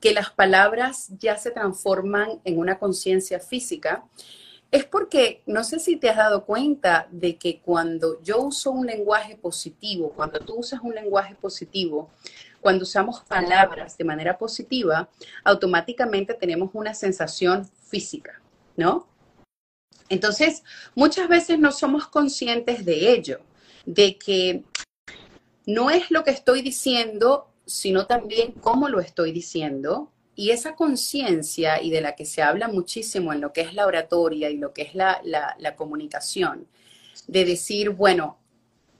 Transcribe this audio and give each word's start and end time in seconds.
que 0.00 0.12
las 0.12 0.30
palabras 0.30 1.08
ya 1.18 1.36
se 1.36 1.50
transforman 1.50 2.40
en 2.44 2.58
una 2.58 2.78
conciencia 2.78 3.40
física, 3.40 4.04
es 4.70 4.84
porque 4.84 5.42
no 5.46 5.64
sé 5.64 5.78
si 5.78 5.96
te 5.96 6.10
has 6.10 6.16
dado 6.16 6.44
cuenta 6.44 7.08
de 7.10 7.36
que 7.36 7.60
cuando 7.60 8.22
yo 8.22 8.42
uso 8.42 8.70
un 8.70 8.86
lenguaje 8.86 9.36
positivo, 9.36 10.12
cuando 10.14 10.40
tú 10.40 10.56
usas 10.56 10.80
un 10.82 10.94
lenguaje 10.94 11.34
positivo, 11.34 12.10
cuando 12.60 12.82
usamos 12.82 13.20
palabras 13.20 13.96
de 13.96 14.04
manera 14.04 14.36
positiva, 14.36 15.08
automáticamente 15.44 16.34
tenemos 16.34 16.70
una 16.74 16.92
sensación 16.92 17.68
física, 17.88 18.42
¿no? 18.76 19.06
Entonces, 20.10 20.62
muchas 20.94 21.28
veces 21.28 21.58
no 21.58 21.72
somos 21.72 22.06
conscientes 22.08 22.84
de 22.84 23.12
ello, 23.12 23.40
de 23.86 24.18
que 24.18 24.64
no 25.66 25.90
es 25.90 26.10
lo 26.10 26.24
que 26.24 26.30
estoy 26.30 26.62
diciendo 26.62 27.47
sino 27.68 28.06
también 28.06 28.52
cómo 28.52 28.88
lo 28.88 28.98
estoy 28.98 29.30
diciendo. 29.30 30.10
Y 30.34 30.50
esa 30.50 30.74
conciencia, 30.74 31.82
y 31.82 31.90
de 31.90 32.00
la 32.00 32.14
que 32.14 32.24
se 32.24 32.42
habla 32.42 32.68
muchísimo 32.68 33.32
en 33.32 33.40
lo 33.40 33.52
que 33.52 33.60
es 33.60 33.74
la 33.74 33.86
oratoria 33.86 34.50
y 34.50 34.56
lo 34.56 34.72
que 34.72 34.82
es 34.82 34.94
la, 34.94 35.20
comunicación, 35.76 36.66
de 37.26 37.44
decir, 37.44 37.90
bueno, 37.90 38.38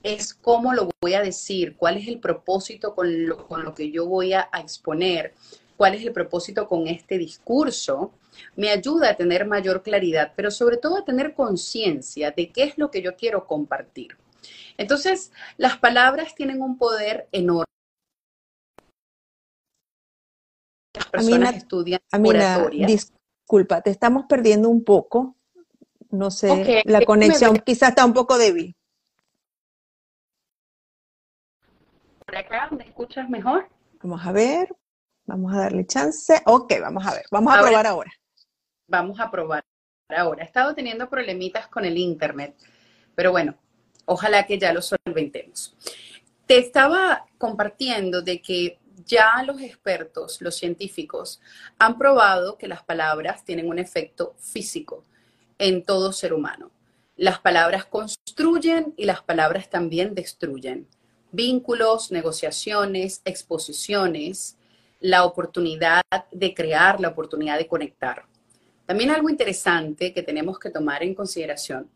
es 0.03 0.33
cómo 0.33 0.73
lo 0.73 0.89
voy 1.01 1.13
a 1.13 1.21
decir, 1.21 1.75
cuál 1.77 1.97
es 1.97 2.07
el 2.07 2.19
propósito 2.19 2.93
con 2.93 3.25
lo, 3.25 3.47
con 3.47 3.63
lo 3.63 3.73
que 3.73 3.89
yo 3.89 4.05
voy 4.05 4.33
a, 4.33 4.49
a 4.51 4.59
exponer, 4.59 5.33
cuál 5.77 5.95
es 5.95 6.05
el 6.05 6.11
propósito 6.11 6.67
con 6.67 6.87
este 6.87 7.17
discurso, 7.17 8.11
me 8.55 8.69
ayuda 8.69 9.11
a 9.11 9.15
tener 9.15 9.47
mayor 9.47 9.81
claridad, 9.81 10.33
pero 10.35 10.51
sobre 10.51 10.77
todo 10.77 10.97
a 10.97 11.05
tener 11.05 11.33
conciencia 11.33 12.31
de 12.31 12.51
qué 12.51 12.63
es 12.63 12.77
lo 12.77 12.91
que 12.91 13.01
yo 13.01 13.15
quiero 13.15 13.47
compartir. 13.47 14.17
Entonces, 14.77 15.31
las 15.57 15.77
palabras 15.77 16.35
tienen 16.35 16.61
un 16.61 16.77
poder 16.77 17.27
enorme 17.31 17.69
personas 21.09 21.55
estudian 21.55 22.01
Disculpa, 23.49 23.81
te 23.81 23.89
estamos 23.89 24.25
perdiendo 24.27 24.69
un 24.69 24.83
poco. 24.83 25.35
No 26.11 26.31
sé, 26.31 26.81
la 26.85 27.05
conexión 27.05 27.57
quizás 27.57 27.89
está 27.89 28.05
un 28.05 28.13
poco 28.13 28.37
débil. 28.37 28.75
¿Por 32.25 32.37
acá 32.37 32.69
me 32.71 32.83
escuchas 32.83 33.27
mejor? 33.29 33.67
Vamos 34.03 34.21
a 34.23 34.31
ver, 34.31 34.75
vamos 35.25 35.53
a 35.53 35.57
darle 35.57 35.85
chance. 35.85 36.41
Ok, 36.45 36.73
vamos 36.79 37.05
a 37.05 37.13
ver, 37.15 37.23
vamos 37.31 37.53
a 37.53 37.61
probar 37.61 37.87
ahora. 37.87 38.11
Vamos 38.87 39.19
a 39.19 39.31
probar 39.31 39.65
ahora. 40.09 40.43
He 40.43 40.45
estado 40.45 40.75
teniendo 40.75 41.09
problemitas 41.09 41.67
con 41.67 41.85
el 41.85 41.97
internet, 41.97 42.55
pero 43.15 43.31
bueno, 43.31 43.55
ojalá 44.05 44.45
que 44.45 44.59
ya 44.59 44.73
lo 44.73 44.81
solventemos. 44.81 45.75
Te 46.45 46.57
estaba 46.57 47.25
compartiendo 47.37 48.21
de 48.21 48.41
que 48.41 48.79
ya 49.09 49.43
los 49.45 49.59
expertos, 49.59 50.39
los 50.39 50.55
científicos, 50.55 51.41
han 51.79 51.97
probado 51.97 52.57
que 52.57 52.67
las 52.67 52.83
palabras 52.83 53.43
tienen 53.43 53.67
un 53.67 53.79
efecto 53.79 54.35
físico 54.37 55.03
en 55.57 55.83
todo 55.83 56.13
ser 56.13 56.31
humano. 56.31 56.71
Las 57.17 57.39
palabras 57.39 57.85
construyen 57.85 58.93
y 58.95 59.05
las 59.05 59.21
palabras 59.21 59.69
también 59.69 60.13
destruyen. 60.15 60.87
Vínculos, 61.31 62.11
negociaciones, 62.11 63.21
exposiciones, 63.25 64.55
la 64.99 65.25
oportunidad 65.25 66.01
de 66.31 66.53
crear, 66.53 66.99
la 67.01 67.09
oportunidad 67.09 67.57
de 67.57 67.67
conectar. 67.67 68.25
También 68.85 69.09
algo 69.09 69.29
interesante 69.29 70.13
que 70.13 70.23
tenemos 70.23 70.59
que 70.59 70.69
tomar 70.69 71.03
en 71.03 71.15
consideración 71.15 71.89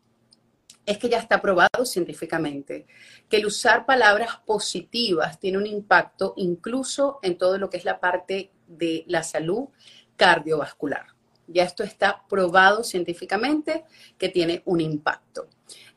es 0.86 0.98
que 0.98 1.08
ya 1.08 1.18
está 1.18 1.40
probado 1.40 1.84
científicamente 1.84 2.86
que 3.28 3.38
el 3.38 3.46
usar 3.46 3.86
palabras 3.86 4.38
positivas 4.44 5.40
tiene 5.40 5.58
un 5.58 5.66
impacto 5.66 6.34
incluso 6.36 7.18
en 7.22 7.38
todo 7.38 7.58
lo 7.58 7.70
que 7.70 7.78
es 7.78 7.84
la 7.84 8.00
parte 8.00 8.50
de 8.66 9.04
la 9.06 9.22
salud 9.22 9.68
cardiovascular. 10.16 11.06
Ya 11.46 11.64
esto 11.64 11.82
está 11.82 12.24
probado 12.28 12.84
científicamente 12.84 13.84
que 14.18 14.28
tiene 14.28 14.62
un 14.64 14.80
impacto. 14.80 15.48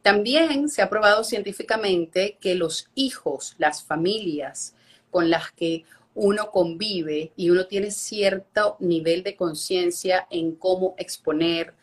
También 0.02 0.70
se 0.70 0.82
ha 0.82 0.90
probado 0.90 1.24
científicamente 1.24 2.38
que 2.40 2.56
los 2.56 2.90
hijos, 2.96 3.56
las 3.58 3.84
familias 3.84 4.76
con 5.10 5.30
las 5.30 5.52
que 5.52 5.84
uno 6.16 6.50
convive 6.50 7.32
y 7.36 7.50
uno 7.50 7.68
tiene 7.68 7.92
cierto 7.92 8.76
nivel 8.80 9.24
de 9.24 9.36
conciencia 9.36 10.28
en 10.32 10.56
cómo 10.56 10.96
exponer, 10.98 11.76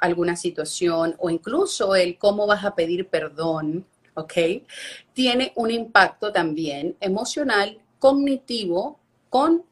alguna 0.00 0.36
situación 0.36 1.16
o 1.18 1.30
incluso 1.30 1.94
el 1.94 2.18
cómo 2.18 2.46
vas 2.46 2.64
a 2.64 2.74
pedir 2.74 3.08
perdón, 3.08 3.86
¿ok? 4.14 4.32
Tiene 5.12 5.52
un 5.56 5.70
impacto 5.70 6.32
también 6.32 6.96
emocional, 7.00 7.78
cognitivo 7.98 8.98
con 9.28 9.64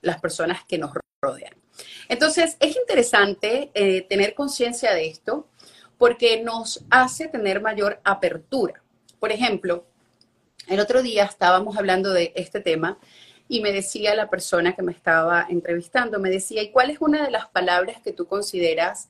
las 0.00 0.20
personas 0.20 0.64
que 0.64 0.78
nos 0.78 0.92
rodean. 1.22 1.54
Entonces, 2.08 2.56
es 2.60 2.76
interesante 2.76 3.70
eh, 3.74 4.02
tener 4.02 4.34
conciencia 4.34 4.92
de 4.92 5.06
esto 5.06 5.48
porque 5.98 6.42
nos 6.42 6.84
hace 6.90 7.28
tener 7.28 7.60
mayor 7.60 8.00
apertura. 8.04 8.82
Por 9.20 9.30
ejemplo, 9.30 9.86
el 10.68 10.80
otro 10.80 11.02
día 11.02 11.24
estábamos 11.24 11.76
hablando 11.76 12.10
de 12.10 12.32
este 12.34 12.60
tema 12.60 12.98
y 13.48 13.60
me 13.60 13.72
decía 13.72 14.14
la 14.14 14.30
persona 14.30 14.74
que 14.74 14.82
me 14.82 14.92
estaba 14.92 15.46
entrevistando, 15.48 16.18
me 16.18 16.30
decía, 16.30 16.62
¿y 16.62 16.70
cuál 16.70 16.90
es 16.90 17.00
una 17.00 17.24
de 17.24 17.30
las 17.30 17.48
palabras 17.48 18.00
que 18.02 18.12
tú 18.12 18.26
consideras 18.26 19.08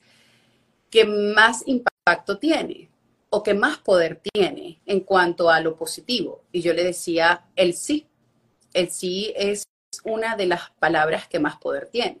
que 0.93 1.05
más 1.05 1.63
impacto 1.65 2.37
tiene 2.37 2.87
o 3.31 3.41
que 3.41 3.55
más 3.55 3.79
poder 3.79 4.21
tiene 4.31 4.79
en 4.85 4.99
cuanto 4.99 5.49
a 5.49 5.59
lo 5.59 5.75
positivo. 5.75 6.43
Y 6.51 6.61
yo 6.61 6.71
le 6.71 6.83
decía, 6.83 7.45
el 7.55 7.73
sí. 7.73 8.05
El 8.75 8.91
sí 8.91 9.33
es 9.35 9.63
una 10.03 10.35
de 10.35 10.45
las 10.45 10.69
palabras 10.77 11.27
que 11.27 11.39
más 11.39 11.57
poder 11.57 11.87
tiene. 11.87 12.19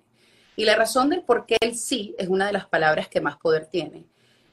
Y 0.55 0.65
la 0.65 0.75
razón 0.75 1.11
del 1.11 1.21
por 1.21 1.45
qué 1.45 1.57
el 1.61 1.75
sí 1.75 2.15
es 2.17 2.29
una 2.29 2.47
de 2.47 2.53
las 2.53 2.65
palabras 2.65 3.07
que 3.07 3.21
más 3.21 3.37
poder 3.37 3.67
tiene 3.67 4.07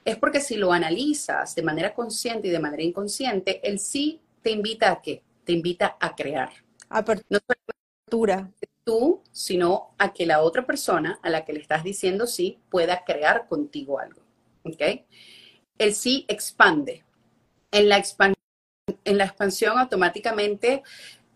es 0.04 0.18
porque 0.18 0.42
si 0.42 0.56
lo 0.56 0.70
analizas 0.70 1.54
de 1.54 1.62
manera 1.62 1.94
consciente 1.94 2.48
y 2.48 2.50
de 2.50 2.58
manera 2.58 2.82
inconsciente, 2.82 3.66
el 3.66 3.78
sí 3.78 4.20
te 4.42 4.50
invita 4.50 4.90
a 4.90 5.00
qué? 5.00 5.22
Te 5.44 5.52
invita 5.52 5.96
a 5.98 6.14
crear. 6.14 6.50
Apertura. 6.90 8.42
No 8.42 8.59
tú, 8.84 9.22
sino 9.32 9.94
a 9.98 10.12
que 10.12 10.26
la 10.26 10.40
otra 10.42 10.66
persona 10.66 11.18
a 11.22 11.30
la 11.30 11.44
que 11.44 11.52
le 11.52 11.60
estás 11.60 11.84
diciendo 11.84 12.26
sí 12.26 12.58
pueda 12.70 13.04
crear 13.04 13.46
contigo 13.48 13.98
algo. 13.98 14.22
¿Ok? 14.64 14.82
El 15.78 15.94
sí 15.94 16.24
expande. 16.28 17.04
En 17.72 17.88
la, 17.88 18.02
en 19.04 19.18
la 19.18 19.24
expansión 19.24 19.78
automáticamente 19.78 20.82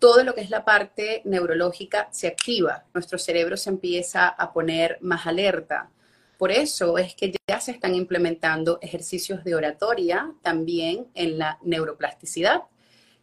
todo 0.05 0.23
lo 0.23 0.35
que 0.35 0.43
es 0.43 0.51
la 0.51 0.67
parte 0.67 1.23
neurológica 1.25 2.09
se 2.11 2.27
activa, 2.27 2.85
nuestro 2.93 3.17
cerebro 3.17 3.57
se 3.57 3.71
empieza 3.71 4.29
a 4.29 4.53
poner 4.53 4.99
más 5.01 5.27
alerta. 5.27 5.89
Por 6.37 6.51
eso 6.51 6.99
es 6.99 7.15
que 7.15 7.35
ya 7.49 7.59
se 7.59 7.71
están 7.71 7.95
implementando 7.95 8.79
ejercicios 8.83 9.45
de 9.45 9.55
oratoria 9.55 10.31
también 10.43 11.07
en 11.15 11.39
la 11.39 11.59
neuroplasticidad, 11.63 12.65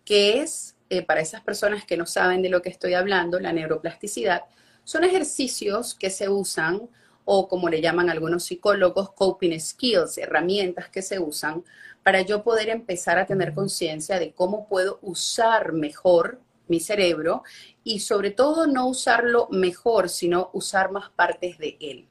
que 0.05 0.39
es 0.41 0.75
eh, 0.91 1.03
para 1.03 1.21
esas 1.21 1.39
personas 1.39 1.85
que 1.85 1.95
no 1.95 2.05
saben 2.05 2.41
de 2.41 2.49
lo 2.49 2.61
que 2.61 2.67
estoy 2.67 2.95
hablando, 2.95 3.39
la 3.39 3.53
neuroplasticidad, 3.53 4.41
son 4.83 5.05
ejercicios 5.05 5.95
que 5.95 6.09
se 6.09 6.27
usan 6.27 6.89
o 7.23 7.47
como 7.47 7.69
le 7.69 7.79
llaman 7.79 8.09
algunos 8.09 8.43
psicólogos, 8.43 9.11
coping 9.13 9.57
skills, 9.57 10.17
herramientas 10.17 10.89
que 10.89 11.01
se 11.01 11.17
usan 11.17 11.63
para 12.03 12.23
yo 12.23 12.43
poder 12.43 12.67
empezar 12.67 13.17
a 13.17 13.25
tener 13.25 13.53
conciencia 13.53 14.19
de 14.19 14.33
cómo 14.33 14.67
puedo 14.67 14.99
usar 15.01 15.71
mejor 15.71 16.41
mi 16.67 16.81
cerebro 16.81 17.43
y 17.85 18.01
sobre 18.01 18.31
todo 18.31 18.67
no 18.67 18.85
usarlo 18.89 19.47
mejor, 19.49 20.09
sino 20.09 20.49
usar 20.51 20.91
más 20.91 21.09
partes 21.11 21.57
de 21.57 21.77
él. 21.79 22.10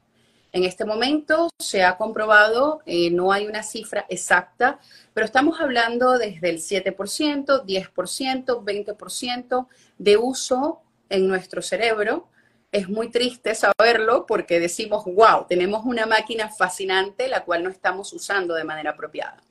En 0.53 0.65
este 0.65 0.83
momento 0.83 1.49
se 1.59 1.83
ha 1.83 1.95
comprobado, 1.95 2.81
eh, 2.85 3.09
no 3.09 3.31
hay 3.31 3.47
una 3.47 3.63
cifra 3.63 4.05
exacta, 4.09 4.79
pero 5.13 5.25
estamos 5.25 5.61
hablando 5.61 6.17
desde 6.17 6.49
el 6.49 6.57
7%, 6.57 7.63
10%, 7.63 8.63
20% 8.63 9.67
de 9.97 10.17
uso 10.17 10.81
en 11.09 11.27
nuestro 11.27 11.61
cerebro. 11.61 12.27
Es 12.73 12.89
muy 12.89 13.09
triste 13.09 13.55
saberlo 13.55 14.25
porque 14.25 14.59
decimos, 14.59 15.05
wow, 15.05 15.45
tenemos 15.47 15.85
una 15.85 16.05
máquina 16.05 16.49
fascinante 16.49 17.29
la 17.29 17.45
cual 17.45 17.63
no 17.63 17.69
estamos 17.69 18.11
usando 18.11 18.53
de 18.53 18.65
manera 18.65 18.91
apropiada. 18.91 19.41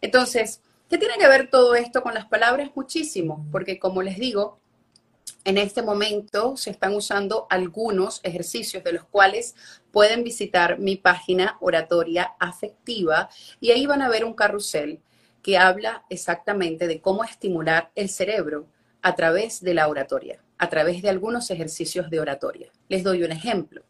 Entonces, 0.00 0.60
¿qué 0.88 0.96
tiene 0.96 1.18
que 1.18 1.26
ver 1.26 1.50
todo 1.50 1.74
esto 1.74 2.02
con 2.02 2.14
las 2.14 2.26
palabras? 2.26 2.70
Muchísimo, 2.76 3.44
porque 3.50 3.80
como 3.80 4.00
les 4.00 4.16
digo, 4.16 4.60
En 5.44 5.58
este 5.58 5.80
momento 5.80 6.56
se 6.56 6.70
están 6.70 6.92
usando 6.94 7.46
algunos 7.50 8.20
ejercicios 8.24 8.82
de 8.82 8.92
los 8.92 9.04
cuales 9.04 9.54
pueden 9.96 10.24
visitar 10.24 10.78
mi 10.78 10.96
página 10.96 11.56
oratoria 11.58 12.34
afectiva 12.38 13.30
y 13.60 13.70
ahí 13.70 13.86
van 13.86 14.02
a 14.02 14.10
ver 14.10 14.26
un 14.26 14.34
carrusel 14.34 15.00
que 15.40 15.56
habla 15.56 16.04
exactamente 16.10 16.86
de 16.86 17.00
cómo 17.00 17.24
estimular 17.24 17.92
el 17.94 18.10
cerebro 18.10 18.66
a 19.00 19.14
través 19.14 19.62
de 19.62 19.72
la 19.72 19.88
oratoria, 19.88 20.44
a 20.58 20.68
través 20.68 21.00
de 21.00 21.08
algunos 21.08 21.50
ejercicios 21.50 22.10
de 22.10 22.20
oratoria. 22.20 22.70
Les 22.90 23.04
doy 23.04 23.22
un 23.22 23.32
ejemplo. 23.32 23.86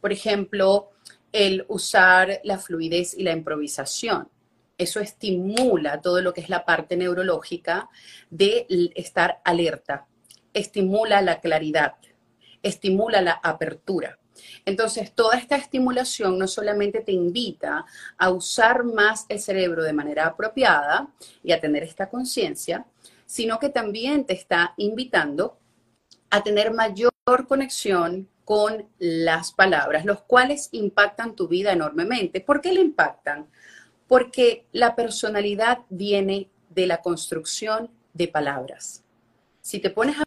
Por 0.00 0.14
ejemplo, 0.14 0.92
el 1.30 1.66
usar 1.68 2.40
la 2.42 2.56
fluidez 2.56 3.12
y 3.12 3.22
la 3.22 3.32
improvisación. 3.32 4.30
Eso 4.78 4.98
estimula 4.98 6.00
todo 6.00 6.22
lo 6.22 6.32
que 6.32 6.40
es 6.40 6.48
la 6.48 6.64
parte 6.64 6.96
neurológica 6.96 7.90
de 8.30 8.66
estar 8.94 9.42
alerta, 9.44 10.06
estimula 10.54 11.20
la 11.20 11.38
claridad, 11.38 11.96
estimula 12.62 13.20
la 13.20 13.32
apertura. 13.32 14.19
Entonces, 14.64 15.12
toda 15.14 15.36
esta 15.36 15.56
estimulación 15.56 16.38
no 16.38 16.46
solamente 16.46 17.00
te 17.00 17.12
invita 17.12 17.84
a 18.18 18.30
usar 18.30 18.84
más 18.84 19.26
el 19.28 19.40
cerebro 19.40 19.82
de 19.82 19.92
manera 19.92 20.26
apropiada 20.26 21.08
y 21.42 21.52
a 21.52 21.60
tener 21.60 21.82
esta 21.82 22.08
conciencia, 22.08 22.86
sino 23.26 23.58
que 23.58 23.68
también 23.68 24.24
te 24.24 24.34
está 24.34 24.74
invitando 24.76 25.56
a 26.30 26.42
tener 26.42 26.72
mayor 26.72 27.12
conexión 27.48 28.28
con 28.44 28.88
las 28.98 29.52
palabras, 29.52 30.04
los 30.04 30.22
cuales 30.22 30.68
impactan 30.72 31.36
tu 31.36 31.46
vida 31.46 31.72
enormemente. 31.72 32.40
¿Por 32.40 32.60
qué 32.60 32.72
le 32.72 32.80
impactan? 32.80 33.46
Porque 34.08 34.66
la 34.72 34.96
personalidad 34.96 35.80
viene 35.88 36.50
de 36.68 36.86
la 36.86 37.00
construcción 37.00 37.90
de 38.12 38.26
palabras. 38.26 39.04
Si 39.60 39.78
te 39.78 39.90
pones 39.90 40.18
a 40.18 40.24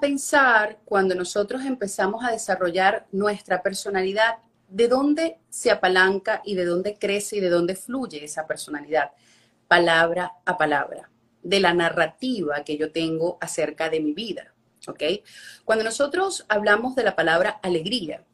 pensar 0.00 0.78
cuando 0.84 1.14
nosotros 1.14 1.64
empezamos 1.64 2.24
a 2.24 2.32
desarrollar 2.32 3.06
nuestra 3.12 3.62
personalidad, 3.62 4.38
de 4.68 4.88
dónde 4.88 5.38
se 5.48 5.70
apalanca 5.70 6.42
y 6.44 6.54
de 6.54 6.64
dónde 6.64 6.96
crece 6.96 7.36
y 7.36 7.40
de 7.40 7.50
dónde 7.50 7.74
fluye 7.74 8.24
esa 8.24 8.46
personalidad, 8.46 9.10
palabra 9.68 10.32
a 10.44 10.56
palabra, 10.56 11.10
de 11.42 11.60
la 11.60 11.74
narrativa 11.74 12.64
que 12.64 12.76
yo 12.76 12.92
tengo 12.92 13.36
acerca 13.40 13.90
de 13.90 14.00
mi 14.00 14.12
vida. 14.12 14.54
¿Ok? 14.86 15.02
Cuando 15.64 15.84
nosotros 15.84 16.46
hablamos 16.48 16.94
de 16.94 17.02
la 17.02 17.14
palabra 17.14 17.60
alegría, 17.62 18.24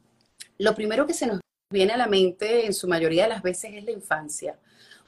lo 0.57 0.73
primero 0.73 1.05
que 1.05 1.13
se 1.13 1.27
nos 1.27 1.41
viene 1.69 1.93
a 1.93 1.97
la 1.97 2.07
mente 2.07 2.65
en 2.65 2.73
su 2.73 2.87
mayoría 2.87 3.23
de 3.23 3.29
las 3.29 3.41
veces 3.43 3.71
es 3.73 3.83
la 3.83 3.91
infancia 3.91 4.57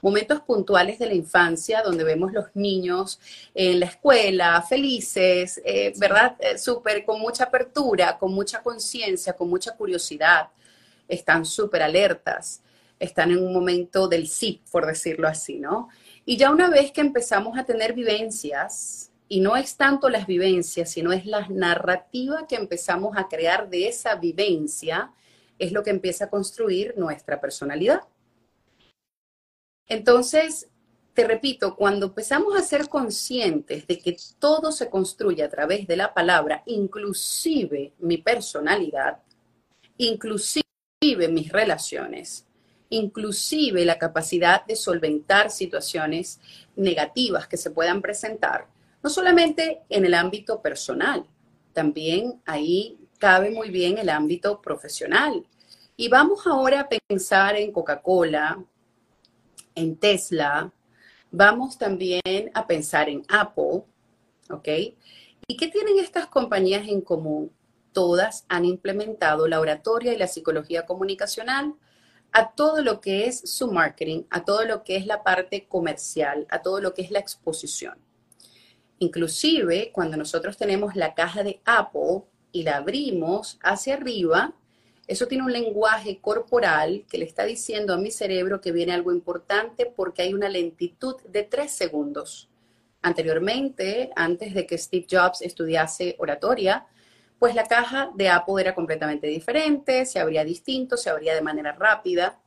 momentos 0.01 0.41
puntuales 0.41 0.99
de 0.99 1.07
la 1.07 1.13
infancia 1.13 1.81
donde 1.81 2.03
vemos 2.03 2.31
los 2.31 2.47
niños 2.53 3.19
en 3.53 3.79
la 3.79 3.87
escuela, 3.87 4.61
felices, 4.61 5.61
eh, 5.65 5.93
¿verdad? 5.97 6.35
Eh, 6.39 6.57
súper 6.57 7.03
con 7.05 7.19
mucha 7.19 7.45
apertura, 7.45 8.17
con 8.17 8.33
mucha 8.33 8.61
conciencia, 8.61 9.33
con 9.33 9.49
mucha 9.49 9.75
curiosidad, 9.75 10.49
están 11.07 11.45
súper 11.45 11.83
alertas, 11.83 12.61
están 12.99 13.31
en 13.31 13.39
un 13.39 13.53
momento 13.53 14.07
del 14.07 14.27
sí, 14.27 14.61
por 14.71 14.85
decirlo 14.85 15.27
así, 15.27 15.59
¿no? 15.59 15.89
Y 16.25 16.37
ya 16.37 16.51
una 16.51 16.69
vez 16.69 16.91
que 16.91 17.01
empezamos 17.01 17.57
a 17.57 17.63
tener 17.63 17.93
vivencias, 17.93 19.09
y 19.31 19.41
no 19.41 19.55
es 19.55 19.77
tanto 19.77 20.09
las 20.09 20.25
vivencias, 20.25 20.89
sino 20.89 21.13
es 21.13 21.25
la 21.25 21.47
narrativa 21.49 22.47
que 22.47 22.55
empezamos 22.55 23.15
a 23.15 23.27
crear 23.27 23.69
de 23.69 23.87
esa 23.87 24.15
vivencia, 24.15 25.11
es 25.59 25.71
lo 25.71 25.83
que 25.83 25.91
empieza 25.91 26.25
a 26.25 26.29
construir 26.29 26.95
nuestra 26.97 27.39
personalidad. 27.39 28.01
Entonces, 29.89 30.69
te 31.13 31.27
repito, 31.27 31.75
cuando 31.75 32.05
empezamos 32.05 32.55
a 32.55 32.61
ser 32.61 32.87
conscientes 32.87 33.85
de 33.87 33.99
que 33.99 34.15
todo 34.39 34.71
se 34.71 34.89
construye 34.89 35.43
a 35.43 35.49
través 35.49 35.87
de 35.87 35.97
la 35.97 36.13
palabra, 36.13 36.63
inclusive 36.67 37.93
mi 37.99 38.19
personalidad, 38.19 39.17
inclusive 39.97 40.63
mis 41.29 41.51
relaciones, 41.51 42.45
inclusive 42.89 43.83
la 43.83 43.97
capacidad 43.97 44.65
de 44.65 44.75
solventar 44.75 45.51
situaciones 45.51 46.39
negativas 46.75 47.47
que 47.47 47.57
se 47.57 47.71
puedan 47.71 48.01
presentar, 48.01 48.67
no 49.01 49.09
solamente 49.09 49.81
en 49.89 50.05
el 50.05 50.13
ámbito 50.13 50.61
personal, 50.61 51.25
también 51.73 52.41
ahí 52.45 52.97
cabe 53.17 53.51
muy 53.51 53.69
bien 53.69 53.97
el 53.97 54.09
ámbito 54.09 54.61
profesional. 54.61 55.45
Y 55.97 56.07
vamos 56.07 56.47
ahora 56.47 56.81
a 56.81 56.89
pensar 56.89 57.55
en 57.55 57.71
Coca-Cola, 57.71 58.63
en 59.79 59.95
Tesla, 59.95 60.71
vamos 61.31 61.77
también 61.77 62.51
a 62.53 62.67
pensar 62.67 63.09
en 63.09 63.23
Apple, 63.27 63.83
¿ok? 64.49 64.67
¿Y 65.47 65.57
qué 65.57 65.67
tienen 65.67 65.99
estas 65.99 66.27
compañías 66.27 66.87
en 66.87 67.01
común? 67.01 67.51
Todas 67.93 68.45
han 68.49 68.65
implementado 68.65 69.47
la 69.47 69.59
oratoria 69.59 70.13
y 70.13 70.17
la 70.17 70.27
psicología 70.27 70.85
comunicacional 70.85 71.75
a 72.31 72.51
todo 72.51 72.83
lo 72.83 73.01
que 73.01 73.25
es 73.25 73.41
su 73.49 73.71
marketing, 73.71 74.23
a 74.29 74.45
todo 74.45 74.65
lo 74.65 74.83
que 74.83 74.95
es 74.95 75.05
la 75.07 75.23
parte 75.23 75.67
comercial, 75.67 76.45
a 76.49 76.61
todo 76.61 76.79
lo 76.79 76.93
que 76.93 77.01
es 77.01 77.11
la 77.11 77.19
exposición. 77.19 77.97
Inclusive, 78.99 79.91
cuando 79.91 80.17
nosotros 80.17 80.57
tenemos 80.57 80.95
la 80.95 81.15
caja 81.15 81.43
de 81.43 81.61
Apple 81.65 82.23
y 82.51 82.63
la 82.63 82.77
abrimos 82.77 83.57
hacia 83.63 83.95
arriba, 83.95 84.53
eso 85.09 85.27
tiene 85.27 85.43
un 85.43 85.51
lenguaje 85.51 86.19
corporal 86.21 87.03
que 87.09 87.17
le 87.17 87.25
está 87.25 87.43
diciendo 87.43 87.95
a 87.95 87.97
mi 87.97 88.11
cerebro 88.11 88.61
que 88.61 88.71
viene 88.71 88.93
algo 88.93 89.11
importante 89.11 89.87
porque 89.87 90.21
hay 90.21 90.35
una 90.35 90.49
lentitud 90.49 91.15
de 91.27 91.41
tres 91.41 91.71
segundos. 91.71 92.47
Anteriormente, 93.01 94.11
antes 94.15 94.53
de 94.53 94.67
que 94.67 94.77
Steve 94.77 95.07
Jobs 95.09 95.41
estudiase 95.41 96.15
oratoria, 96.19 96.85
pues 97.39 97.55
la 97.55 97.63
caja 97.63 98.11
de 98.13 98.29
Apple 98.29 98.61
era 98.61 98.75
completamente 98.75 99.25
diferente, 99.25 100.05
se 100.05 100.19
abría 100.19 100.43
distinto, 100.43 100.95
se 100.95 101.09
abría 101.09 101.33
de 101.33 101.41
manera 101.41 101.71
rápida. 101.71 102.37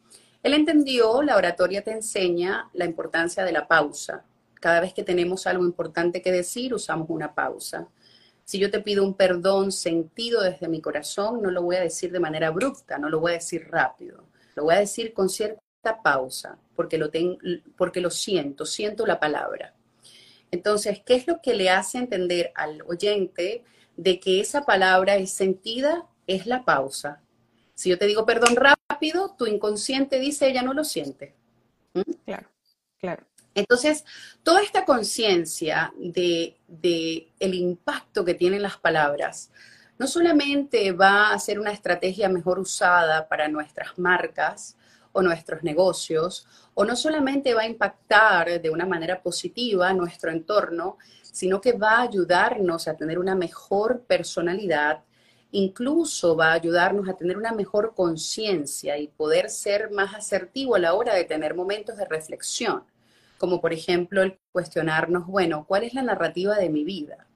Él 0.44 0.54
entendió, 0.54 1.20
la 1.24 1.36
oratoria 1.36 1.82
te 1.82 1.90
enseña 1.90 2.70
la 2.74 2.84
importancia 2.84 3.44
de 3.44 3.50
la 3.50 3.66
pausa. 3.66 4.24
Cada 4.60 4.78
vez 4.78 4.94
que 4.94 5.02
tenemos 5.02 5.48
algo 5.48 5.64
importante 5.64 6.22
que 6.22 6.30
decir, 6.30 6.72
usamos 6.74 7.10
una 7.10 7.34
pausa. 7.34 7.88
Si 8.44 8.58
yo 8.58 8.70
te 8.70 8.80
pido 8.80 9.04
un 9.04 9.14
perdón 9.14 9.72
sentido 9.72 10.42
desde 10.42 10.68
mi 10.68 10.80
corazón, 10.80 11.42
no 11.42 11.50
lo 11.50 11.62
voy 11.62 11.76
a 11.76 11.80
decir 11.80 12.12
de 12.12 12.20
manera 12.20 12.48
abrupta, 12.48 12.98
no 12.98 13.08
lo 13.08 13.20
voy 13.20 13.32
a 13.32 13.34
decir 13.34 13.68
rápido. 13.70 14.24
Lo 14.54 14.64
voy 14.64 14.74
a 14.74 14.80
decir 14.80 15.12
con 15.12 15.28
cierta 15.28 16.02
pausa, 16.02 16.58
porque 16.74 16.98
lo, 16.98 17.10
porque 17.76 18.00
lo 18.00 18.10
siento, 18.10 18.66
siento 18.66 19.06
la 19.06 19.18
palabra. 19.18 19.74
Entonces, 20.50 21.00
¿qué 21.04 21.14
es 21.14 21.26
lo 21.26 21.40
que 21.40 21.54
le 21.54 21.70
hace 21.70 21.98
entender 21.98 22.52
al 22.54 22.82
oyente 22.82 23.64
de 23.96 24.20
que 24.20 24.40
esa 24.40 24.62
palabra 24.62 25.16
es 25.16 25.32
sentida? 25.32 26.06
Es 26.26 26.46
la 26.46 26.64
pausa. 26.64 27.22
Si 27.74 27.88
yo 27.88 27.98
te 27.98 28.06
digo 28.06 28.26
perdón 28.26 28.56
rápido, 28.56 29.34
tu 29.36 29.46
inconsciente 29.46 30.20
dice, 30.20 30.48
ella 30.48 30.62
no 30.62 30.74
lo 30.74 30.84
siente. 30.84 31.34
¿Mm? 31.94 32.12
Claro, 32.24 32.48
claro. 32.98 33.26
Entonces, 33.54 34.04
toda 34.42 34.62
esta 34.62 34.84
conciencia 34.84 35.92
de, 35.98 36.56
el 37.38 37.54
impacto 37.54 38.24
que 38.24 38.34
tienen 38.34 38.62
las 38.62 38.78
palabras, 38.78 39.50
no 39.98 40.06
solamente 40.06 40.92
va 40.92 41.32
a 41.32 41.38
ser 41.38 41.60
una 41.60 41.72
estrategia 41.72 42.28
mejor 42.28 42.58
usada 42.58 43.28
para 43.28 43.48
nuestras 43.48 43.98
marcas 43.98 44.76
o 45.12 45.20
nuestros 45.20 45.62
negocios, 45.62 46.46
o 46.72 46.86
no 46.86 46.96
solamente 46.96 47.52
va 47.52 47.62
a 47.62 47.66
impactar 47.66 48.62
de 48.62 48.70
una 48.70 48.86
manera 48.86 49.22
positiva 49.22 49.92
nuestro 49.92 50.30
entorno, 50.30 50.96
sino 51.22 51.60
que 51.60 51.74
va 51.74 51.98
a 51.98 52.02
ayudarnos 52.02 52.88
a 52.88 52.96
tener 52.96 53.18
una 53.18 53.34
mejor 53.34 54.00
personalidad, 54.06 55.02
incluso 55.50 56.34
va 56.34 56.52
a 56.52 56.54
ayudarnos 56.54 57.06
a 57.10 57.14
tener 57.14 57.36
una 57.36 57.52
mejor 57.52 57.94
conciencia 57.94 58.96
y 58.96 59.08
poder 59.08 59.50
ser 59.50 59.90
más 59.90 60.14
asertivo 60.14 60.76
a 60.76 60.78
la 60.78 60.94
hora 60.94 61.14
de 61.14 61.24
tener 61.24 61.54
momentos 61.54 61.98
de 61.98 62.06
reflexión 62.06 62.84
como 63.42 63.60
por 63.60 63.72
ejemplo 63.72 64.22
el 64.22 64.38
cuestionarnos, 64.52 65.26
bueno, 65.26 65.64
¿cuál 65.66 65.82
es 65.82 65.94
la 65.94 66.02
narrativa 66.02 66.54
de 66.58 66.68
mi 66.68 66.84
vida? 66.84 67.26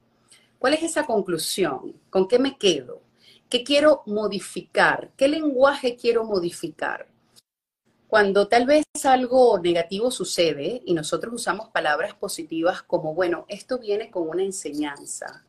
¿Cuál 0.57 0.75
es 0.75 0.83
esa 0.83 1.05
conclusión? 1.05 1.99
¿Con 2.09 2.29
qué 2.29 2.39
me 2.39 2.57
quedo? 2.57 3.01
¿Qué 3.49 3.61
quiero 3.65 4.03
modificar? 4.05 5.11
¿Qué 5.17 5.27
lenguaje 5.27 5.97
quiero 5.97 6.23
modificar? 6.23 7.09
Cuando 8.07 8.47
tal 8.47 8.65
vez 8.65 8.85
algo 9.03 9.59
negativo 9.59 10.09
sucede 10.09 10.81
y 10.85 10.93
nosotros 10.93 11.33
usamos 11.33 11.71
palabras 11.71 12.13
positivas 12.13 12.83
como, 12.83 13.13
bueno, 13.13 13.45
esto 13.49 13.77
viene 13.77 14.09
con 14.09 14.29
una 14.29 14.43
enseñanza. 14.43 15.43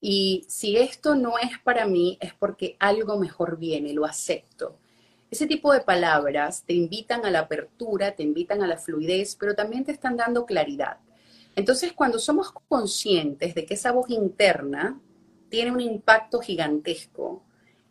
Y 0.00 0.46
si 0.48 0.78
esto 0.78 1.16
no 1.16 1.36
es 1.36 1.58
para 1.62 1.86
mí, 1.86 2.16
es 2.22 2.32
porque 2.32 2.78
algo 2.80 3.18
mejor 3.18 3.58
viene, 3.58 3.92
lo 3.92 4.06
acepto. 4.06 4.78
Ese 5.30 5.46
tipo 5.46 5.72
de 5.72 5.82
palabras 5.82 6.64
te 6.64 6.72
invitan 6.72 7.26
a 7.26 7.30
la 7.30 7.40
apertura, 7.40 8.16
te 8.16 8.22
invitan 8.22 8.62
a 8.62 8.66
la 8.66 8.78
fluidez, 8.78 9.36
pero 9.36 9.54
también 9.54 9.84
te 9.84 9.92
están 9.92 10.16
dando 10.16 10.46
claridad. 10.46 10.98
Entonces, 11.54 11.92
cuando 11.92 12.18
somos 12.18 12.52
conscientes 12.68 13.54
de 13.54 13.66
que 13.66 13.74
esa 13.74 13.92
voz 13.92 14.08
interna 14.10 15.00
tiene 15.50 15.70
un 15.70 15.80
impacto 15.80 16.40
gigantesco 16.40 17.42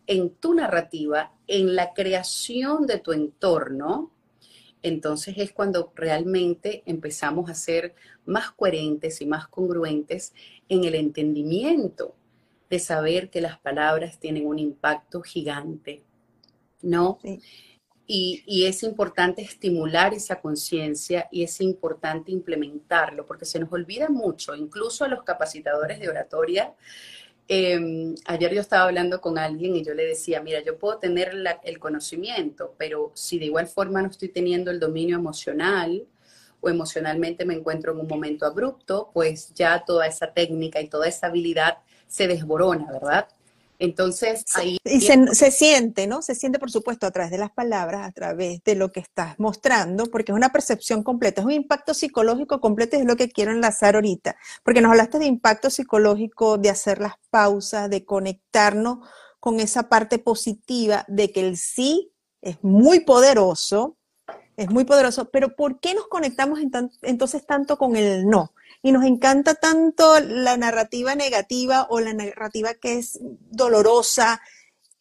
en 0.07 0.31
tu 0.31 0.53
narrativa, 0.53 1.33
en 1.47 1.75
la 1.75 1.93
creación 1.93 2.87
de 2.87 2.99
tu 2.99 3.11
entorno, 3.11 4.11
entonces 4.81 5.35
es 5.37 5.51
cuando 5.51 5.91
realmente 5.95 6.81
empezamos 6.85 7.49
a 7.49 7.55
ser 7.55 7.93
más 8.25 8.51
coherentes 8.51 9.21
y 9.21 9.25
más 9.25 9.47
congruentes 9.47 10.33
en 10.69 10.85
el 10.85 10.95
entendimiento 10.95 12.15
de 12.69 12.79
saber 12.79 13.29
que 13.29 13.41
las 13.41 13.59
palabras 13.59 14.19
tienen 14.19 14.47
un 14.47 14.59
impacto 14.59 15.21
gigante, 15.21 16.03
¿no? 16.81 17.19
Y, 18.09 18.43
y, 18.45 18.65
es 18.65 18.83
importante 18.83 19.41
estimular 19.41 20.13
esa 20.13 20.39
conciencia 20.39 21.27
y 21.29 21.43
es 21.43 21.59
importante 21.59 22.31
implementarlo, 22.31 23.25
porque 23.25 23.43
se 23.43 23.59
nos 23.59 23.71
olvida 23.73 24.07
mucho, 24.07 24.55
incluso 24.55 25.03
a 25.03 25.09
los 25.09 25.23
capacitadores 25.23 25.99
de 25.99 26.07
oratoria, 26.07 26.73
Em, 27.49 28.15
ayer 28.25 28.53
yo 28.53 28.59
estaba 28.59 28.83
hablando 28.83 29.21
con 29.21 29.37
alguien 29.37 29.75
y 29.75 29.83
yo 29.83 29.93
le 29.93 30.05
decía, 30.05 30.41
mira, 30.41 30.61
yo 30.63 30.77
puedo 30.77 30.97
tener 30.97 31.31
el 31.63 31.79
conocimiento, 31.79 32.75
pero 32.77 33.11
si 33.15 33.39
de 33.39 33.45
igual 33.45 33.67
forma 33.67 34.01
no 34.01 34.09
estoy 34.09 34.27
teniendo 34.29 34.69
el 34.69 34.81
dominio 34.81 35.15
emocional 35.15 36.05
o 36.59 36.69
emocionalmente 36.69 37.45
me 37.45 37.53
encuentro 37.53 37.93
en 37.93 37.99
un 37.99 38.07
momento 38.07 38.45
abrupto, 38.45 39.11
pues 39.13 39.53
ya 39.53 39.83
toda 39.85 40.07
esa 40.07 40.33
técnica 40.33 40.81
y 40.81 40.89
toda 40.89 41.07
esa 41.07 41.27
habilidad 41.27 41.77
se 42.07 42.27
desborona, 42.27 42.91
¿verdad? 42.91 43.29
Entonces, 43.79 44.43
ahí... 44.55 44.77
Y 44.83 45.01
se, 45.01 45.51
siente, 45.51 46.07
¿no? 46.07 46.21
Se 46.21 46.35
siente, 46.35 46.59
por 46.59 46.71
supuesto, 46.71 47.05
a 47.05 47.11
través 47.11 47.31
de 47.31 47.37
las 47.37 47.51
palabras, 47.51 48.07
a 48.07 48.11
través 48.11 48.63
de 48.63 48.75
lo 48.75 48.91
que 48.91 48.99
estás 48.99 49.35
mostrando, 49.37 50.05
porque 50.07 50.31
es 50.31 50.35
una 50.35 50.51
percepción 50.51 51.03
completa, 51.03 51.41
es 51.41 51.45
un 51.45 51.51
impacto 51.51 51.93
psicológico 51.93 52.59
completo 52.59 52.97
y 52.97 53.01
es 53.01 53.05
lo 53.05 53.15
que 53.15 53.29
quiero 53.29 53.51
enlazar 53.51 53.95
ahorita, 53.95 54.35
porque 54.63 54.81
nos 54.81 54.91
hablaste 54.91 55.19
de 55.19 55.25
impacto 55.25 55.69
psicológico, 55.69 56.57
de 56.57 56.69
hacer 56.69 56.99
las 56.99 57.13
pausas, 57.29 57.89
de 57.89 58.05
conectarnos 58.05 58.99
con 59.39 59.59
esa 59.59 59.89
parte 59.89 60.19
positiva 60.19 61.05
de 61.07 61.31
que 61.31 61.41
el 61.41 61.57
sí 61.57 62.11
es 62.41 62.57
muy 62.63 63.01
poderoso, 63.01 63.96
es 64.57 64.69
muy 64.69 64.83
poderoso, 64.83 65.29
pero 65.29 65.55
¿por 65.55 65.79
qué 65.79 65.93
nos 65.93 66.07
conectamos 66.07 66.59
entonces 67.01 67.45
tanto 67.45 67.77
con 67.77 67.95
el 67.95 68.27
no? 68.27 68.53
y 68.81 68.91
nos 68.91 69.03
encanta 69.05 69.55
tanto 69.55 70.19
la 70.19 70.57
narrativa 70.57 71.15
negativa 71.15 71.87
o 71.89 71.99
la 71.99 72.13
narrativa 72.13 72.73
que 72.75 72.99
es 72.99 73.19
dolorosa 73.21 74.41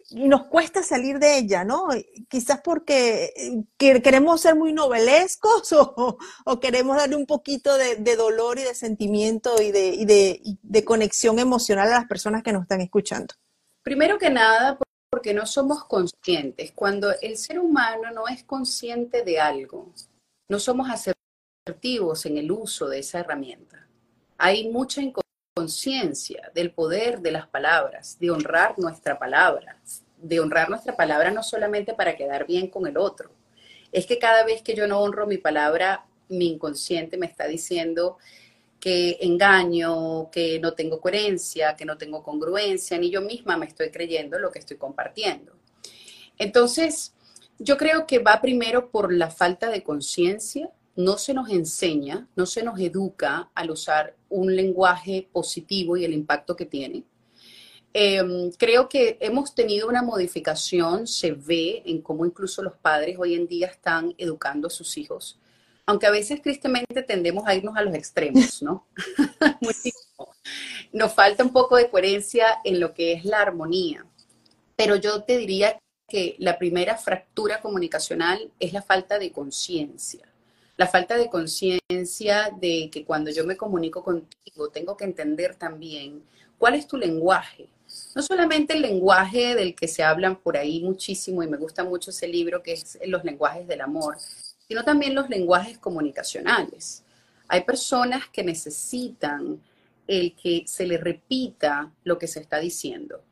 y 0.08 0.28
nos 0.28 0.46
cuesta 0.46 0.82
salir 0.82 1.18
de 1.18 1.36
ella, 1.36 1.64
¿no? 1.64 1.88
Quizás 2.28 2.60
porque 2.62 3.32
eh, 3.36 4.00
queremos 4.02 4.40
ser 4.40 4.54
muy 4.54 4.72
novelescos 4.72 5.72
o, 5.72 6.60
queremos 6.60 6.96
darle 6.96 7.16
un 7.16 7.26
poquito 7.26 7.76
de, 7.76 8.16
dolor 8.16 8.58
y 8.58 8.62
de 8.62 8.74
sentimiento 8.74 9.60
y 9.60 9.72
de, 9.72 10.40
de 10.62 10.84
conexión 10.84 11.38
emocional 11.38 11.88
a 11.88 11.98
las 11.98 12.06
personas 12.06 12.42
que 12.42 12.52
nos 12.52 12.62
están 12.62 12.80
escuchando. 12.80 13.34
Primero 13.82 14.18
que 14.18 14.30
nada, 14.30 14.78
porque 15.10 15.34
no 15.34 15.46
somos 15.46 15.84
conscientes. 15.84 16.72
Cuando 16.72 17.12
el 17.20 17.36
ser 17.36 17.58
humano 17.58 18.10
no 18.12 18.28
es 18.28 18.44
consciente 18.44 19.22
de 19.22 19.40
algo, 19.40 19.92
no 20.48 20.58
somos 20.58 20.88
en 22.24 22.38
el 22.38 22.50
uso 22.50 22.88
de 22.88 23.00
esa 23.00 23.20
herramienta. 23.20 23.86
Hay 24.38 24.68
mucha 24.68 25.02
inconsciencia 25.02 26.50
del 26.54 26.72
poder 26.72 27.20
de 27.20 27.32
las 27.32 27.48
palabras, 27.48 28.18
de 28.18 28.30
honrar 28.30 28.78
nuestra 28.78 29.18
palabra, 29.18 29.78
de 30.18 30.40
honrar 30.40 30.70
nuestra 30.70 30.96
palabra 30.96 31.30
no 31.30 31.42
solamente 31.42 31.94
para 31.94 32.16
quedar 32.16 32.46
bien 32.46 32.68
con 32.68 32.86
el 32.86 32.96
otro. 32.96 33.30
Es 33.92 34.06
que 34.06 34.18
cada 34.18 34.44
vez 34.44 34.62
que 34.62 34.74
yo 34.74 34.86
no 34.86 35.00
honro 35.00 35.26
mi 35.26 35.38
palabra, 35.38 36.06
mi 36.28 36.48
inconsciente 36.48 37.16
me 37.16 37.26
está 37.26 37.46
diciendo 37.46 38.18
que 38.86 39.18
engaño, 39.20 40.30
que 40.30 40.60
no 40.60 40.74
tengo 40.74 41.00
coherencia, 41.00 41.74
que 41.74 41.84
no 41.84 41.98
tengo 41.98 42.22
congruencia, 42.22 42.96
ni 42.96 43.10
yo 43.10 43.20
misma 43.20 43.56
me 43.56 43.66
estoy 43.66 43.90
creyendo 43.90 44.38
lo 44.38 44.52
que 44.52 44.60
estoy 44.60 44.76
compartiendo. 44.76 45.56
Entonces, 46.38 47.12
yo 47.58 47.76
creo 47.78 48.06
que 48.06 48.20
va 48.20 48.40
primero 48.40 48.92
por 48.92 49.12
la 49.12 49.28
falta 49.28 49.70
de 49.70 49.82
conciencia 49.82 50.70
no 50.94 51.18
se 51.18 51.34
nos 51.34 51.50
enseña, 51.50 52.28
no 52.36 52.46
se 52.46 52.62
nos 52.62 52.78
educa 52.78 53.50
al 53.56 53.72
usar 53.72 54.14
un 54.28 54.54
lenguaje 54.54 55.28
positivo 55.32 55.96
y 55.96 56.04
el 56.04 56.12
impacto 56.12 56.54
que 56.54 56.66
tiene. 56.66 57.02
Em, 57.92 58.52
creo 58.52 58.88
que 58.88 59.18
hemos 59.20 59.52
tenido 59.52 59.88
una 59.88 60.02
modificación, 60.02 61.08
se 61.08 61.32
ve 61.32 61.82
en 61.86 62.02
cómo 62.02 62.24
incluso 62.24 62.62
los 62.62 62.76
padres 62.76 63.16
hoy 63.18 63.34
en 63.34 63.48
día 63.48 63.66
están 63.66 64.14
educando 64.16 64.68
a 64.68 64.70
sus 64.70 64.96
hijos, 64.96 65.40
aunque 65.86 66.06
a 66.06 66.10
veces 66.10 66.42
tristemente 66.42 67.02
tendemos 67.02 67.46
a 67.46 67.54
irnos 67.54 67.76
a 67.76 67.82
los 67.82 67.94
extremos, 67.94 68.62
¿no? 68.62 68.86
Nos 70.92 71.14
falta 71.14 71.44
un 71.44 71.52
poco 71.52 71.76
de 71.76 71.88
coherencia 71.88 72.58
en 72.64 72.80
lo 72.80 72.92
que 72.94 73.12
es 73.12 73.24
la 73.24 73.40
armonía, 73.40 74.04
pero 74.76 74.96
yo 74.96 75.22
te 75.22 75.38
diría 75.38 75.78
que 76.08 76.36
la 76.38 76.58
primera 76.58 76.96
fractura 76.96 77.60
comunicacional 77.60 78.52
es 78.60 78.72
la 78.72 78.82
falta 78.82 79.18
de 79.18 79.32
conciencia 79.32 80.26
la 80.76 80.86
falta 80.86 81.16
de 81.16 81.30
conciencia 81.30 82.50
de 82.60 82.90
que 82.92 83.04
cuando 83.04 83.30
yo 83.30 83.44
me 83.44 83.56
comunico 83.56 84.04
contigo 84.04 84.68
tengo 84.68 84.96
que 84.96 85.04
entender 85.04 85.54
también 85.54 86.22
cuál 86.58 86.74
es 86.74 86.86
tu 86.86 86.96
lenguaje. 86.96 87.68
No 88.14 88.22
solamente 88.22 88.74
el 88.74 88.82
lenguaje 88.82 89.54
del 89.54 89.74
que 89.74 89.88
se 89.88 90.02
hablan 90.02 90.36
por 90.36 90.56
ahí 90.56 90.82
muchísimo 90.82 91.42
y 91.42 91.46
me 91.46 91.56
gusta 91.56 91.84
mucho 91.84 92.10
ese 92.10 92.28
libro 92.28 92.62
que 92.62 92.72
es 92.72 92.98
Los 93.06 93.24
lenguajes 93.24 93.66
del 93.66 93.80
amor, 93.80 94.16
sino 94.68 94.84
también 94.84 95.14
los 95.14 95.28
lenguajes 95.28 95.78
comunicacionales. 95.78 97.04
Hay 97.48 97.64
personas 97.64 98.28
que 98.32 98.42
necesitan 98.42 99.60
el 100.06 100.34
que 100.34 100.64
se 100.66 100.86
le 100.86 100.98
repita 100.98 101.92
lo 102.04 102.18
que 102.18 102.26
se 102.26 102.40
está 102.40 102.58
diciendo. 102.58 103.22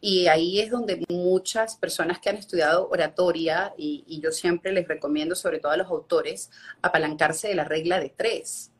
Y 0.00 0.26
ahí 0.26 0.58
es 0.58 0.70
donde 0.70 1.04
muchas 1.08 1.76
personas 1.76 2.18
que 2.18 2.28
han 2.28 2.36
estudiado 2.36 2.88
oratoria, 2.88 3.72
y, 3.76 4.20
yo 4.20 4.32
siempre 4.32 4.72
les 4.72 4.88
recomiendo, 4.88 5.36
sobre 5.36 5.60
todo 5.60 5.70
a 5.70 5.76
los 5.76 5.86
autores, 5.86 6.50
apalancarse 6.82 7.46
de 7.46 7.54
la 7.54 7.64
regla 7.64 8.00
de 8.00 8.08
tres, 8.08 8.72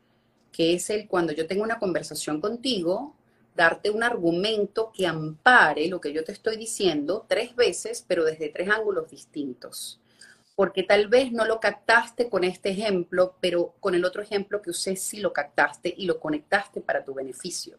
que 0.51 0.75
es 0.75 0.91
el 0.91 1.07
cuando 1.07 1.33
yo 1.33 1.47
tengo 1.47 1.63
una 1.63 1.79
conversación 1.79 2.41
contigo, 2.41 3.15
darte 3.55 3.91
un 3.91 4.03
argumento 4.03 4.91
que 4.93 5.07
ampare 5.07 5.87
lo 5.87 6.01
que 6.01 6.13
yo 6.13 6.25
te 6.25 6.33
estoy 6.33 6.57
diciendo 6.57 7.25
tres 7.29 7.55
veces, 7.55 8.05
pero 8.07 8.25
desde 8.25 8.49
tres 8.49 8.69
ángulos 8.69 9.09
distintos. 9.09 10.02
Porque 10.55 10.83
tal 10.83 11.09
vez 11.09 11.33
no 11.33 11.45
lo 11.45 11.61
captaste 11.61 12.29
con 12.29 12.45
este 12.45 12.71
ejemplo, 12.71 13.37
pero 13.41 13.75
con 13.81 13.95
el 13.95 14.05
otro 14.05 14.23
ejemplo 14.23 14.61
que 14.61 14.71
usé 14.71 14.97
sí 14.97 15.21
lo 15.21 15.33
captaste 15.33 15.95
y 15.97 16.07
lo 16.07 16.21
conectaste 16.21 16.81
para 16.81 17.05
tu 17.05 17.15
beneficio. 17.15 17.79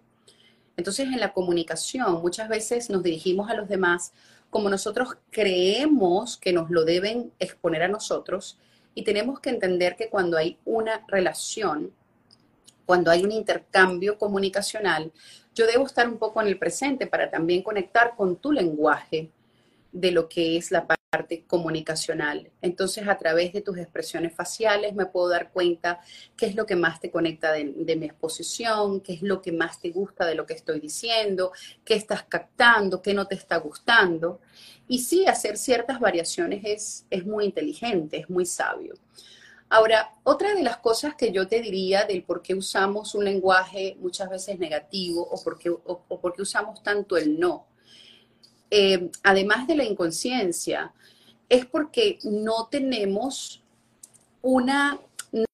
Entonces, 0.75 1.05
en 1.05 1.19
la 1.19 1.33
comunicación 1.33 2.21
muchas 2.21 2.49
veces 2.49 2.89
nos 2.89 3.03
dirigimos 3.03 3.49
a 3.49 3.53
los 3.53 3.69
demás 3.69 4.11
como 4.49 4.69
nosotros 4.69 5.17
creemos 5.31 6.37
que 6.37 6.53
nos 6.53 6.69
lo 6.69 6.85
deben 6.85 7.31
exponer 7.39 7.83
a 7.83 7.87
nosotros 7.87 8.59
y 8.95 9.03
tenemos 9.03 9.39
que 9.39 9.49
entender 9.49 9.95
que 9.95 10.09
cuando 10.09 10.37
hay 10.37 10.59
una 10.63 11.03
relación, 11.07 11.91
cuando 12.85 13.09
hay 13.09 13.23
un 13.23 13.31
intercambio 13.31 14.17
comunicacional, 14.17 15.11
yo 15.55 15.65
debo 15.65 15.85
estar 15.85 16.07
un 16.07 16.17
poco 16.17 16.41
en 16.41 16.47
el 16.47 16.59
presente 16.59 17.07
para 17.07 17.29
también 17.29 17.63
conectar 17.63 18.15
con 18.15 18.35
tu 18.35 18.51
lenguaje 18.51 19.31
de 19.91 20.11
lo 20.11 20.29
que 20.29 20.57
es 20.57 20.71
la 20.71 20.85
parte 20.85 21.02
comunicacional. 21.47 22.51
Entonces, 22.61 23.07
a 23.07 23.17
través 23.17 23.53
de 23.53 23.61
tus 23.61 23.77
expresiones 23.77 24.33
faciales 24.33 24.93
me 24.95 25.05
puedo 25.05 25.29
dar 25.29 25.51
cuenta 25.51 25.99
qué 26.35 26.47
es 26.47 26.55
lo 26.55 26.65
que 26.65 26.75
más 26.75 26.99
te 26.99 27.11
conecta 27.11 27.51
de, 27.51 27.95
mi 27.95 28.05
exposición, 28.05 29.01
qué 29.01 29.13
es 29.13 29.21
lo 29.21 29.41
que 29.41 29.51
más 29.51 29.79
te 29.79 29.91
gusta 29.91 30.25
de 30.25 30.35
lo 30.35 30.45
que 30.45 30.53
estoy 30.53 30.79
diciendo, 30.79 31.51
qué 31.85 31.95
estás 31.95 32.23
captando, 32.23 33.01
qué 33.01 33.13
no 33.13 33.27
te 33.27 33.35
está 33.35 33.57
gustando. 33.57 34.41
Y 34.87 34.99
sí, 34.99 35.25
hacer 35.25 35.57
ciertas 35.57 35.99
variaciones 35.99 36.61
es, 36.65 37.05
es 37.09 37.25
muy 37.25 37.45
inteligente, 37.45 38.17
es 38.17 38.29
muy 38.29 38.45
sabio. 38.45 38.95
Ahora, 39.69 40.15
otra 40.23 40.53
de 40.53 40.61
las 40.61 40.77
cosas 40.77 41.15
que 41.15 41.31
yo 41.31 41.47
te 41.47 41.61
diría 41.61 42.05
del 42.05 42.23
por 42.23 42.41
qué 42.41 42.53
usamos 42.53 43.15
un 43.15 43.25
lenguaje 43.25 43.97
muchas 43.99 44.29
veces 44.29 44.59
negativo 44.59 45.27
o 45.27 45.43
por 45.43 45.57
qué, 45.57 45.69
o 45.69 46.19
por 46.21 46.33
qué 46.33 46.43
usamos 46.43 46.83
tanto 46.83 47.17
el 47.17 47.39
no, 47.39 47.65
eh, 48.75 49.11
además 49.21 49.67
de 49.67 49.75
la 49.75 49.83
inconsciencia, 49.83 50.91
es 51.47 51.63
porque 51.67 52.17
no 52.23 52.69
tenemos 52.71 53.61
una 54.41 54.99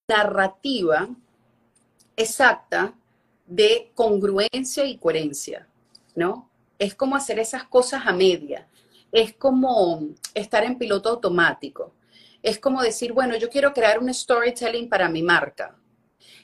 narrativa 0.07 1.09
exacta 2.15 2.93
de 3.45 3.91
congruencia 3.93 4.85
y 4.85 4.97
coherencia, 4.97 5.67
¿no? 6.15 6.49
Es 6.77 6.95
como 6.95 7.17
hacer 7.17 7.39
esas 7.39 7.65
cosas 7.65 8.03
a 8.05 8.13
media, 8.13 8.69
es 9.11 9.33
como 9.33 10.07
estar 10.33 10.63
en 10.63 10.77
piloto 10.77 11.09
automático, 11.09 11.91
es 12.41 12.57
como 12.57 12.81
decir, 12.81 13.11
bueno, 13.11 13.35
yo 13.35 13.49
quiero 13.49 13.73
crear 13.73 13.99
un 13.99 14.13
storytelling 14.13 14.87
para 14.87 15.09
mi 15.09 15.23
marca, 15.23 15.75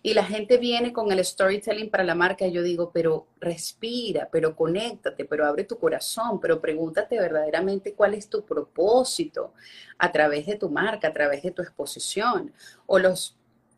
y 0.01 0.13
la 0.13 0.23
gente 0.23 0.57
viene 0.57 0.93
con 0.93 1.11
el 1.11 1.23
storytelling 1.23 1.89
para 1.89 2.03
la 2.03 2.15
marca 2.15 2.45
y 2.45 2.51
yo 2.51 2.61
digo, 2.63 2.91
pero 2.93 3.27
respira, 3.39 4.29
pero 4.31 4.55
conéctate, 4.55 5.25
pero 5.25 5.45
abre 5.45 5.63
tu 5.63 5.77
corazón, 5.77 6.39
pero 6.39 6.61
pregúntate 6.61 7.19
verdaderamente 7.19 7.93
cuál 7.93 8.13
es 8.13 8.29
tu 8.29 8.45
propósito 8.45 9.53
a 9.97 10.11
través 10.11 10.45
de 10.45 10.55
tu 10.55 10.69
marca, 10.69 11.07
a 11.07 11.13
través 11.13 11.43
de 11.43 11.51
tu 11.51 11.61
exposición. 11.61 12.53
O 12.85 12.99
los 12.99 13.35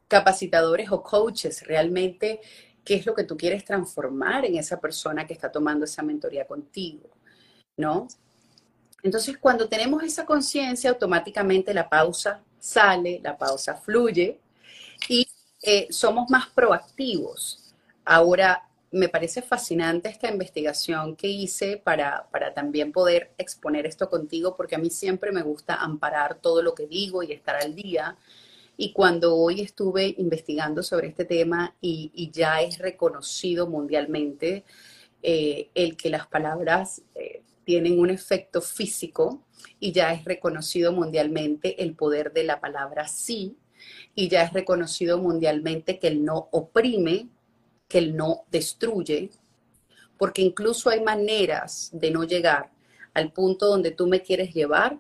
capacitadores 0.08 0.92
o 0.92 1.02
coaches, 1.02 1.66
realmente, 1.66 2.42
¿qué 2.84 2.96
es 2.96 3.06
lo 3.06 3.14
que 3.14 3.24
tú 3.24 3.38
quieres 3.38 3.64
transformar 3.66 4.46
en 4.46 4.58
esa 4.58 4.80
persona 4.80 5.26
que 5.26 5.34
está 5.34 5.52
tomando 5.52 5.86
esa 5.86 6.04
mentoría 6.04 6.46
contigo? 6.46 7.10
¿No? 7.78 8.08
Entonces, 9.04 9.38
cuando 9.38 9.70
tenemos 9.70 10.04
esa 10.04 10.26
conciencia, 10.26 10.90
automáticamente 10.90 11.74
la 11.74 11.88
pausa 11.88 12.44
sale, 12.60 13.22
la 13.24 13.38
pausa 13.38 13.76
fluye 13.76 14.40
y 15.08 15.28
eh, 15.62 15.88
somos 15.90 16.30
más 16.30 16.48
proactivos. 16.48 17.74
Ahora, 18.06 18.68
me 18.92 19.10
parece 19.10 19.42
fascinante 19.42 20.10
esta 20.10 20.30
investigación 20.30 21.16
que 21.16 21.28
hice 21.28 21.78
para, 21.78 22.28
para, 22.32 22.54
también 22.54 22.92
poder 22.92 23.32
exponer 23.38 23.86
esto 23.86 24.10
contigo, 24.10 24.56
porque 24.56 24.76
a 24.76 24.80
mí 24.80 24.90
siempre 24.90 25.32
me 25.32 25.42
gusta 25.42 25.76
amparar 25.76 26.40
todo 26.40 26.62
lo 26.62 26.74
que 26.74 26.88
digo 26.88 27.22
y 27.24 27.34
estar 27.34 27.58
al 27.58 27.76
día. 27.76 28.18
Y 28.78 28.94
cuando 28.94 29.36
hoy 29.36 29.62
estuve 29.62 30.16
investigando 30.18 30.84
sobre 30.84 31.08
este 31.08 31.26
tema 31.26 31.76
y, 31.82 32.30
ya 32.32 32.62
es 32.62 32.78
reconocido 32.78 33.68
mundialmente 33.68 34.64
eh, 35.24 35.70
el 35.74 35.98
que 35.98 36.10
las 36.10 36.28
palabras 36.28 37.02
eh, 37.16 37.42
tienen 37.66 38.00
un 38.00 38.10
efecto 38.10 38.62
físico 38.62 39.42
y 39.80 39.92
ya 39.92 40.14
es 40.14 40.24
reconocido 40.24 40.94
mundialmente 40.94 41.84
el 41.84 41.96
poder 41.96 42.32
de 42.32 42.44
la 42.44 42.62
palabra 42.62 43.08
sí 43.08 43.58
y 44.20 44.30
ya 44.30 44.42
es 44.42 44.52
reconocido 44.52 45.20
mundialmente 45.20 46.00
que 46.00 46.08
el 46.08 46.26
no 46.26 46.50
oprime, 46.52 47.30
que 47.88 48.00
el 48.00 48.18
no 48.18 48.46
destruye, 48.50 49.30
porque 50.18 50.42
incluso 50.42 50.90
hay 50.90 51.02
maneras 51.02 51.92
de 51.94 52.10
no 52.10 52.24
llegar 52.24 52.72
al 53.14 53.32
punto 53.32 53.68
donde 53.68 53.92
tú 53.92 54.08
me 54.08 54.24
quieres 54.24 54.56
llevar 54.56 55.00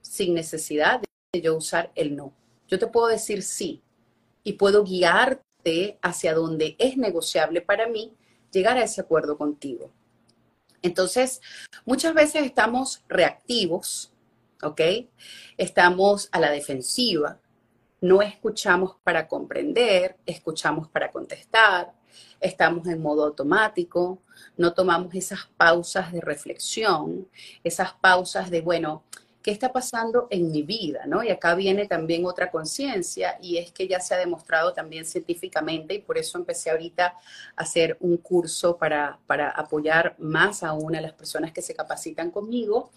sin 0.00 0.32
necesidad 0.32 1.02
de 1.34 1.42
yo 1.42 1.54
usar 1.58 1.92
el 1.94 2.16
no. 2.16 2.32
Yo 2.66 2.78
te 2.78 2.86
puedo 2.86 3.08
decir 3.08 3.42
sí 3.42 3.82
y 4.42 4.54
puedo 4.54 4.82
guiarte 4.82 5.98
hacia 6.00 6.32
donde 6.32 6.74
es 6.78 6.96
negociable 6.96 7.60
para 7.60 7.86
mí 7.86 8.14
llegar 8.50 8.78
a 8.78 8.84
ese 8.84 9.02
acuerdo 9.02 9.36
contigo. 9.36 9.92
Entonces, 10.80 11.42
muchas 11.84 12.14
veces 12.14 12.46
estamos 12.46 13.04
reactivos, 13.08 14.10
¿ok? 14.62 14.80
Estamos 15.58 16.30
a 16.32 16.40
la 16.40 16.50
defensiva, 16.50 17.42
no 18.04 18.20
escuchamos 18.20 18.96
para 19.02 19.26
comprender, 19.26 20.18
escuchamos 20.26 20.88
para 20.88 21.10
contestar, 21.10 21.90
estamos 22.38 22.86
en 22.86 23.00
modo 23.00 23.24
automático, 23.24 24.18
no 24.58 24.74
tomamos 24.74 25.14
esas 25.14 25.46
pausas 25.56 26.12
de 26.12 26.20
reflexión, 26.20 27.26
esas 27.64 27.94
pausas 27.94 28.50
de, 28.50 28.60
bueno, 28.60 29.04
¿qué 29.42 29.50
está 29.50 29.72
pasando 29.72 30.26
en 30.28 30.52
mi 30.52 30.60
vida? 30.62 31.06
¿no? 31.06 31.24
Y 31.24 31.30
acá 31.30 31.54
viene 31.54 31.86
también 31.86 32.26
otra 32.26 32.50
conciencia 32.50 33.38
y 33.40 33.56
es 33.56 33.72
que 33.72 33.88
ya 33.88 34.00
se 34.00 34.14
ha 34.14 34.18
demostrado 34.18 34.74
también 34.74 35.06
científicamente 35.06 35.94
y 35.94 36.00
por 36.00 36.18
eso 36.18 36.36
empecé 36.36 36.70
ahorita 36.70 37.06
a 37.06 37.62
hacer 37.62 37.96
un 38.00 38.18
curso 38.18 38.76
para, 38.76 39.18
para 39.26 39.48
apoyar 39.48 40.14
más 40.18 40.62
aún 40.62 40.94
a 40.94 41.00
las 41.00 41.14
personas 41.14 41.52
que 41.52 41.62
se 41.62 41.74
capacitan 41.74 42.30
conmigo, 42.30 42.90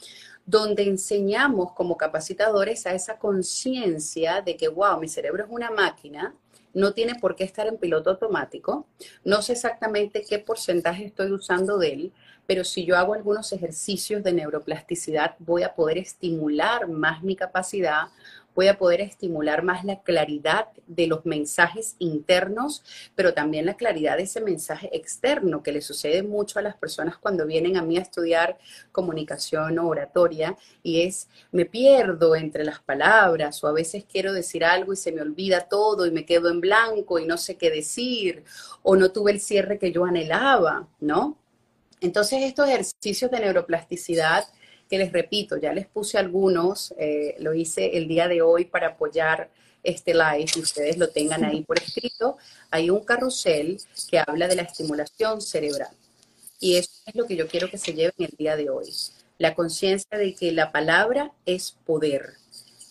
donde 0.48 0.84
enseñamos 0.84 1.74
como 1.74 1.98
capacitadores 1.98 2.88
a 2.88 2.94
esa 2.94 3.20
conciencia 3.20 4.42
de 4.42 4.56
que, 4.56 4.70
wow, 4.70 4.98
mi 4.98 5.10
cerebro 5.10 5.44
es 5.44 5.50
una 5.51 5.70
máquina, 5.70 6.34
no 6.74 6.94
tiene 6.94 7.16
por 7.16 7.36
qué 7.36 7.44
estar 7.44 7.68
en 7.68 7.77
piloto 7.77 8.12
automático, 8.12 8.88
no 9.25 9.42
sé 9.42 9.54
exactamente 9.54 10.25
qué 10.27 10.39
porcentaje 10.39 11.06
estoy 11.06 11.34
usando 11.34 11.77
de 11.77 11.94
él, 11.94 12.13
pero 12.46 12.63
si 12.63 12.86
yo 12.86 12.96
hago 12.96 13.13
algunos 13.13 13.51
ejercicios 13.51 14.24
de 14.24 14.32
neuroplasticidad, 14.32 15.36
voy 15.39 15.63
a 15.63 15.75
poder 15.75 15.98
estimular 15.98 16.88
más 16.88 17.24
mi 17.24 17.36
capacidad, 17.36 18.08
voy 18.58 18.70
a 18.70 18.80
poder 18.80 19.02
estimular 19.02 19.62
más 19.62 19.86
la 19.86 20.02
claridad 20.02 20.70
de 20.88 21.06
los 21.06 21.28
mensajes 21.28 21.96
internos, 22.00 22.84
pero 23.14 23.36
también 23.36 23.68
la 23.68 23.76
claridad 23.76 24.18
de 24.18 24.24
ese 24.24 24.42
mensaje 24.42 24.90
externo 24.98 25.62
que 25.62 25.72
le 25.72 25.80
sucede 25.80 26.24
mucho 26.24 26.58
a 26.58 26.64
las 26.64 26.76
personas 26.76 27.20
cuando 27.20 27.46
vienen 27.46 27.78
a 27.78 27.84
mí 27.84 28.00
a 28.00 28.02
estudiar 28.02 28.58
comunicación 28.92 29.78
o 29.78 29.88
oratoria 29.88 30.58
y 30.82 31.04
es 31.04 31.28
me 31.52 31.66
pierdo 31.66 32.36
entre 32.36 32.66
las 32.66 32.80
palabras 32.80 33.64
o 33.64 33.68
a 33.68 33.74
veces 33.74 34.06
quiero 34.12 34.34
decir 34.34 34.66
algo 34.66 34.92
y 34.92 34.96
se 34.96 35.12
me 35.12 35.22
olvida 35.22 35.68
todo 35.70 36.08
y 36.08 36.12
me 36.12 36.26
quedo 36.26 36.50
en 36.50 36.60
blanco 36.60 37.20
y 37.20 37.28
no 37.28 37.38
sé 37.38 37.58
qué 37.58 37.70
decir 37.70 38.44
o 38.82 38.96
no 38.96 39.12
tuve 39.12 39.34
el 39.34 39.40
cierre 39.40 39.78
que 39.78 39.92
yo 39.92 40.04
anhelaba, 40.04 40.88
¿no? 41.00 41.38
Entonces, 42.00 42.44
estos 42.44 42.70
ejercicios 42.70 43.32
de 43.32 43.40
neuroplasticidad, 43.40 44.46
que 44.89 44.98
les 44.98 45.12
repito, 45.12 45.58
ya 45.58 45.74
les 45.74 45.88
puse 45.88 46.17
algunos, 46.17 46.94
eh, 46.98 47.36
lo 47.39 47.53
hice 47.53 47.97
el 47.97 48.08
día 48.08 48.28
de 48.28 48.41
hoy 48.41 48.65
para 48.65 48.88
apoyar 48.88 49.50
este 49.84 50.13
live, 50.13 50.45
y 50.56 50.60
ustedes 50.60 50.97
lo 50.97 51.10
tengan 51.10 51.45
ahí 51.45 51.63
por 51.63 51.78
escrito, 51.78 52.38
hay 52.71 52.89
un 52.89 53.04
carrusel 53.04 53.80
que 54.10 54.19
habla 54.19 54.47
de 54.47 54.56
la 54.56 54.63
estimulación 54.63 55.41
cerebral. 55.41 55.95
Y 56.60 56.76
eso 56.76 56.89
es 57.06 57.15
lo 57.15 57.26
que 57.26 57.36
yo 57.36 57.47
quiero 57.47 57.69
que 57.69 57.78
se 57.78 57.93
lleven 57.93 58.15
el 58.17 58.36
día 58.38 58.56
de 58.56 58.69
hoy. 58.69 58.91
La 59.38 59.54
conciencia 59.54 60.17
de 60.17 60.34
que 60.34 60.52
la 60.52 60.71
palabra 60.71 61.32
es 61.45 61.78
poder, 61.86 62.34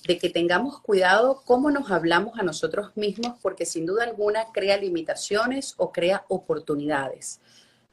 de 0.06 0.18
que 0.18 0.30
tengamos 0.30 0.80
cuidado 0.80 1.42
cómo 1.44 1.70
nos 1.70 1.90
hablamos 1.90 2.38
a 2.38 2.44
nosotros 2.44 2.96
mismos, 2.96 3.37
porque 3.42 3.66
sin 3.66 3.85
duda 3.85 4.04
alguna 4.04 4.52
crea 4.52 4.76
limitaciones 4.76 5.74
o 5.76 5.92
crea 5.92 6.24
oportunidades. 6.28 7.40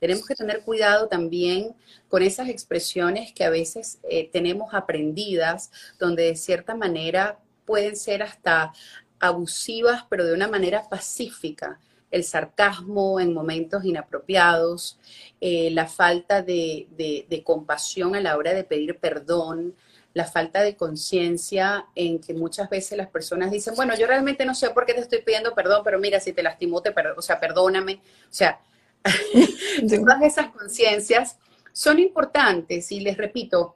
Tenemos 0.03 0.27
que 0.27 0.35
tener 0.35 0.63
cuidado 0.63 1.07
también 1.07 1.77
con 2.09 2.23
esas 2.23 2.49
expresiones 2.49 3.31
que 3.31 3.45
a 3.45 3.49
veces 3.49 3.99
eh, 4.09 4.29
tenemos 4.33 4.73
aprendidas, 4.73 5.71
donde 5.97 6.23
de 6.23 6.35
cierta 6.35 6.75
manera 6.75 7.39
pueden 7.63 7.95
ser 7.95 8.21
hasta 8.21 8.73
abusivas, 9.17 10.03
pero 10.09 10.25
de 10.25 10.33
una 10.33 10.49
manera 10.49 10.89
pacífica. 10.89 11.79
El 12.11 12.25
sarcasmo 12.25 13.21
en 13.21 13.33
momentos 13.33 13.85
inapropiados, 13.85 14.99
eh, 15.39 15.69
la 15.71 15.87
falta 15.87 16.41
de, 16.41 16.85
de 16.97 17.43
compasión 17.45 18.13
a 18.17 18.19
la 18.19 18.35
hora 18.35 18.53
de 18.53 18.65
pedir 18.65 18.99
perdón, 18.99 19.73
la 20.13 20.25
falta 20.25 20.63
de 20.63 20.75
conciencia 20.75 21.85
en 21.95 22.19
que 22.19 22.33
muchas 22.33 22.69
veces 22.69 22.97
las 22.97 23.07
personas 23.07 23.51
dicen, 23.51 23.73
bueno, 23.75 23.95
yo 23.97 24.05
realmente 24.05 24.45
no 24.45 24.53
sé 24.53 24.69
por 24.71 24.85
qué 24.85 24.95
te 24.95 24.99
estoy 24.99 25.21
pidiendo 25.21 25.55
perdón, 25.55 25.81
pero 25.85 25.97
mira, 25.97 26.19
si 26.19 26.33
te 26.33 26.43
lastimó, 26.43 26.81
te 26.81 26.93
o 27.15 27.21
sea, 27.21 27.39
perdóname. 27.39 28.01
O 28.25 28.33
sea, 28.33 28.59
Todas 29.89 30.21
esas 30.21 30.47
conciencias 30.51 31.37
son 31.71 31.99
importantes 31.99 32.91
y 32.91 32.99
les 32.99 33.17
repito, 33.17 33.75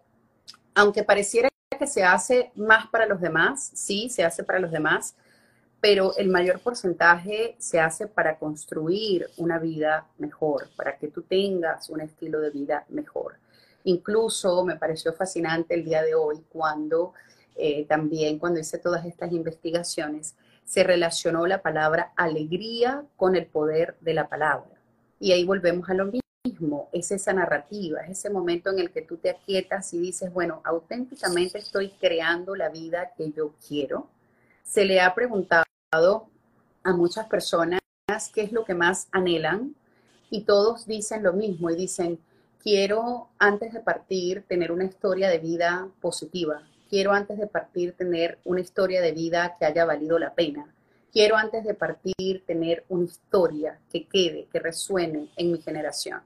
aunque 0.74 1.04
pareciera 1.04 1.50
que 1.78 1.88
se 1.88 2.04
hace 2.04 2.52
más 2.56 2.88
para 2.88 3.06
los 3.06 3.20
demás, 3.20 3.72
sí, 3.74 4.10
se 4.10 4.24
hace 4.24 4.44
para 4.44 4.60
los 4.60 4.72
demás, 4.72 5.16
pero 5.80 6.16
el 6.18 6.30
mayor 6.30 6.60
porcentaje 6.60 7.56
se 7.60 7.80
hace 7.80 8.08
para 8.08 8.38
construir 8.38 9.28
una 9.38 9.60
vida 9.60 10.08
mejor, 10.18 10.70
para 10.76 10.98
que 10.98 11.08
tú 11.08 11.22
tengas 11.22 11.90
un 11.90 12.02
estilo 12.02 12.40
de 12.40 12.50
vida 12.50 12.86
mejor. 12.90 13.36
Incluso 13.84 14.66
me 14.66 14.76
pareció 14.76 15.14
fascinante 15.14 15.76
el 15.76 15.86
día 15.86 16.02
de 16.02 16.16
hoy 16.16 16.44
cuando 16.50 17.14
eh, 17.58 17.86
también 17.86 18.38
cuando 18.38 18.60
hice 18.60 18.78
todas 18.78 19.06
estas 19.06 19.32
investigaciones, 19.32 20.36
se 20.64 20.84
relacionó 20.84 21.48
la 21.48 21.62
palabra 21.62 22.14
alegría 22.16 23.04
con 23.16 23.36
el 23.36 23.48
poder 23.48 23.98
de 24.02 24.14
la 24.14 24.30
palabra. 24.30 24.77
Y 25.20 25.32
ahí 25.32 25.44
volvemos 25.44 25.90
a 25.90 25.94
lo 25.94 26.12
mismo, 26.46 26.90
es 26.92 27.12
esa 27.12 27.34
narrativa, 27.34 28.02
es 28.02 28.20
ese 28.20 28.30
momento 28.30 28.70
en 28.70 28.80
el 28.80 28.92
que 28.92 29.02
tú 29.02 29.18
te 29.18 29.30
aquietas 29.30 29.94
y 29.94 30.00
dices, 30.00 30.32
bueno, 30.32 30.62
auténticamente 30.64 31.58
estoy 31.58 31.90
creando 32.00 32.56
la 32.56 32.70
vida 32.70 33.12
que 33.18 33.32
yo 33.32 33.54
quiero. 33.68 34.08
Se 34.64 34.86
le 34.86 35.02
ha 35.02 35.14
preguntado 35.16 35.66
a 36.84 36.94
muchas 36.94 37.28
personas 37.28 37.80
qué 38.34 38.42
es 38.42 38.52
lo 38.52 38.64
que 38.64 38.74
más 38.74 39.08
anhelan 39.12 39.76
y 40.30 40.42
todos 40.42 40.86
dicen 40.86 41.24
lo 41.24 41.34
mismo 41.34 41.70
y 41.70 41.76
dicen, 41.76 42.20
quiero 42.62 43.30
antes 43.40 43.74
de 43.74 43.80
partir 43.80 44.44
tener 44.48 44.72
una 44.72 44.86
historia 44.86 45.30
de 45.30 45.40
vida 45.40 45.90
positiva, 46.02 46.62
quiero 46.90 47.14
antes 47.14 47.38
de 47.38 47.48
partir 47.48 47.94
tener 47.94 48.40
una 48.44 48.62
historia 48.62 49.02
de 49.02 49.12
vida 49.12 49.56
que 49.58 49.66
haya 49.66 49.86
valido 49.86 50.20
la 50.20 50.34
pena, 50.34 50.74
quiero 51.12 51.36
antes 51.36 51.64
de 51.64 51.74
partir 51.74 52.44
tener 52.46 52.86
una 52.90 53.06
historia 53.06 53.80
que 53.92 54.08
quede, 54.08 54.48
que 54.52 54.60
resuene 54.60 55.30
en 55.36 55.52
mi 55.52 55.62
generación. 55.62 56.22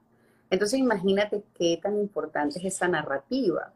Entonces 0.50 0.80
imagínate 0.80 1.44
qué 1.58 1.80
tan 1.82 1.98
importante 1.98 2.60
es 2.60 2.66
esa 2.66 2.88
narrativa. 2.88 3.74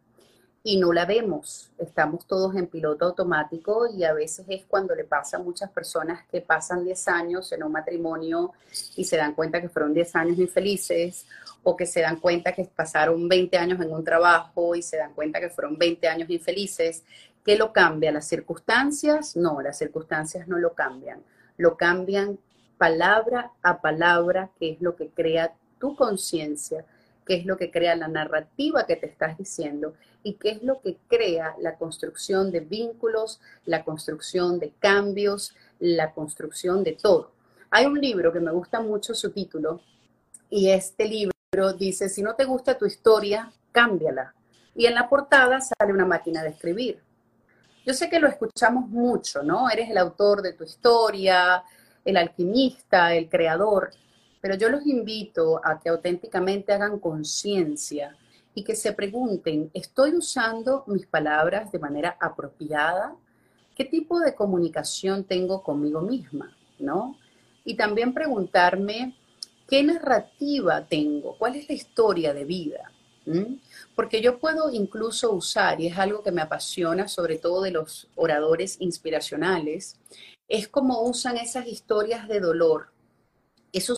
Y 0.67 0.77
no 0.77 0.91
la 0.91 1.05
vemos, 1.05 1.71
estamos 1.77 2.25
todos 2.25 2.55
en 2.55 2.65
piloto 2.65 3.05
automático 3.05 3.87
y 3.87 4.03
a 4.03 4.13
veces 4.13 4.47
es 4.49 4.65
cuando 4.65 4.95
le 4.95 5.03
pasa 5.03 5.37
a 5.37 5.39
muchas 5.39 5.69
personas 5.69 6.25
que 6.27 6.41
pasan 6.41 6.83
10 6.83 7.07
años 7.07 7.51
en 7.51 7.63
un 7.63 7.71
matrimonio 7.71 8.51
y 8.95 9.03
se 9.03 9.15
dan 9.15 9.35
cuenta 9.35 9.61
que 9.61 9.69
fueron 9.69 9.93
10 9.93 10.15
años 10.15 10.39
infelices 10.39 11.27
o 11.61 11.77
que 11.77 11.85
se 11.85 12.01
dan 12.01 12.19
cuenta 12.19 12.51
que 12.51 12.65
pasaron 12.65 13.29
20 13.29 13.55
años 13.59 13.79
en 13.79 13.93
un 13.93 14.03
trabajo 14.03 14.73
y 14.75 14.81
se 14.81 14.97
dan 14.97 15.13
cuenta 15.13 15.39
que 15.39 15.51
fueron 15.51 15.77
20 15.77 16.07
años 16.07 16.29
infelices 16.31 17.03
¿Qué 17.45 17.57
lo 17.57 17.71
cambia? 17.71 18.11
¿Las 18.11 18.27
circunstancias? 18.27 19.35
No, 19.35 19.61
las 19.61 19.77
circunstancias 19.77 20.47
no 20.47 20.57
lo 20.57 20.73
cambian. 20.73 21.21
Lo 21.57 21.77
cambian 21.77 22.39
palabra 22.79 23.51
a 23.61 23.81
palabra, 23.81 24.49
que 24.59 24.71
es 24.71 24.81
lo 24.81 24.95
que 24.95 25.09
crea 25.09 25.53
tu 25.79 25.95
conciencia, 25.95 26.85
que 27.23 27.35
es 27.35 27.45
lo 27.45 27.55
que 27.55 27.69
crea 27.69 27.95
la 27.95 28.07
narrativa 28.07 28.87
que 28.87 28.95
te 28.95 29.05
estás 29.05 29.37
diciendo 29.37 29.93
y 30.23 30.33
que 30.33 30.49
es 30.49 30.63
lo 30.63 30.81
que 30.81 30.97
crea 31.07 31.55
la 31.59 31.77
construcción 31.77 32.51
de 32.51 32.61
vínculos, 32.61 33.39
la 33.65 33.83
construcción 33.83 34.57
de 34.57 34.73
cambios, 34.79 35.55
la 35.79 36.13
construcción 36.13 36.83
de 36.83 36.93
todo. 36.93 37.31
Hay 37.69 37.85
un 37.85 38.01
libro 38.01 38.33
que 38.33 38.39
me 38.39 38.51
gusta 38.51 38.81
mucho 38.81 39.13
su 39.13 39.29
título 39.31 39.81
y 40.49 40.69
este 40.69 41.07
libro 41.07 41.73
dice, 41.77 42.09
si 42.09 42.23
no 42.23 42.33
te 42.33 42.45
gusta 42.45 42.75
tu 42.75 42.87
historia, 42.87 43.51
cámbiala. 43.71 44.33
Y 44.73 44.87
en 44.87 44.95
la 44.95 45.07
portada 45.07 45.59
sale 45.61 45.93
una 45.93 46.05
máquina 46.05 46.41
de 46.41 46.49
escribir. 46.49 47.04
Yo 47.85 47.93
sé 47.93 48.09
que 48.09 48.19
lo 48.19 48.27
escuchamos 48.27 48.89
mucho, 48.89 49.43
¿no? 49.43 49.69
Eres 49.69 49.91
el 49.91 49.97
autor 49.99 50.41
de 50.41 50.53
tu 50.53 50.63
historia, 50.63 51.63
el 52.03 52.17
alquimista, 52.17 53.13
el 53.13 53.29
creador, 53.29 53.91
pero 54.41 54.55
yo 54.55 54.69
los 54.69 54.85
invito 54.87 55.61
a 55.63 55.79
que 55.79 55.89
auténticamente 55.89 56.73
hagan 56.73 56.99
conciencia 56.99 58.17
y 58.55 58.63
que 58.63 58.75
se 58.75 58.93
pregunten, 58.93 59.69
¿estoy 59.73 60.15
usando 60.15 60.83
mis 60.87 61.05
palabras 61.05 61.71
de 61.71 61.77
manera 61.77 62.17
apropiada? 62.19 63.15
¿Qué 63.75 63.85
tipo 63.85 64.19
de 64.19 64.33
comunicación 64.33 65.23
tengo 65.25 65.61
conmigo 65.61 66.01
misma? 66.01 66.57
¿No? 66.79 67.17
Y 67.65 67.75
también 67.75 68.13
preguntarme, 68.15 69.15
¿qué 69.67 69.83
narrativa 69.83 70.87
tengo? 70.87 71.37
¿Cuál 71.37 71.55
es 71.55 71.69
la 71.69 71.75
historia 71.75 72.33
de 72.33 72.45
vida? 72.45 72.91
Porque 73.95 74.21
yo 74.21 74.39
puedo 74.39 74.71
incluso 74.71 75.31
usar, 75.31 75.81
y 75.81 75.87
es 75.87 75.97
algo 75.97 76.21
que 76.21 76.31
me 76.31 76.41
apasiona, 76.41 77.07
sobre 77.07 77.37
todo 77.37 77.61
de 77.61 77.71
los 77.71 78.09
oradores 78.15 78.77
inspiracionales, 78.79 79.97
es 80.47 80.67
como 80.67 81.01
usan 81.01 81.37
esas 81.37 81.65
historias 81.67 82.27
de 82.27 82.39
dolor, 82.39 82.91
esos 83.71 83.97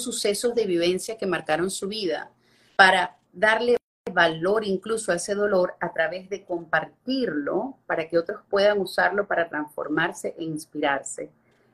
sucesos 0.00 0.54
de 0.54 0.66
vivencia 0.66 1.18
que 1.18 1.26
marcaron 1.26 1.70
su 1.70 1.88
vida, 1.88 2.30
para 2.76 3.18
darle 3.32 3.76
valor 4.12 4.64
incluso 4.64 5.12
a 5.12 5.16
ese 5.16 5.34
dolor 5.34 5.74
a 5.80 5.92
través 5.92 6.28
de 6.28 6.44
compartirlo 6.44 7.78
para 7.86 8.08
que 8.08 8.18
otros 8.18 8.42
puedan 8.48 8.80
usarlo 8.80 9.26
para 9.26 9.48
transformarse 9.48 10.34
e 10.38 10.44
inspirarse. 10.44 11.30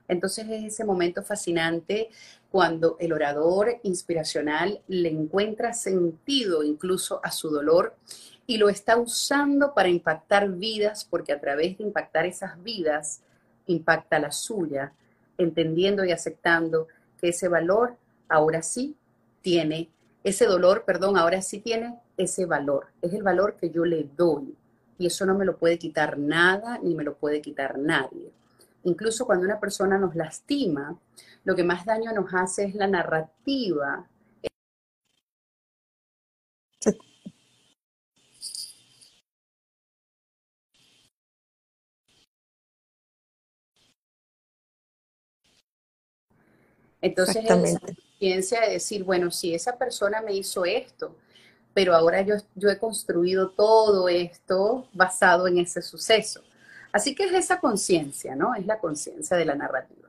Entonces 0.08 0.48
es 0.48 0.64
ese 0.64 0.84
momento 0.84 1.22
fascinante 1.22 2.08
cuando 2.50 2.96
el 2.98 3.12
orador 3.12 3.78
inspiracional 3.82 4.80
le 4.88 5.10
encuentra 5.10 5.74
sentido 5.74 6.64
incluso 6.64 7.20
a 7.22 7.30
su 7.30 7.50
dolor 7.50 7.94
y 8.46 8.56
lo 8.56 8.70
está 8.70 8.96
usando 8.96 9.74
para 9.74 9.90
impactar 9.90 10.48
vidas, 10.50 11.04
porque 11.04 11.34
a 11.34 11.40
través 11.40 11.76
de 11.76 11.84
impactar 11.84 12.24
esas 12.24 12.60
vidas 12.62 13.20
impacta 13.66 14.18
la 14.18 14.32
suya, 14.32 14.94
entendiendo 15.36 16.04
y 16.04 16.12
aceptando 16.12 16.88
que 17.20 17.28
ese 17.28 17.48
valor 17.48 17.96
ahora 18.28 18.62
sí 18.62 18.96
tiene, 19.42 19.90
ese 20.24 20.46
dolor, 20.46 20.84
perdón, 20.86 21.18
ahora 21.18 21.42
sí 21.42 21.60
tiene 21.60 21.98
ese 22.16 22.46
valor, 22.46 22.86
es 23.02 23.12
el 23.12 23.22
valor 23.22 23.56
que 23.56 23.70
yo 23.70 23.84
le 23.84 24.08
doy 24.16 24.56
y 24.98 25.06
eso 25.06 25.26
no 25.26 25.34
me 25.34 25.44
lo 25.44 25.58
puede 25.58 25.78
quitar 25.78 26.18
nada 26.18 26.78
ni 26.82 26.94
me 26.94 27.04
lo 27.04 27.14
puede 27.16 27.40
quitar 27.40 27.78
nadie. 27.78 28.32
Incluso 28.88 29.26
cuando 29.26 29.44
una 29.44 29.60
persona 29.60 29.98
nos 29.98 30.14
lastima, 30.16 30.98
lo 31.44 31.54
que 31.54 31.62
más 31.62 31.84
daño 31.84 32.10
nos 32.12 32.32
hace 32.32 32.64
es 32.64 32.74
la 32.74 32.86
narrativa. 32.86 34.08
Entonces, 47.00 47.44
esa 47.44 47.78
conciencia 47.78 48.60
de 48.62 48.72
decir, 48.72 49.04
bueno, 49.04 49.30
si 49.30 49.54
esa 49.54 49.76
persona 49.76 50.22
me 50.22 50.32
hizo 50.32 50.64
esto, 50.64 51.14
pero 51.74 51.94
ahora 51.94 52.22
yo, 52.22 52.36
yo 52.54 52.70
he 52.70 52.78
construido 52.78 53.50
todo 53.50 54.08
esto 54.08 54.88
basado 54.94 55.46
en 55.46 55.58
ese 55.58 55.82
suceso. 55.82 56.42
Así 56.92 57.14
que 57.14 57.24
es 57.24 57.32
esa 57.32 57.60
conciencia, 57.60 58.34
¿no? 58.34 58.54
Es 58.54 58.66
la 58.66 58.78
conciencia 58.78 59.36
de 59.36 59.44
la 59.44 59.54
narrativa. 59.54 60.08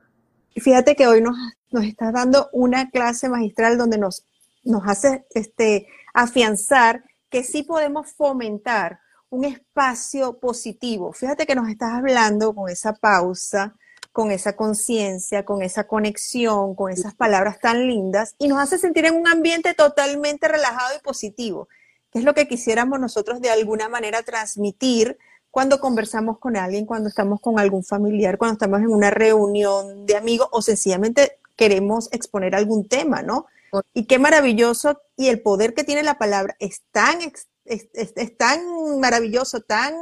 Fíjate 0.56 0.96
que 0.96 1.06
hoy 1.06 1.20
nos, 1.20 1.36
nos 1.70 1.84
estás 1.84 2.12
dando 2.12 2.48
una 2.52 2.90
clase 2.90 3.28
magistral 3.28 3.78
donde 3.78 3.98
nos, 3.98 4.24
nos 4.64 4.82
hace 4.86 5.26
este, 5.30 5.86
afianzar 6.12 7.04
que 7.28 7.44
sí 7.44 7.62
podemos 7.62 8.12
fomentar 8.12 9.00
un 9.30 9.44
espacio 9.44 10.38
positivo. 10.38 11.12
Fíjate 11.12 11.46
que 11.46 11.54
nos 11.54 11.68
estás 11.68 11.92
hablando 11.94 12.54
con 12.54 12.68
esa 12.68 12.92
pausa, 12.94 13.76
con 14.12 14.32
esa 14.32 14.56
conciencia, 14.56 15.44
con 15.44 15.62
esa 15.62 15.86
conexión, 15.86 16.74
con 16.74 16.90
esas 16.90 17.14
palabras 17.14 17.60
tan 17.60 17.86
lindas 17.86 18.34
y 18.38 18.48
nos 18.48 18.58
hace 18.58 18.76
sentir 18.76 19.06
en 19.06 19.14
un 19.14 19.28
ambiente 19.28 19.72
totalmente 19.74 20.48
relajado 20.48 20.96
y 20.96 21.02
positivo, 21.02 21.68
que 22.10 22.18
es 22.18 22.24
lo 22.24 22.34
que 22.34 22.48
quisiéramos 22.48 22.98
nosotros 22.98 23.40
de 23.40 23.50
alguna 23.50 23.88
manera 23.88 24.22
transmitir 24.22 25.16
cuando 25.50 25.80
conversamos 25.80 26.38
con 26.38 26.56
alguien, 26.56 26.86
cuando 26.86 27.08
estamos 27.08 27.40
con 27.40 27.58
algún 27.58 27.84
familiar, 27.84 28.38
cuando 28.38 28.54
estamos 28.54 28.80
en 28.80 28.88
una 28.88 29.10
reunión 29.10 30.06
de 30.06 30.16
amigos 30.16 30.48
o 30.52 30.62
sencillamente 30.62 31.38
queremos 31.56 32.08
exponer 32.12 32.54
algún 32.54 32.88
tema, 32.88 33.22
¿no? 33.22 33.46
Y 33.92 34.06
qué 34.06 34.18
maravilloso 34.18 35.00
y 35.16 35.28
el 35.28 35.42
poder 35.42 35.74
que 35.74 35.84
tiene 35.84 36.02
la 36.02 36.18
palabra 36.18 36.56
es 36.58 36.82
tan, 36.90 37.18
es, 37.64 37.88
tan 38.36 38.98
maravilloso, 38.98 39.60
tan 39.60 39.94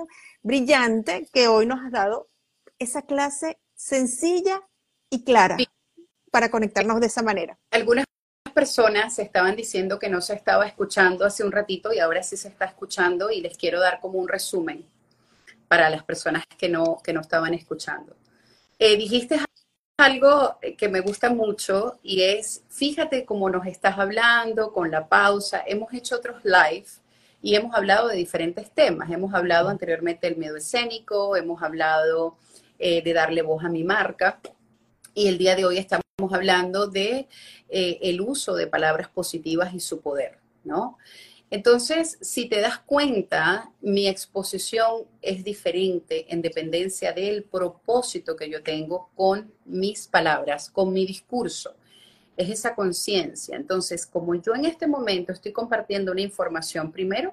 brillante 0.42 1.26
que 1.32 1.48
hoy 1.48 1.66
nos 1.66 1.80
has 1.84 1.92
dado 1.92 2.28
esa 2.78 3.02
clase 3.02 3.58
sencilla 3.74 4.62
y 5.10 5.24
clara 5.24 5.56
para 6.30 6.50
conectarnos 6.50 7.00
de 7.00 7.06
esa 7.06 7.22
manera. 7.22 7.58
Algunas 7.70 8.04
personas 8.54 9.18
estaban 9.18 9.56
diciendo 9.56 9.98
que 9.98 10.08
no 10.08 10.20
se 10.20 10.34
estaba 10.34 10.66
escuchando 10.66 11.24
hace 11.24 11.44
un 11.44 11.52
ratito 11.52 11.92
y 11.92 11.98
ahora 11.98 12.22
sí 12.22 12.36
se 12.36 12.48
está 12.48 12.66
escuchando 12.66 13.30
y 13.30 13.40
les 13.40 13.56
quiero 13.56 13.80
dar 13.80 14.00
como 14.00 14.18
un 14.18 14.28
resumen 14.28 14.86
para 15.68 15.90
las 15.90 16.02
personas 16.02 16.44
que 16.56 16.68
no, 16.68 17.00
que 17.04 17.12
no 17.12 17.20
estaban 17.20 17.54
escuchando. 17.54 18.16
Eh, 18.78 18.96
dijiste 18.96 19.38
algo 19.98 20.58
que 20.76 20.88
me 20.88 21.00
gusta 21.00 21.30
mucho 21.30 21.98
y 22.02 22.22
es, 22.22 22.62
fíjate 22.68 23.24
cómo 23.24 23.50
nos 23.50 23.66
estás 23.66 23.98
hablando 23.98 24.72
con 24.72 24.90
la 24.90 25.08
pausa. 25.08 25.62
Hemos 25.66 25.92
hecho 25.92 26.16
otros 26.16 26.44
live 26.44 26.86
y 27.42 27.54
hemos 27.54 27.74
hablado 27.74 28.08
de 28.08 28.16
diferentes 28.16 28.70
temas. 28.70 29.10
Hemos 29.10 29.34
hablado 29.34 29.68
anteriormente 29.68 30.28
del 30.28 30.38
miedo 30.38 30.56
escénico, 30.56 31.36
hemos 31.36 31.62
hablado 31.62 32.36
eh, 32.78 33.02
de 33.02 33.12
darle 33.12 33.42
voz 33.42 33.64
a 33.64 33.68
mi 33.68 33.84
marca 33.84 34.40
y 35.14 35.26
el 35.26 35.36
día 35.36 35.56
de 35.56 35.64
hoy 35.64 35.78
estamos 35.78 36.04
hablando 36.32 36.86
de 36.86 37.26
eh, 37.68 37.98
el 38.02 38.20
uso 38.20 38.54
de 38.54 38.68
palabras 38.68 39.08
positivas 39.08 39.74
y 39.74 39.80
su 39.80 40.00
poder, 40.00 40.38
¿no? 40.62 40.96
Entonces, 41.50 42.18
si 42.20 42.46
te 42.48 42.60
das 42.60 42.78
cuenta, 42.80 43.72
mi 43.80 44.06
exposición 44.06 45.04
es 45.22 45.42
diferente 45.42 46.26
en 46.32 46.42
dependencia 46.42 47.12
del 47.12 47.44
propósito 47.44 48.36
que 48.36 48.50
yo 48.50 48.62
tengo 48.62 49.10
con 49.14 49.50
mis 49.64 50.06
palabras, 50.06 50.70
con 50.70 50.92
mi 50.92 51.06
discurso. 51.06 51.74
Es 52.36 52.50
esa 52.50 52.74
conciencia. 52.74 53.56
Entonces, 53.56 54.06
como 54.06 54.34
yo 54.34 54.54
en 54.54 54.66
este 54.66 54.86
momento 54.86 55.32
estoy 55.32 55.52
compartiendo 55.52 56.12
una 56.12 56.20
información, 56.20 56.92
primero, 56.92 57.32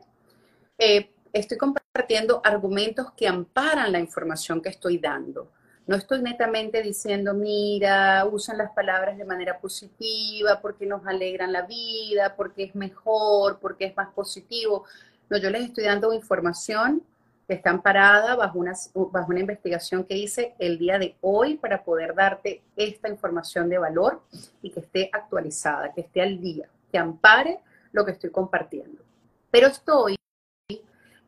eh, 0.78 1.12
estoy 1.34 1.58
compartiendo 1.58 2.42
argumentos 2.44 3.12
que 3.18 3.28
amparan 3.28 3.92
la 3.92 4.00
información 4.00 4.62
que 4.62 4.70
estoy 4.70 4.98
dando. 4.98 5.52
No 5.88 5.96
estoy 5.96 6.22
netamente 6.22 6.82
diciendo, 6.82 7.36
mira, 7.36 8.26
usan 8.26 8.58
las 8.58 8.72
palabras 8.72 9.18
de 9.18 9.26
manera 9.26 9.60
positiva 9.60 10.60
porque 10.60 10.88
nos 10.88 11.06
alegran 11.06 11.54
la 11.54 11.62
vida, 11.62 12.36
porque 12.36 12.64
es 12.64 12.76
mejor, 12.76 13.60
porque 13.60 13.86
es 13.86 13.96
más 13.96 14.12
positivo. 14.14 14.86
No, 15.30 15.38
yo 15.38 15.52
les 15.52 15.66
estoy 15.66 15.84
dando 15.84 16.12
información 16.12 17.04
que 17.48 17.54
está 17.54 17.70
amparada 17.70 18.36
bajo 18.36 18.58
una, 18.58 18.74
bajo 19.12 19.30
una 19.30 19.40
investigación 19.40 20.04
que 20.04 20.18
hice 20.18 20.56
el 20.58 20.80
día 20.80 20.98
de 20.98 21.16
hoy 21.22 21.58
para 21.58 21.84
poder 21.84 22.16
darte 22.16 22.64
esta 22.76 23.08
información 23.08 23.70
de 23.70 23.78
valor 23.78 24.24
y 24.64 24.72
que 24.72 24.80
esté 24.80 25.12
actualizada, 25.14 25.94
que 25.94 26.02
esté 26.02 26.22
al 26.22 26.42
día, 26.42 26.68
que 26.92 26.98
ampare 26.98 27.60
lo 27.92 28.04
que 28.04 28.14
estoy 28.14 28.32
compartiendo. 28.32 29.04
Pero 29.52 29.68
estoy 29.68 30.16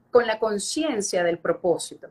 con 0.09 0.25
la 0.25 0.39
conciencia 0.39 1.23
del 1.23 1.37
propósito. 1.37 2.07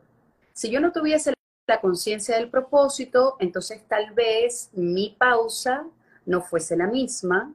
Si 0.53 0.69
yo 0.69 0.79
no 0.79 0.93
tuviese 0.93 1.33
la 1.67 1.81
conciencia 1.81 2.37
del 2.37 2.49
propósito, 2.49 3.35
entonces 3.39 3.81
tal 3.87 4.11
vez 4.11 4.69
mi 4.71 5.15
pausa 5.19 5.85
no 6.25 6.41
fuese 6.41 6.77
la 6.77 6.87
misma, 6.87 7.53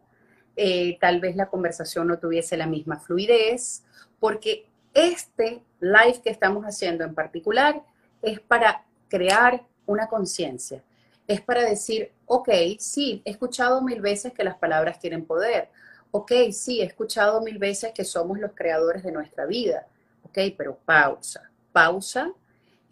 eh, 0.55 0.98
tal 1.01 1.18
vez 1.18 1.35
la 1.35 1.48
conversación 1.48 2.07
no 2.09 2.18
tuviese 2.18 2.59
la 2.59 2.66
misma 2.66 3.01
fluidez, 3.01 3.83
porque 4.20 4.66
este 4.92 5.62
live 5.81 6.20
que 6.22 6.31
estamos 6.31 6.64
haciendo 6.64 7.05
en 7.05 7.14
particular 7.14 7.83
es 8.20 8.38
para 8.40 8.85
crear 9.09 9.64
una 9.87 10.07
conciencia, 10.09 10.83
es 11.27 11.40
para 11.40 11.62
decir, 11.64 12.12
ok, 12.27 12.51
sí, 12.79 13.22
he 13.25 13.31
escuchado 13.31 13.81
mil 13.81 14.03
veces 14.03 14.35
que 14.35 14.44
las 14.44 14.57
palabras 14.57 15.01
tienen 15.01 15.25
poder, 15.25 15.70
ok, 16.11 16.33
sí, 16.53 16.83
he 16.83 16.85
escuchado 16.85 17.40
mil 17.40 17.59
veces 17.59 17.92
que 17.94 18.05
somos 18.05 18.38
los 18.38 18.53
creadores 18.55 19.03
de 19.03 19.12
nuestra 19.12 19.46
vida, 19.46 19.87
ok, 20.25 20.38
pero 20.57 20.77
pausa, 20.85 21.51
pausa 21.72 22.31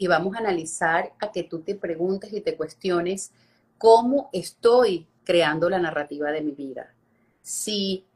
y 0.00 0.06
vamos 0.06 0.34
a 0.34 0.38
analizar 0.38 1.12
a 1.20 1.30
que 1.30 1.42
tú 1.42 1.60
te 1.60 1.74
preguntes 1.74 2.32
y 2.32 2.40
te 2.40 2.56
cuestiones 2.56 3.32
cómo 3.76 4.30
estoy 4.32 5.06
creando 5.24 5.68
la 5.68 5.78
narrativa 5.78 6.32
de 6.32 6.40
mi 6.40 6.52
vida. 6.52 6.94
Si 7.42 8.06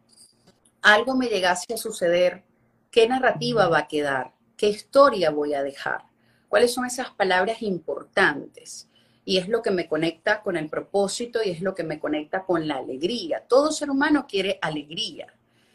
algo 0.80 1.14
me 1.14 1.26
llegase 1.26 1.74
a 1.74 1.76
suceder, 1.76 2.42
¿qué 2.90 3.06
narrativa 3.06 3.68
va 3.68 3.80
a 3.80 3.86
quedar? 3.86 4.32
¿Qué 4.56 4.70
historia 4.70 5.28
voy 5.28 5.52
a 5.52 5.62
dejar? 5.62 6.04
¿Cuáles 6.48 6.72
son 6.72 6.86
esas 6.86 7.10
palabras 7.10 7.60
importantes? 7.60 8.88
Y 9.26 9.36
es 9.36 9.50
lo 9.50 9.60
que 9.60 9.70
me 9.70 9.86
conecta 9.86 10.40
con 10.40 10.56
el 10.56 10.70
propósito 10.70 11.40
y 11.44 11.50
es 11.50 11.60
lo 11.60 11.74
que 11.74 11.84
me 11.84 12.00
conecta 12.00 12.44
con 12.44 12.66
la 12.66 12.76
alegría. 12.76 13.44
Todo 13.46 13.72
ser 13.72 13.90
humano 13.90 14.26
quiere 14.26 14.58
alegría. 14.62 15.34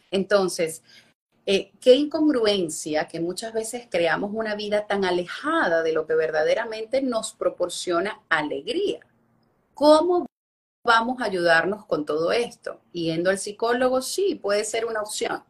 Entonces, 0.10 0.82
eh, 1.46 1.72
qué 1.82 1.96
incongruencia 1.96 3.08
que 3.08 3.20
muchas 3.20 3.54
veces 3.54 3.88
creamos 3.90 4.32
una 4.34 4.56
vida 4.56 4.86
tan 4.88 5.06
alejada 5.06 5.82
de 5.84 5.94
lo 5.94 6.06
que 6.06 6.16
verdaderamente 6.16 7.02
nos 7.02 7.34
proporciona 7.34 8.22
alegría. 8.30 9.00
¿Cómo 9.74 10.26
vamos 10.86 11.22
a 11.22 11.26
ayudarnos 11.26 11.86
con 11.86 12.06
todo 12.06 12.32
esto? 12.32 12.82
Yendo 12.92 13.30
al 13.30 13.40
psicólogo, 13.40 14.02
sí, 14.02 14.36
puede 14.36 14.64
ser 14.64 14.86
una 14.86 15.02
opción. 15.02 15.44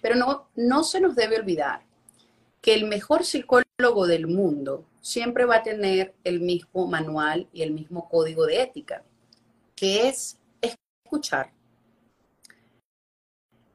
Pero 0.00 0.14
no, 0.14 0.48
no 0.54 0.84
se 0.84 1.00
nos 1.00 1.16
debe 1.16 1.38
olvidar 1.38 1.82
que 2.60 2.74
el 2.74 2.86
mejor 2.86 3.24
psicólogo 3.24 4.06
del 4.06 4.26
mundo 4.26 4.84
siempre 5.00 5.44
va 5.44 5.56
a 5.56 5.62
tener 5.62 6.14
el 6.24 6.40
mismo 6.40 6.86
manual 6.86 7.48
y 7.52 7.62
el 7.62 7.72
mismo 7.72 8.08
código 8.08 8.46
de 8.46 8.62
ética, 8.62 9.02
que 9.74 10.08
es 10.08 10.38
escuchar. 10.60 11.52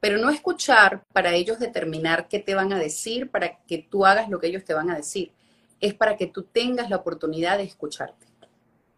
Pero 0.06 0.18
no 0.18 0.30
escuchar 0.30 1.02
para 1.12 1.34
ellos 1.34 1.58
determinar 1.58 2.28
qué 2.28 2.38
te 2.38 2.54
van 2.54 2.72
a 2.72 2.78
decir, 2.78 3.28
para 3.28 3.58
que 3.66 3.78
tú 3.78 4.06
hagas 4.06 4.28
lo 4.28 4.38
que 4.38 4.46
ellos 4.46 4.64
te 4.64 4.72
van 4.72 4.88
a 4.88 4.94
decir. 4.94 5.32
Es 5.80 5.94
para 5.94 6.16
que 6.16 6.28
tú 6.28 6.44
tengas 6.44 6.88
la 6.88 6.98
oportunidad 6.98 7.58
de 7.58 7.64
escucharte. 7.64 8.24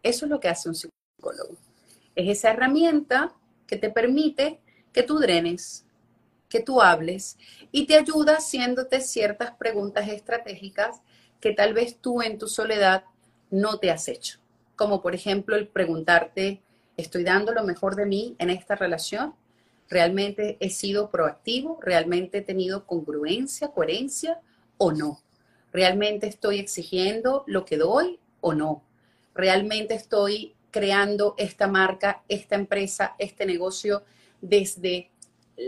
Eso 0.03 0.25
es 0.25 0.29
lo 0.29 0.39
que 0.39 0.49
hace 0.49 0.69
un 0.69 0.75
psicólogo. 0.75 1.55
Es 2.13 2.29
esa 2.29 2.51
herramienta 2.51 3.33
que 3.65 3.75
te 3.75 3.89
permite 3.89 4.59
que 4.93 5.01
tú 5.01 5.17
drenes, 5.17 5.83
que 6.47 6.59
tú 6.59 6.79
hables 6.79 7.39
y 7.71 7.87
te 7.87 7.97
ayuda 7.97 8.33
haciéndote 8.33 9.01
ciertas 9.01 9.49
preguntas 9.53 10.07
estratégicas 10.09 11.01
que 11.41 11.53
tal 11.53 11.73
vez 11.73 11.97
tú 11.99 12.21
en 12.21 12.37
tu 12.37 12.47
soledad 12.47 13.03
no 13.49 13.79
te 13.79 13.89
has 13.89 14.07
hecho. 14.09 14.37
Como 14.75 15.01
por 15.01 15.15
ejemplo 15.15 15.55
el 15.55 15.69
preguntarte, 15.69 16.61
¿estoy 16.97 17.23
dando 17.23 17.51
lo 17.51 17.63
mejor 17.63 17.95
de 17.95 18.05
mí 18.05 18.35
en 18.37 18.51
esta 18.51 18.75
relación? 18.75 19.33
¿Realmente 19.89 20.57
he 20.59 20.69
sido 20.69 21.09
proactivo? 21.09 21.79
¿Realmente 21.81 22.39
he 22.39 22.41
tenido 22.41 22.85
congruencia, 22.85 23.69
coherencia 23.69 24.39
o 24.77 24.91
no? 24.91 25.21
¿Realmente 25.71 26.27
estoy 26.27 26.59
exigiendo 26.59 27.43
lo 27.47 27.65
que 27.65 27.77
doy 27.77 28.19
o 28.41 28.53
no? 28.53 28.83
¿Realmente 29.33 29.95
estoy 29.95 30.55
creando 30.71 31.35
esta 31.37 31.67
marca, 31.67 32.23
esta 32.27 32.55
empresa, 32.55 33.15
este 33.17 33.45
negocio 33.45 34.03
desde 34.41 35.09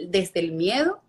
desde 0.09 0.39
el 0.39 0.53
miedo, 0.53 1.01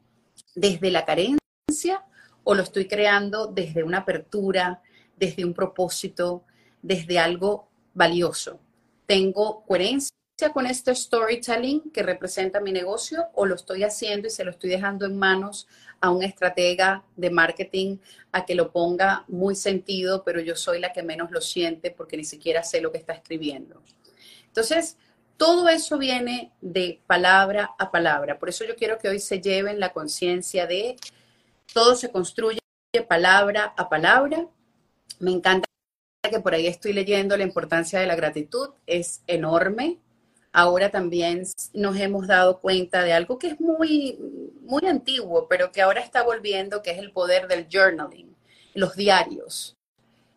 desde 0.55 0.90
la 0.90 1.05
carencia, 1.05 2.05
o 2.44 2.55
lo 2.55 2.62
estoy 2.62 2.88
creando 2.88 3.46
desde 3.46 3.85
una 3.85 3.98
apertura, 3.98 4.83
desde 5.16 5.44
un 5.44 5.55
propósito, 5.55 6.44
desde 6.83 7.18
algo 7.18 7.68
valioso. 7.94 8.59
¿Tengo 9.07 9.64
coherencia 9.64 10.16
con 10.50 10.66
este 10.66 10.94
storytelling 10.94 11.90
que 11.92 12.02
representa 12.02 12.61
mi 12.61 12.72
negocio 12.72 13.28
o 13.35 13.46
lo 13.46 13.55
estoy 13.55 13.85
haciendo 13.85 14.26
y 14.26 14.31
se 14.31 14.44
lo 14.44 14.50
estoy 14.50 14.70
dejando 14.70 15.07
en 15.07 15.16
manos 15.16 15.68
a 16.00 16.11
un 16.11 16.22
estratega 16.22 17.05
de 17.16 17.31
marketing 17.31 17.98
a 18.33 18.44
que 18.44 18.55
lo 18.55 18.72
ponga 18.72 19.24
muy 19.28 19.55
sentido, 19.55 20.24
pero 20.24 20.40
yo 20.40 20.57
soy 20.57 20.81
la 20.81 20.92
que 20.92 21.02
menos 21.02 21.31
lo 21.31 21.40
siente 21.40 21.90
porque 21.90 22.16
ni 22.16 22.24
siquiera 22.24 22.62
sé 22.64 22.81
lo 22.81 22.90
que 22.90 22.98
está 22.98 23.12
escribiendo? 23.12 23.83
Entonces, 24.46 24.96
todo 25.37 25.68
eso 25.68 25.98
viene 25.98 26.52
de 26.61 27.00
palabra 27.07 27.70
a 27.78 27.90
palabra. 27.90 28.38
Por 28.38 28.48
eso 28.48 28.64
yo 28.64 28.74
quiero 28.76 28.98
que 28.98 29.09
hoy 29.09 29.20
se 29.20 29.40
lleven 29.40 29.81
la 29.81 29.92
conciencia 29.92 30.66
de 30.66 30.96
todo 31.72 31.94
se 31.94 32.11
construye 32.11 32.59
palabra 33.09 33.72
a 33.76 33.88
palabra. 33.88 34.46
Me 35.18 35.31
encanta 35.31 35.66
que 36.31 36.40
por 36.40 36.55
ahí 36.55 36.66
estoy 36.66 36.92
leyendo 36.92 37.37
la 37.37 37.44
importancia 37.44 37.98
de 37.98 38.07
la 38.07 38.14
gratitud. 38.14 38.70
Es 38.87 39.22
enorme. 39.26 39.98
Ahora 40.52 40.90
también 40.90 41.44
nos 41.72 41.96
hemos 41.96 42.26
dado 42.26 42.60
cuenta 42.60 43.02
de 43.02 43.14
algo 43.14 43.38
que 43.38 43.48
es 43.48 43.60
muy, 43.60 44.18
muy 44.60 44.86
antiguo, 44.86 45.48
pero 45.48 45.72
que 45.72 45.80
ahora 45.80 46.02
está 46.02 46.22
volviendo, 46.22 46.82
que 46.82 46.90
es 46.90 46.98
el 46.98 47.10
poder 47.10 47.48
del 47.48 47.68
journaling, 47.72 48.36
los 48.74 48.94
diarios, 48.94 49.76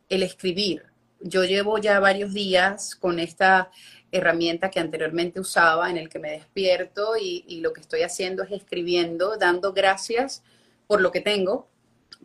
el 0.07 0.23
escribir. 0.23 0.83
Yo 1.19 1.43
llevo 1.43 1.77
ya 1.79 1.99
varios 1.99 2.33
días 2.33 2.95
con 2.95 3.19
esta 3.19 3.71
herramienta 4.11 4.69
que 4.69 4.79
anteriormente 4.79 5.41
usaba 5.41 5.89
en 5.89 5.97
el 5.97 6.07
que 6.07 6.19
me 6.19 6.31
despierto 6.31 7.17
y, 7.19 7.59
lo 7.61 7.73
que 7.73 7.81
estoy 7.81 8.03
haciendo 8.03 8.43
es 8.43 8.51
escribiendo, 8.51 9.35
dando 9.37 9.73
gracias 9.73 10.43
por 10.87 11.01
lo 11.01 11.11
que 11.11 11.21
tengo, 11.21 11.67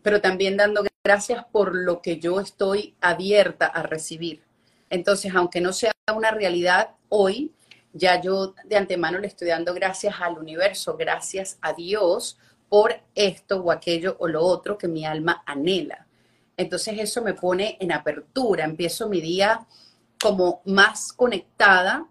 pero 0.01 0.21
también 0.21 0.55
dando 0.55 0.83
gracias 1.03 1.43
por 1.51 1.75
lo 1.75 2.01
que 2.01 2.19
yo 2.19 2.39
estoy 2.39 2.95
abierta 3.01 3.65
a 3.65 3.83
recibir. 3.83 4.43
Entonces, 4.89 5.33
aunque 5.35 5.59
no 5.59 5.73
sea 5.73 5.91
una 6.15 6.31
realidad 6.31 6.91
hoy, 7.09 7.51
ya 7.93 8.21
yo 8.21 8.53
de 8.65 8.77
antemano 8.77 9.19
le 9.19 9.27
estoy 9.27 9.49
dando 9.49 9.73
gracias 9.73 10.15
al 10.19 10.37
universo, 10.37 10.95
gracias 10.97 11.57
a 11.61 11.73
Dios 11.73 12.37
por 12.69 12.95
esto 13.15 13.61
o 13.61 13.71
aquello 13.71 14.15
o 14.19 14.27
lo 14.27 14.43
otro 14.43 14.77
que 14.77 14.87
mi 14.87 15.05
alma 15.05 15.43
anhela. 15.45 16.07
Entonces 16.55 16.99
eso 16.99 17.21
me 17.21 17.33
pone 17.33 17.77
en 17.79 17.91
apertura, 17.91 18.63
empiezo 18.63 19.09
mi 19.09 19.19
día 19.19 19.65
como 20.21 20.61
más 20.65 21.11
conectada 21.11 22.07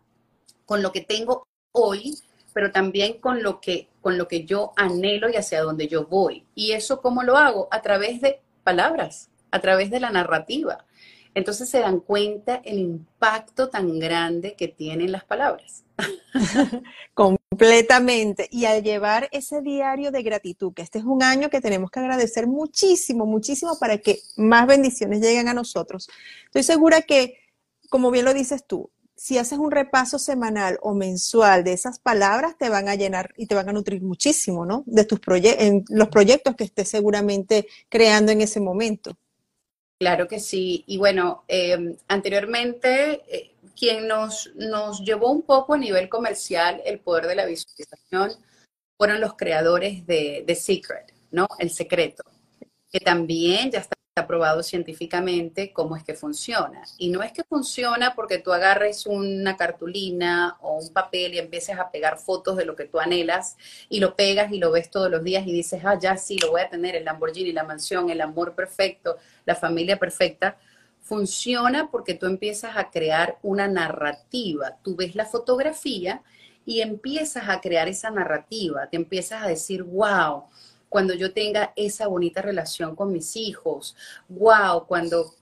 con 0.66 0.82
lo 0.82 0.92
que 0.92 1.00
tengo 1.00 1.46
hoy, 1.72 2.18
pero 2.52 2.72
también 2.72 3.20
con 3.20 3.42
lo 3.42 3.60
que, 3.60 3.88
con 4.00 4.18
lo 4.18 4.28
que 4.28 4.44
yo 4.44 4.72
anhelo 4.76 5.28
y 5.30 5.36
hacia 5.36 5.62
donde 5.62 5.88
yo 5.88 6.06
voy. 6.06 6.44
¿Y 6.54 6.72
eso 6.72 7.00
cómo 7.00 7.22
lo 7.22 7.36
hago? 7.36 7.68
A 7.70 7.80
través 7.80 8.20
de 8.20 8.40
palabras, 8.64 9.30
a 9.50 9.60
través 9.60 9.90
de 9.90 10.00
la 10.00 10.10
narrativa. 10.10 10.84
Entonces 11.34 11.68
se 11.68 11.80
dan 11.80 12.00
cuenta 12.00 12.60
el 12.64 12.78
impacto 12.78 13.68
tan 13.68 13.98
grande 13.98 14.54
que 14.56 14.68
tienen 14.68 15.12
las 15.12 15.24
palabras. 15.24 15.84
Completamente. 17.14 18.48
Y 18.50 18.64
al 18.64 18.82
llevar 18.82 19.28
ese 19.32 19.60
diario 19.62 20.10
de 20.10 20.22
gratitud, 20.22 20.72
que 20.72 20.82
este 20.82 20.98
es 20.98 21.04
un 21.04 21.22
año 21.22 21.50
que 21.50 21.60
tenemos 21.60 21.90
que 21.90 22.00
agradecer 22.00 22.46
muchísimo, 22.46 23.26
muchísimo 23.26 23.78
para 23.78 23.98
que 23.98 24.20
más 24.36 24.66
bendiciones 24.66 25.20
lleguen 25.20 25.48
a 25.48 25.54
nosotros. 25.54 26.08
Estoy 26.46 26.62
segura 26.62 27.02
que 27.02 27.36
como 27.90 28.10
bien 28.10 28.24
lo 28.24 28.32
dices 28.32 28.64
tú, 28.66 28.90
si 29.16 29.36
haces 29.36 29.58
un 29.58 29.70
repaso 29.70 30.18
semanal 30.18 30.78
o 30.80 30.94
mensual 30.94 31.62
de 31.62 31.74
esas 31.74 31.98
palabras, 31.98 32.56
te 32.56 32.70
van 32.70 32.88
a 32.88 32.94
llenar 32.94 33.34
y 33.36 33.46
te 33.46 33.54
van 33.54 33.68
a 33.68 33.72
nutrir 33.72 34.00
muchísimo, 34.00 34.64
¿no? 34.64 34.82
De 34.86 35.04
tus 35.04 35.20
proyectos, 35.20 35.62
en 35.62 35.84
los 35.90 36.08
proyectos 36.08 36.56
que 36.56 36.64
estés 36.64 36.88
seguramente 36.88 37.66
creando 37.90 38.32
en 38.32 38.40
ese 38.40 38.60
momento. 38.60 39.18
Claro 40.00 40.26
que 40.26 40.40
sí. 40.40 40.82
Y 40.86 40.96
bueno, 40.96 41.44
em, 41.46 41.94
anteriormente, 42.08 43.22
eh, 43.28 43.54
quien 43.78 44.08
nos, 44.08 44.50
nos 44.54 45.00
llevó 45.04 45.30
un 45.30 45.42
poco 45.42 45.74
a 45.74 45.78
nivel 45.78 46.08
comercial 46.08 46.80
el 46.86 47.00
poder 47.00 47.26
de 47.26 47.34
la 47.34 47.44
visualización 47.44 48.32
fueron 48.96 49.20
los 49.20 49.34
creadores 49.34 50.06
de 50.06 50.42
The 50.46 50.54
Secret, 50.54 51.12
¿no? 51.32 51.46
El 51.58 51.70
secreto, 51.70 52.24
que 52.90 53.00
también 53.00 53.70
ya 53.70 53.80
está 53.80 53.94
probado 54.26 54.62
científicamente 54.62 55.72
cómo 55.72 55.96
es 55.96 56.02
que 56.02 56.14
funciona. 56.14 56.82
Y 56.98 57.10
no 57.10 57.22
es 57.22 57.32
que 57.32 57.44
funciona 57.44 58.14
porque 58.14 58.38
tú 58.38 58.52
agarres 58.52 59.06
una 59.06 59.56
cartulina 59.56 60.56
o 60.60 60.78
un 60.78 60.92
papel 60.92 61.34
y 61.34 61.38
empieces 61.38 61.78
a 61.78 61.90
pegar 61.90 62.18
fotos 62.18 62.56
de 62.56 62.64
lo 62.64 62.74
que 62.74 62.84
tú 62.84 62.98
anhelas 62.98 63.56
y 63.88 64.00
lo 64.00 64.16
pegas 64.16 64.52
y 64.52 64.58
lo 64.58 64.72
ves 64.72 64.90
todos 64.90 65.10
los 65.10 65.22
días 65.22 65.46
y 65.46 65.52
dices, 65.52 65.82
ah, 65.84 65.98
ya 65.98 66.16
sí, 66.16 66.38
lo 66.38 66.50
voy 66.50 66.62
a 66.62 66.68
tener, 66.68 66.96
el 66.96 67.04
Lamborghini, 67.04 67.52
la 67.52 67.64
mansión, 67.64 68.10
el 68.10 68.20
amor 68.20 68.54
perfecto, 68.54 69.16
la 69.46 69.54
familia 69.54 69.98
perfecta. 69.98 70.58
Funciona 71.00 71.90
porque 71.90 72.14
tú 72.14 72.26
empiezas 72.26 72.76
a 72.76 72.90
crear 72.90 73.38
una 73.42 73.68
narrativa. 73.68 74.76
Tú 74.82 74.96
ves 74.96 75.14
la 75.14 75.24
fotografía 75.24 76.22
y 76.66 76.80
empiezas 76.80 77.48
a 77.48 77.60
crear 77.60 77.88
esa 77.88 78.10
narrativa. 78.10 78.88
Te 78.88 78.96
empiezas 78.96 79.42
a 79.42 79.48
decir, 79.48 79.82
wow 79.82 80.44
cuando 80.90 81.14
yo 81.14 81.33
tenga 81.33 81.72
esa 81.76 82.09
bonita 82.09 82.42
relación 82.42 82.96
con 82.96 83.12
mis 83.12 83.37
hijos, 83.37 83.96
wow, 84.29 84.87
cuando 84.87 85.35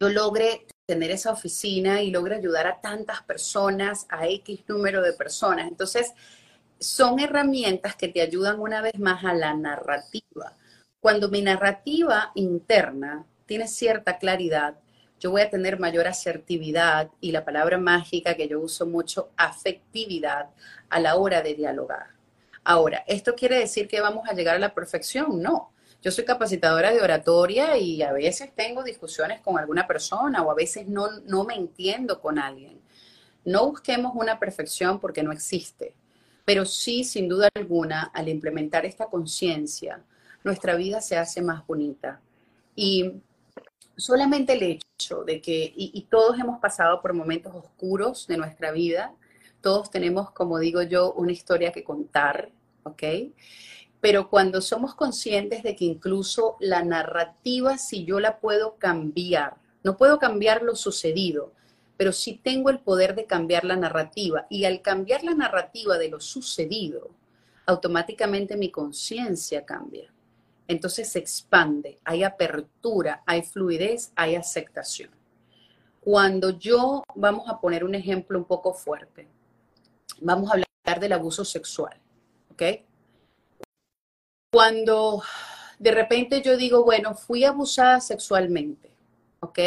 yo 0.00 0.08
logre 0.08 0.66
tener 0.84 1.12
esa 1.12 1.30
oficina 1.30 2.02
y 2.02 2.10
logre 2.10 2.34
ayudar 2.34 2.66
a 2.66 2.80
tantas 2.80 3.22
personas, 3.22 4.06
a 4.10 4.26
X 4.26 4.64
número 4.66 5.00
de 5.00 5.12
personas. 5.12 5.68
Entonces, 5.68 6.12
son 6.78 7.20
herramientas 7.20 7.94
que 7.94 8.08
te 8.08 8.20
ayudan 8.20 8.58
una 8.58 8.82
vez 8.82 8.98
más 8.98 9.24
a 9.24 9.32
la 9.32 9.54
narrativa. 9.54 10.56
Cuando 11.00 11.28
mi 11.28 11.40
narrativa 11.40 12.32
interna 12.34 13.24
tiene 13.46 13.68
cierta 13.68 14.18
claridad, 14.18 14.74
yo 15.20 15.30
voy 15.30 15.42
a 15.42 15.50
tener 15.50 15.78
mayor 15.78 16.08
asertividad 16.08 17.10
y 17.20 17.30
la 17.30 17.44
palabra 17.44 17.78
mágica 17.78 18.34
que 18.34 18.48
yo 18.48 18.58
uso 18.58 18.86
mucho, 18.86 19.30
afectividad, 19.36 20.50
a 20.90 20.98
la 20.98 21.14
hora 21.14 21.42
de 21.42 21.54
dialogar. 21.54 22.13
Ahora, 22.64 23.04
¿esto 23.06 23.34
quiere 23.34 23.58
decir 23.58 23.86
que 23.86 24.00
vamos 24.00 24.26
a 24.28 24.32
llegar 24.32 24.56
a 24.56 24.58
la 24.58 24.74
perfección? 24.74 25.42
No. 25.42 25.70
Yo 26.02 26.10
soy 26.10 26.24
capacitadora 26.24 26.92
de 26.92 27.00
oratoria 27.00 27.76
y 27.76 28.02
a 28.02 28.12
veces 28.12 28.54
tengo 28.54 28.82
discusiones 28.82 29.40
con 29.40 29.58
alguna 29.58 29.86
persona 29.86 30.42
o 30.42 30.50
a 30.50 30.54
veces 30.54 30.86
no, 30.88 31.20
no 31.26 31.44
me 31.44 31.54
entiendo 31.54 32.20
con 32.20 32.38
alguien. 32.38 32.80
No 33.44 33.66
busquemos 33.66 34.12
una 34.14 34.38
perfección 34.38 34.98
porque 34.98 35.22
no 35.22 35.32
existe, 35.32 35.94
pero 36.44 36.64
sí, 36.64 37.04
sin 37.04 37.28
duda 37.28 37.48
alguna, 37.54 38.10
al 38.14 38.28
implementar 38.28 38.86
esta 38.86 39.06
conciencia, 39.06 40.02
nuestra 40.42 40.74
vida 40.76 41.00
se 41.00 41.16
hace 41.16 41.42
más 41.42 41.66
bonita. 41.66 42.20
Y 42.74 43.12
solamente 43.96 44.54
el 44.54 44.62
hecho 44.62 45.24
de 45.24 45.40
que, 45.40 45.72
y, 45.76 45.90
y, 45.94 46.02
todos 46.02 46.38
hemos 46.38 46.60
pasado 46.60 47.00
por 47.00 47.12
momentos 47.12 47.54
oscuros 47.54 48.26
de 48.26 48.36
nuestra 48.36 48.72
vida, 48.72 49.14
todos 49.60 49.90
tenemos, 49.90 50.30
como 50.30 50.58
digo 50.58 50.82
yo, 50.82 51.12
una 51.14 51.32
historia 51.32 51.72
que 51.72 51.84
contar, 51.84 52.50
¿ok? 52.84 53.02
Pero 54.00 54.28
cuando 54.28 54.60
somos 54.60 54.94
conscientes 54.94 55.62
de 55.62 55.74
que 55.74 55.86
incluso 55.86 56.56
la 56.60 56.84
narrativa, 56.84 57.78
si 57.78 58.04
yo 58.04 58.20
la 58.20 58.38
puedo 58.38 58.76
cambiar, 58.76 59.56
no 59.82 59.96
puedo 59.96 60.18
cambiar 60.18 60.62
lo 60.62 60.76
sucedido, 60.76 61.52
pero 61.96 62.12
sí 62.12 62.40
tengo 62.42 62.70
el 62.70 62.80
poder 62.80 63.14
de 63.14 63.26
cambiar 63.26 63.64
la 63.64 63.76
narrativa. 63.76 64.46
Y 64.50 64.64
al 64.64 64.82
cambiar 64.82 65.24
la 65.24 65.34
narrativa 65.34 65.96
de 65.98 66.08
lo 66.08 66.20
sucedido, 66.20 67.10
automáticamente 67.66 68.56
mi 68.56 68.70
conciencia 68.70 69.64
cambia. 69.64 70.12
Entonces 70.66 71.10
se 71.10 71.18
expande, 71.18 71.98
hay 72.04 72.22
apertura, 72.22 73.22
hay 73.26 73.42
fluidez, 73.42 74.12
hay 74.16 74.34
aceptación. 74.34 75.10
Cuando 76.00 76.50
yo, 76.50 77.02
vamos 77.14 77.48
a 77.48 77.60
poner 77.60 77.84
un 77.84 77.94
ejemplo 77.94 78.38
un 78.38 78.44
poco 78.44 78.72
fuerte, 78.74 79.28
vamos 80.20 80.50
a 80.50 80.54
hablar 80.54 81.00
del 81.00 81.12
abuso 81.12 81.44
sexual, 81.44 81.98
¿ok? 82.54 82.62
Cuando 84.52 85.22
de 85.78 85.90
repente 85.90 86.40
yo 86.40 86.56
digo, 86.56 86.84
bueno, 86.84 87.14
fui 87.14 87.44
abusada 87.44 88.00
sexualmente, 88.00 88.90
¿ok? 89.40 89.58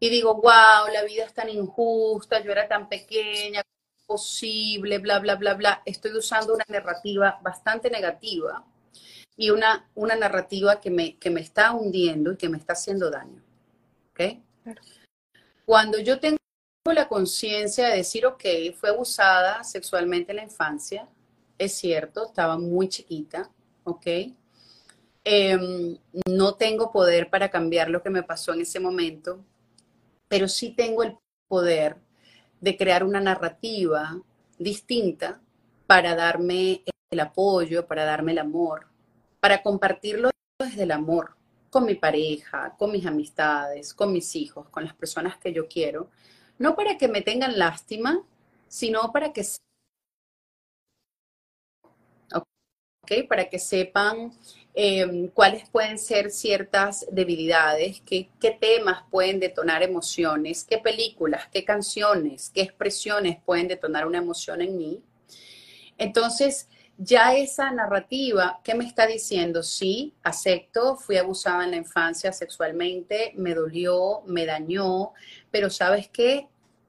Y 0.00 0.10
digo, 0.10 0.34
wow, 0.34 0.92
la 0.92 1.04
vida 1.04 1.24
es 1.24 1.32
tan 1.32 1.48
injusta, 1.48 2.42
yo 2.42 2.52
era 2.52 2.68
tan 2.68 2.88
pequeña, 2.88 3.62
posible, 4.06 4.98
bla, 4.98 5.20
bla, 5.20 5.36
bla, 5.36 5.54
bla. 5.54 5.82
Estoy 5.86 6.12
usando 6.12 6.54
una 6.54 6.64
narrativa 6.68 7.38
bastante 7.42 7.90
negativa 7.90 8.64
y 9.36 9.50
una, 9.50 9.88
una 9.94 10.16
narrativa 10.16 10.80
que 10.80 10.90
me, 10.90 11.16
que 11.18 11.30
me 11.30 11.40
está 11.40 11.72
hundiendo 11.72 12.32
y 12.32 12.36
que 12.36 12.48
me 12.48 12.58
está 12.58 12.74
haciendo 12.74 13.10
daño. 13.10 13.42
¿Ok? 14.10 14.40
Cuando 15.64 15.98
yo 15.98 16.20
tengo 16.20 16.36
la 16.92 17.08
conciencia 17.08 17.88
de 17.88 17.98
decir, 17.98 18.26
ok, 18.26 18.44
fue 18.78 18.90
abusada 18.90 19.64
sexualmente 19.64 20.32
en 20.32 20.36
la 20.36 20.42
infancia, 20.42 21.08
es 21.58 21.74
cierto, 21.74 22.26
estaba 22.26 22.58
muy 22.58 22.88
chiquita, 22.88 23.50
¿ok? 23.84 24.06
Em, 25.24 25.96
no 26.28 26.54
tengo 26.54 26.92
poder 26.92 27.30
para 27.30 27.50
cambiar 27.50 27.88
lo 27.88 28.02
que 28.02 28.10
me 28.10 28.22
pasó 28.22 28.52
en 28.52 28.60
ese 28.62 28.80
momento, 28.80 29.42
pero 30.28 30.48
sí 30.48 30.70
tengo 30.70 31.02
el 31.02 31.16
poder 31.48 31.96
de 32.60 32.76
crear 32.76 33.04
una 33.04 33.20
narrativa 33.20 34.20
distinta 34.58 35.40
para 35.86 36.14
darme 36.14 36.82
el 37.10 37.20
apoyo, 37.20 37.86
para 37.86 38.04
darme 38.04 38.32
el 38.32 38.38
amor, 38.38 38.86
para 39.40 39.62
compartirlo 39.62 40.30
desde 40.58 40.82
el 40.84 40.90
amor 40.90 41.36
con 41.70 41.86
mi 41.86 41.94
pareja, 41.94 42.74
con 42.78 42.92
mis 42.92 43.04
amistades, 43.04 43.94
con 43.94 44.12
mis 44.12 44.36
hijos, 44.36 44.68
con 44.68 44.84
las 44.84 44.94
personas 44.94 45.38
que 45.38 45.52
yo 45.52 45.66
quiero, 45.68 46.08
no 46.58 46.76
para 46.76 46.96
que 46.96 47.08
me 47.08 47.20
tengan 47.20 47.58
lástima, 47.58 48.22
sino 48.68 49.10
para 49.12 49.32
que 49.32 49.44
para 53.28 53.48
que 53.48 53.58
sepan 53.58 54.32
Em, 54.76 55.28
cuáles 55.28 55.68
pueden 55.70 55.98
ser 55.98 56.32
ciertas 56.32 57.06
debilidades, 57.12 58.02
qué, 58.04 58.28
temas 58.60 59.04
pueden 59.08 59.38
detonar 59.38 59.84
emociones, 59.84 60.64
qué 60.64 60.78
películas, 60.78 61.46
qué 61.52 61.64
canciones, 61.64 62.50
qué 62.52 62.62
expresiones 62.62 63.38
pueden 63.44 63.68
detonar 63.68 64.04
una 64.04 64.18
emoción 64.18 64.60
en 64.62 64.76
mí. 64.76 65.00
Entonces, 65.96 66.68
ya 66.98 67.36
esa 67.36 67.70
narrativa, 67.70 68.60
¿qué 68.64 68.74
me 68.74 68.84
está 68.84 69.06
diciendo? 69.06 69.62
Sí, 69.62 70.14
acepto, 70.24 70.96
fui 70.96 71.18
abusada 71.18 71.64
en 71.64 71.70
la 71.72 71.76
infancia 71.76 72.32
sexualmente, 72.32 73.32
me 73.36 73.54
dolió, 73.54 74.22
me 74.26 74.44
dañó, 74.44 75.12
pero 75.52 75.70
¿sabes 75.70 76.08
qué? 76.08 76.48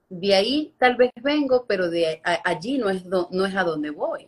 De 0.09 0.33
ahí 0.33 0.73
tal 0.79 0.95
vez 0.95 1.11
vengo, 1.21 1.65
pero 1.67 1.89
de 1.89 2.19
allí 2.23 2.79
no 2.79 2.89
es, 2.89 3.05
no 3.05 3.45
es 3.45 3.55
a 3.55 3.63
donde 3.63 3.91
voy. 3.91 4.27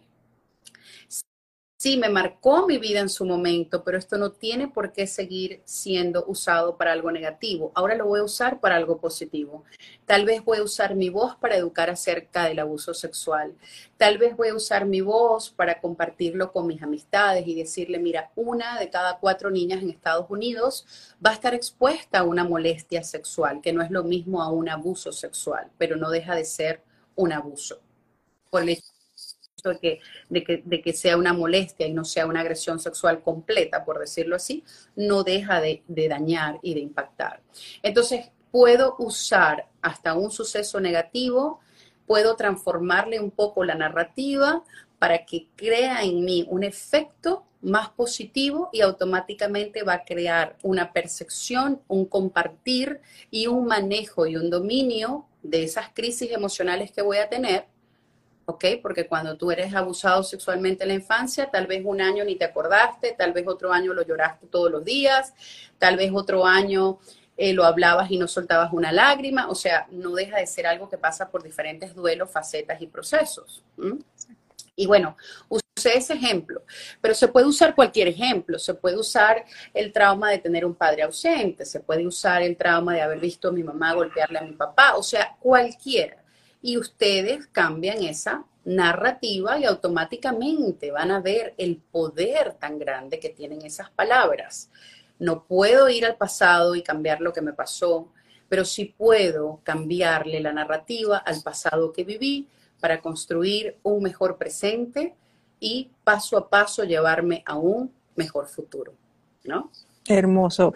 Sí, 1.79 1.95
me 1.97 2.09
marcó 2.09 2.65
mi 2.65 2.79
vida 2.79 3.01
en 3.01 3.09
su 3.09 3.23
momento, 3.23 3.83
pero 3.83 3.99
esto 3.99 4.17
no 4.17 4.31
tiene 4.31 4.67
por 4.67 4.93
qué 4.93 5.05
seguir 5.05 5.61
siendo 5.63 6.25
usado 6.25 6.75
para 6.75 6.91
algo 6.91 7.11
negativo. 7.11 7.71
Ahora 7.75 7.93
lo 7.93 8.07
voy 8.07 8.19
a 8.19 8.23
usar 8.23 8.59
para 8.59 8.75
algo 8.75 8.99
positivo. 8.99 9.63
Tal 10.07 10.25
vez 10.25 10.43
voy 10.43 10.57
a 10.57 10.63
usar 10.63 10.95
mi 10.95 11.09
voz 11.09 11.35
para 11.35 11.55
educar 11.55 11.91
acerca 11.91 12.45
del 12.45 12.57
abuso 12.57 12.95
sexual. 12.95 13.53
Tal 13.95 14.17
vez 14.17 14.35
voy 14.35 14.47
a 14.47 14.55
usar 14.55 14.87
mi 14.87 15.01
voz 15.01 15.51
para 15.51 15.79
compartirlo 15.79 16.51
con 16.51 16.65
mis 16.65 16.81
amistades 16.81 17.47
y 17.47 17.53
decirle, 17.53 17.99
mira, 17.99 18.31
una 18.35 18.79
de 18.79 18.89
cada 18.89 19.19
cuatro 19.19 19.51
niñas 19.51 19.83
en 19.83 19.91
Estados 19.91 20.25
Unidos 20.31 21.13
va 21.23 21.29
a 21.29 21.33
estar 21.35 21.53
expuesta 21.53 22.19
a 22.19 22.23
una 22.23 22.43
molestia 22.43 23.03
sexual, 23.03 23.61
que 23.61 23.71
no 23.71 23.83
es 23.83 23.91
lo 23.91 24.03
mismo 24.03 24.41
a 24.41 24.49
un 24.49 24.67
abuso 24.67 25.11
sexual, 25.11 25.69
pero 25.77 25.95
no 25.95 26.09
deja 26.09 26.33
de 26.33 26.45
ser 26.45 26.81
un 27.15 27.33
abuso. 27.33 27.79
Por 28.49 28.63
de 29.63 29.79
que, 29.79 29.99
de, 30.29 30.43
que, 30.43 30.61
de 30.63 30.81
que, 30.81 30.93
sea 30.93 31.17
una 31.17 31.33
molestia 31.33 31.87
y 31.87 31.93
no 31.93 32.05
sea 32.05 32.27
una 32.27 32.41
agresión 32.41 32.79
sexual 32.79 33.21
completa, 33.21 33.83
por 33.83 33.99
decirlo 33.99 34.35
así, 34.35 34.63
no 34.95 35.23
deja 35.23 35.59
de, 35.59 35.83
de 35.87 36.07
dañar 36.07 36.59
y 36.61 36.75
de 36.75 36.81
impactar. 36.81 37.41
Entonces, 37.81 38.29
puedo 38.51 38.95
usar 38.99 39.67
hasta 39.81 40.13
un 40.13 40.29
suceso 40.29 40.79
negativo, 40.79 41.59
puedo 42.05 42.35
transformarle 42.35 43.19
un 43.19 43.31
poco 43.31 43.63
la 43.63 43.75
narrativa 43.75 44.63
para 44.99 45.25
que 45.25 45.47
crea 45.55 46.03
en 46.03 46.23
mí 46.23 46.45
un 46.49 46.63
efecto 46.63 47.43
más 47.61 47.89
positivo 47.89 48.69
y 48.71 48.81
automáticamente 48.81 49.81
va 49.81 49.93
a 49.93 50.05
crear 50.05 50.55
una 50.61 50.93
percepción, 50.93 51.81
un 51.87 52.05
compartir 52.05 53.01
y 53.31 53.47
un 53.47 53.65
manejo 53.65 54.27
y 54.27 54.35
un 54.35 54.51
dominio 54.51 55.25
de 55.41 55.63
esas 55.63 55.89
crisis 55.93 56.31
emocionales 56.31 56.91
que 56.91 57.01
voy 57.01 57.17
a 57.17 57.29
tener 57.29 57.65
¿ok? 58.47 58.65
Porque 58.81 59.07
cuando 59.07 59.35
tú 59.35 59.51
eres 59.51 59.75
abusado 59.75 60.23
sexualmente 60.23 60.83
en 60.83 60.87
la 60.87 60.93
infancia, 60.95 61.51
tal 61.51 61.67
vez 61.67 61.81
un 61.83 61.99
año 61.99 62.23
ni 62.23 62.37
te 62.37 62.45
acordaste, 62.45 63.13
tal 63.17 63.33
vez 63.33 63.45
otro 63.45 63.73
año 63.73 63.93
lo 63.93 64.03
lloraste 64.03 64.47
todos 64.47 64.71
los 64.71 64.85
días, 64.85 65.33
tal 65.77 65.97
vez 65.97 66.11
otro 66.13 66.45
año 66.45 66.97
eh, 67.35 67.51
lo 67.51 67.65
hablabas 67.65 68.09
y 68.09 68.17
no 68.17 68.25
soltabas 68.27 68.71
una 68.71 68.93
lágrima, 68.93 69.49
o 69.49 69.55
sea, 69.55 69.85
no 69.91 70.13
deja 70.13 70.37
de 70.37 70.47
ser 70.47 70.65
algo 70.65 70.87
que 70.89 70.97
pasa 70.97 71.29
por 71.29 71.43
diferentes 71.43 71.93
duelos, 71.93 72.31
facetas 72.31 72.81
y 72.81 72.87
procesos. 72.87 73.65
Y 74.77 74.87
bueno, 74.87 75.17
usé 75.49 75.97
ese 75.97 76.13
ejemplo, 76.13 76.63
pero 77.01 77.13
se 77.13 77.27
puede 77.27 77.47
usar 77.47 77.75
cualquier 77.75 78.07
ejemplo, 78.07 78.57
se 78.59 78.73
puede 78.75 78.97
usar 78.97 79.43
el 79.73 79.91
trauma 79.91 80.31
de 80.31 80.37
tener 80.37 80.63
un 80.63 80.73
padre 80.73 81.01
ausente, 81.03 81.65
se 81.65 81.81
puede 81.81 82.07
usar 82.07 82.41
el 82.43 82.55
trauma 82.55 82.93
de 82.93 83.01
haber 83.01 83.19
visto 83.19 83.49
a 83.49 83.51
mi 83.51 83.61
mamá 83.61 83.93
golpearle 83.93 84.39
a 84.39 84.43
mi 84.43 84.53
papá, 84.53 84.95
o 84.95 85.03
sea, 85.03 85.35
cualquiera 85.37 86.23
y 86.61 86.77
ustedes 86.77 87.47
cambian 87.47 88.03
esa 88.03 88.45
narrativa 88.65 89.57
y 89.57 89.65
automáticamente 89.65 90.91
van 90.91 91.11
a 91.11 91.21
ver 91.21 91.53
el 91.57 91.77
poder 91.77 92.53
tan 92.55 92.77
grande 92.77 93.19
que 93.19 93.29
tienen 93.29 93.61
esas 93.61 93.89
palabras. 93.91 94.69
No 95.19 95.45
puedo 95.45 95.89
ir 95.89 96.05
al 96.05 96.17
pasado 96.17 96.75
y 96.75 96.83
cambiar 96.83 97.21
lo 97.21 97.31
que 97.31 97.41
me 97.41 97.53
pasó, 97.53 98.11
pero 98.49 98.65
sí 98.65 98.93
puedo 98.97 99.61
cambiarle 99.63 100.41
la 100.41 100.51
narrativa 100.51 101.17
al 101.17 101.41
pasado 101.41 101.93
que 101.93 102.03
viví 102.03 102.47
para 102.79 103.01
construir 103.01 103.77
un 103.83 104.03
mejor 104.03 104.37
presente 104.37 105.15
y 105.59 105.89
paso 106.03 106.37
a 106.37 106.49
paso 106.49 106.83
llevarme 106.83 107.43
a 107.45 107.55
un 107.55 107.91
mejor 108.15 108.47
futuro, 108.47 108.93
¿no? 109.45 109.71
Hermoso. 110.07 110.73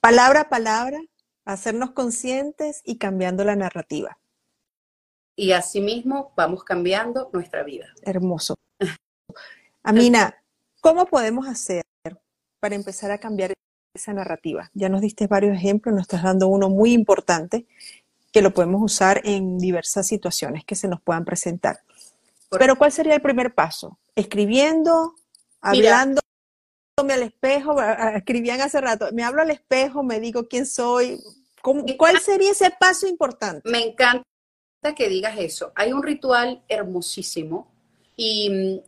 Palabra 0.00 0.42
a 0.42 0.48
palabra, 0.48 1.00
hacernos 1.44 1.92
conscientes 1.92 2.82
y 2.84 2.98
cambiando 2.98 3.44
la 3.44 3.56
narrativa 3.56 4.17
y 5.38 5.52
asimismo 5.52 6.32
vamos 6.36 6.64
cambiando 6.64 7.30
nuestra 7.32 7.62
vida. 7.62 7.86
Hermoso. 8.02 8.56
Amina, 9.84 10.34
¿cómo 10.80 11.06
podemos 11.06 11.46
hacer 11.46 11.84
para 12.58 12.74
empezar 12.74 13.12
a 13.12 13.18
cambiar 13.18 13.54
esa 13.94 14.12
narrativa? 14.12 14.68
Ya 14.74 14.88
nos 14.88 15.00
diste 15.00 15.28
varios 15.28 15.56
ejemplos, 15.56 15.94
nos 15.94 16.02
estás 16.02 16.24
dando 16.24 16.48
uno 16.48 16.68
muy 16.68 16.92
importante 16.92 17.66
que 18.32 18.42
lo 18.42 18.52
podemos 18.52 18.82
usar 18.82 19.20
en 19.22 19.58
diversas 19.58 20.08
situaciones 20.08 20.64
que 20.64 20.74
se 20.74 20.88
nos 20.88 21.00
puedan 21.00 21.24
presentar. 21.24 21.82
Pero 22.50 22.74
¿cuál 22.76 22.90
sería 22.90 23.14
el 23.14 23.22
primer 23.22 23.54
paso? 23.54 23.96
Escribiendo, 24.16 25.14
hablando 25.60 26.20
al 26.96 27.22
espejo, 27.22 27.80
escribían 27.80 28.60
hace 28.60 28.80
rato, 28.80 29.06
me 29.12 29.22
hablo 29.22 29.42
al 29.42 29.52
espejo, 29.52 30.02
me 30.02 30.18
digo 30.18 30.48
quién 30.48 30.66
soy, 30.66 31.22
¿cuál 31.96 32.18
sería 32.18 32.50
ese 32.50 32.72
paso 32.72 33.06
importante? 33.06 33.70
Me 33.70 33.84
encanta 33.84 34.24
que 34.94 35.08
digas 35.08 35.36
eso. 35.38 35.72
Hay 35.74 35.92
un 35.92 36.02
ritual 36.02 36.62
hermosísimo 36.68 37.68
y, 38.16 38.80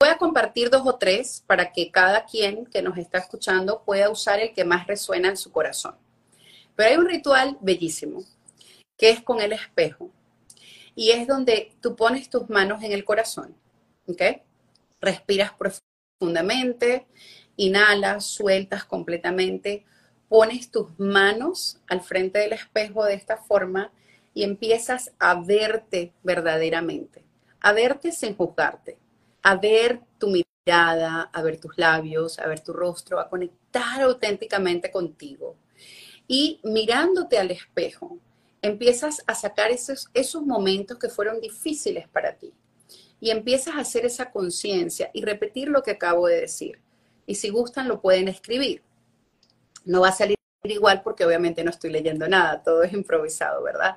voy 0.00 0.10
a 0.10 0.18
compartir 0.18 0.68
dos 0.68 0.82
o 0.84 0.96
tres 0.96 1.42
para 1.46 1.72
que 1.72 1.90
cada 1.90 2.26
quien 2.26 2.66
que 2.66 2.82
nos 2.82 2.98
está 2.98 3.18
escuchando 3.18 3.82
pueda 3.84 4.10
usar 4.10 4.38
el 4.40 4.52
que 4.52 4.64
más 4.64 4.86
resuena 4.86 5.28
en 5.28 5.36
su 5.36 5.50
corazón. 5.50 5.94
Pero 6.76 6.90
hay 6.90 6.96
un 6.96 7.06
ritual 7.06 7.56
bellísimo 7.62 8.22
que 8.98 9.10
es 9.10 9.22
con 9.22 9.40
el 9.40 9.52
espejo 9.52 10.10
y 10.94 11.10
es 11.10 11.26
donde 11.26 11.72
tú 11.80 11.96
pones 11.96 12.28
tus 12.28 12.50
manos 12.50 12.82
en 12.82 12.92
el 12.92 13.04
corazón, 13.04 13.56
¿ok? 14.06 14.22
Respiras 15.00 15.52
profundamente, 15.54 17.06
inhalas, 17.56 18.26
sueltas 18.26 18.84
completamente, 18.84 19.86
pones 20.28 20.70
tus 20.70 20.98
manos 20.98 21.78
al 21.86 22.02
frente 22.02 22.40
del 22.40 22.52
espejo 22.52 23.04
de 23.04 23.14
esta 23.14 23.38
forma 23.38 23.90
y 24.34 24.42
empiezas 24.42 25.12
a 25.18 25.40
verte 25.40 26.12
verdaderamente, 26.22 27.24
a 27.60 27.72
verte 27.72 28.12
sin 28.12 28.36
juzgarte, 28.36 28.98
a 29.42 29.56
ver 29.56 30.00
tu 30.18 30.28
mirada, 30.28 31.30
a 31.32 31.42
ver 31.42 31.60
tus 31.60 31.78
labios, 31.78 32.38
a 32.40 32.48
ver 32.48 32.60
tu 32.60 32.72
rostro, 32.72 33.20
a 33.20 33.30
conectar 33.30 34.02
auténticamente 34.02 34.90
contigo. 34.90 35.56
Y 36.26 36.60
mirándote 36.64 37.38
al 37.38 37.50
espejo, 37.50 38.18
empiezas 38.60 39.22
a 39.26 39.34
sacar 39.34 39.70
esos, 39.70 40.10
esos 40.14 40.42
momentos 40.42 40.98
que 40.98 41.08
fueron 41.08 41.40
difíciles 41.40 42.08
para 42.08 42.36
ti 42.36 42.52
y 43.20 43.30
empiezas 43.30 43.74
a 43.74 43.80
hacer 43.80 44.04
esa 44.04 44.30
conciencia 44.30 45.10
y 45.12 45.22
repetir 45.22 45.68
lo 45.68 45.82
que 45.82 45.92
acabo 45.92 46.26
de 46.26 46.40
decir. 46.40 46.80
Y 47.26 47.36
si 47.36 47.50
gustan, 47.50 47.88
lo 47.88 48.00
pueden 48.00 48.28
escribir. 48.28 48.82
No 49.84 50.00
va 50.00 50.08
a 50.08 50.12
salir 50.12 50.33
igual 50.72 51.02
porque 51.02 51.24
obviamente 51.24 51.62
no 51.62 51.70
estoy 51.70 51.90
leyendo 51.90 52.28
nada, 52.28 52.62
todo 52.62 52.82
es 52.82 52.92
improvisado, 52.92 53.62
¿verdad? 53.62 53.96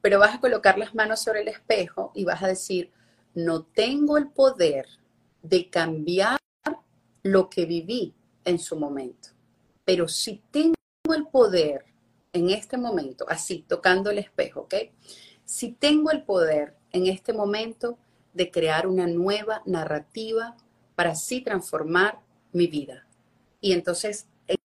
Pero 0.00 0.18
vas 0.18 0.34
a 0.34 0.40
colocar 0.40 0.78
las 0.78 0.94
manos 0.94 1.20
sobre 1.20 1.42
el 1.42 1.48
espejo 1.48 2.12
y 2.14 2.24
vas 2.24 2.42
a 2.42 2.48
decir, 2.48 2.90
no 3.34 3.64
tengo 3.64 4.16
el 4.16 4.28
poder 4.28 4.86
de 5.42 5.68
cambiar 5.68 6.38
lo 7.22 7.50
que 7.50 7.66
viví 7.66 8.14
en 8.44 8.58
su 8.58 8.76
momento, 8.76 9.30
pero 9.84 10.08
si 10.08 10.42
tengo 10.50 10.74
el 11.14 11.26
poder 11.26 11.84
en 12.32 12.50
este 12.50 12.76
momento, 12.76 13.26
así, 13.28 13.64
tocando 13.66 14.10
el 14.10 14.18
espejo, 14.18 14.62
¿ok? 14.62 14.74
Si 15.44 15.72
tengo 15.72 16.10
el 16.10 16.22
poder 16.22 16.76
en 16.92 17.06
este 17.06 17.32
momento 17.32 17.98
de 18.34 18.50
crear 18.50 18.86
una 18.86 19.06
nueva 19.06 19.62
narrativa 19.64 20.56
para 20.94 21.12
así 21.12 21.40
transformar 21.40 22.20
mi 22.52 22.66
vida. 22.66 23.06
Y 23.60 23.72
entonces 23.72 24.26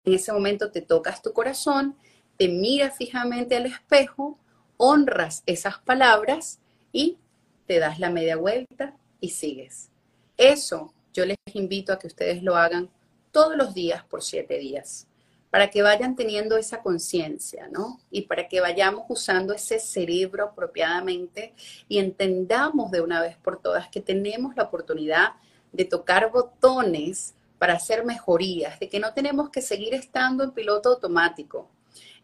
en 0.04 0.14
ese 0.14 0.32
momento 0.32 0.70
te 0.70 0.82
tocas 0.82 1.22
tu 1.22 1.32
corazón, 1.32 1.96
te 2.36 2.48
miras 2.48 2.96
fijamente 2.96 3.56
al 3.56 3.66
espejo, 3.66 4.38
honras 4.76 5.42
esas 5.46 5.78
palabras 5.78 6.60
y 6.92 7.18
te 7.66 7.78
das 7.78 7.98
la 7.98 8.10
media 8.10 8.36
vuelta 8.36 8.96
y 9.20 9.30
sigues. 9.30 9.90
Eso 10.36 10.94
yo 11.12 11.26
les 11.26 11.36
invito 11.52 11.92
a 11.92 11.98
que 11.98 12.06
ustedes 12.06 12.42
lo 12.42 12.56
hagan 12.56 12.90
todos 13.32 13.56
los 13.56 13.74
días 13.74 14.04
por 14.04 14.22
siete 14.22 14.58
días, 14.58 15.06
para 15.50 15.70
que 15.70 15.82
vayan 15.82 16.16
teniendo 16.16 16.56
esa 16.56 16.82
conciencia, 16.82 17.68
¿no? 17.68 18.00
Y 18.10 18.22
para 18.22 18.48
que 18.48 18.60
vayamos 18.60 19.04
usando 19.08 19.52
ese 19.52 19.80
cerebro 19.80 20.44
apropiadamente 20.44 21.54
y 21.88 21.98
entendamos 21.98 22.90
de 22.90 23.00
una 23.00 23.20
vez 23.20 23.36
por 23.36 23.60
todas 23.60 23.88
que 23.88 24.00
tenemos 24.00 24.56
la 24.56 24.64
oportunidad 24.64 25.32
de 25.72 25.84
tocar 25.84 26.30
botones 26.30 27.34
para 27.58 27.74
hacer 27.74 28.04
mejorías, 28.04 28.78
de 28.78 28.88
que 28.88 29.00
no 29.00 29.12
tenemos 29.12 29.50
que 29.50 29.62
seguir 29.62 29.94
estando 29.94 30.44
en 30.44 30.52
piloto 30.52 30.90
automático. 30.90 31.68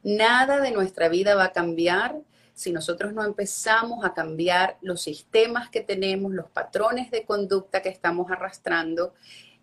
Nada 0.03 0.61
de 0.61 0.71
nuestra 0.71 1.09
vida 1.09 1.35
va 1.35 1.45
a 1.45 1.53
cambiar 1.53 2.21
si 2.55 2.73
nosotros 2.73 3.13
no 3.13 3.25
empezamos 3.25 4.05
a 4.05 4.15
cambiar 4.15 4.79
los 4.81 5.03
sistemas 5.03 5.69
que 5.71 5.81
tenemos, 5.81 6.33
los 6.33 6.49
patrones 6.51 7.11
de 7.11 7.25
conducta 7.25 7.83
que 7.83 7.89
estamos 7.89 8.31
arrastrando. 8.31 9.15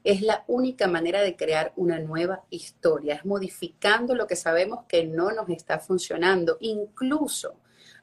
Es 0.04 0.22
la 0.22 0.44
única 0.48 0.88
manera 0.88 1.22
de 1.22 1.38
crear 1.38 1.72
una 1.78 2.00
nueva 2.00 2.44
historia, 2.50 3.16
es 3.16 3.26
modificando 3.26 4.14
lo 4.14 4.28
que 4.28 4.36
sabemos 4.36 4.86
que 4.88 5.06
no 5.06 5.32
nos 5.32 5.48
está 5.50 5.80
funcionando, 5.80 6.58
incluso 6.60 7.56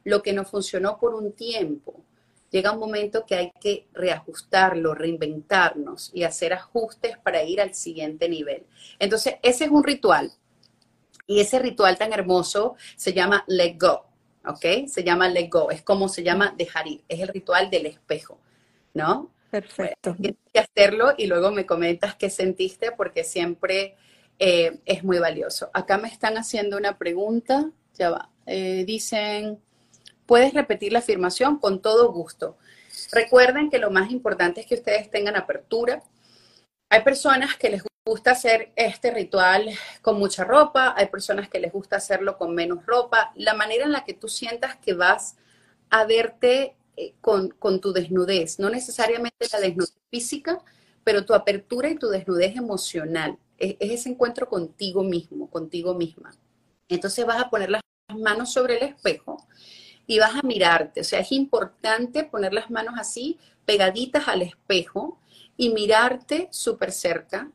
lo 0.04 0.22
que 0.22 0.32
nos 0.32 0.48
funcionó 0.48 0.98
por 0.98 1.14
un 1.14 1.32
tiempo 1.32 2.04
llega 2.50 2.72
un 2.72 2.78
momento 2.78 3.24
que 3.26 3.34
hay 3.34 3.52
que 3.60 3.86
reajustarlo, 3.92 4.94
reinventarnos 4.94 6.10
y 6.14 6.24
hacer 6.24 6.52
ajustes 6.52 7.18
para 7.18 7.42
ir 7.42 7.60
al 7.60 7.74
siguiente 7.74 8.28
nivel. 8.28 8.66
Entonces, 8.98 9.36
ese 9.42 9.64
es 9.64 9.70
un 9.70 9.84
ritual. 9.84 10.32
Y 11.26 11.40
ese 11.40 11.58
ritual 11.58 11.98
tan 11.98 12.12
hermoso 12.12 12.76
se 12.96 13.12
llama 13.12 13.44
Let 13.48 13.76
Go, 13.78 14.06
¿ok? 14.46 14.86
Se 14.86 15.04
llama 15.04 15.28
Let 15.28 15.48
Go, 15.50 15.70
es 15.70 15.82
como 15.82 16.08
se 16.08 16.22
llama 16.22 16.54
dejar 16.56 16.88
ir, 16.88 17.02
es 17.06 17.20
el 17.20 17.28
ritual 17.28 17.68
del 17.68 17.86
espejo, 17.86 18.40
¿no? 18.94 19.30
Perfecto. 19.50 20.14
tienes 20.14 20.40
que 20.52 20.58
hacerlo 20.58 21.14
y 21.16 21.26
luego 21.26 21.50
me 21.50 21.64
comentas 21.64 22.14
qué 22.16 22.28
sentiste 22.28 22.92
porque 22.92 23.24
siempre 23.24 23.96
eh, 24.38 24.80
es 24.84 25.04
muy 25.04 25.18
valioso. 25.18 25.70
Acá 25.72 25.98
me 25.98 26.08
están 26.08 26.36
haciendo 26.36 26.76
una 26.76 26.98
pregunta, 26.98 27.70
ya 27.94 28.10
va. 28.10 28.30
Eh, 28.46 28.84
dicen, 28.86 29.58
Puedes 30.28 30.52
repetir 30.52 30.92
la 30.92 30.98
afirmación 30.98 31.58
con 31.58 31.80
todo 31.80 32.12
gusto. 32.12 32.58
Recuerden 33.12 33.70
que 33.70 33.78
lo 33.78 33.90
más 33.90 34.10
importante 34.10 34.60
es 34.60 34.66
que 34.66 34.74
ustedes 34.74 35.10
tengan 35.10 35.36
apertura. 35.36 36.02
Hay 36.90 37.02
personas 37.02 37.56
que 37.56 37.70
les 37.70 37.82
gusta 38.04 38.32
hacer 38.32 38.70
este 38.76 39.10
ritual 39.10 39.70
con 40.02 40.18
mucha 40.18 40.44
ropa, 40.44 40.92
hay 40.98 41.06
personas 41.06 41.48
que 41.48 41.58
les 41.58 41.72
gusta 41.72 41.96
hacerlo 41.96 42.36
con 42.36 42.54
menos 42.54 42.84
ropa. 42.84 43.32
La 43.36 43.54
manera 43.54 43.86
en 43.86 43.92
la 43.92 44.04
que 44.04 44.12
tú 44.12 44.28
sientas 44.28 44.76
que 44.76 44.92
vas 44.92 45.38
a 45.88 46.04
verte 46.04 46.76
eh, 46.98 47.14
con, 47.22 47.80
tu 47.80 47.94
desnudez, 47.94 48.58
no 48.58 48.68
necesariamente 48.68 49.48
la 49.50 49.60
desnudez 49.60 49.96
física, 50.10 50.62
pero 51.04 51.24
tu 51.24 51.32
apertura 51.32 51.88
y 51.88 51.94
tu 51.94 52.08
desnudez 52.08 52.54
emocional. 52.54 53.38
Es, 53.56 53.76
es 53.80 53.92
ese 53.92 54.10
encuentro 54.10 54.46
contigo 54.46 55.02
mismo, 55.02 55.48
contigo 55.48 55.94
misma. 55.94 56.34
Entonces 56.86 57.24
vas 57.24 57.40
a 57.40 57.48
poner 57.48 57.70
las 57.70 57.80
manos 58.14 58.52
sobre 58.52 58.76
el 58.76 58.82
espejo 58.82 59.48
y 60.08 60.18
vas 60.18 60.34
a 60.34 60.42
mirarte. 60.44 61.02
O 61.02 61.04
sea, 61.04 61.20
es 61.20 61.30
importante 61.30 62.24
poner 62.24 62.52
las 62.52 62.70
manos 62.70 62.94
así, 62.98 63.38
pegaditas 63.64 64.26
al 64.26 64.42
espejo 64.42 65.20
y 65.56 65.68
mirarte 65.68 66.48
súper 66.50 66.90
cerca, 66.90 67.52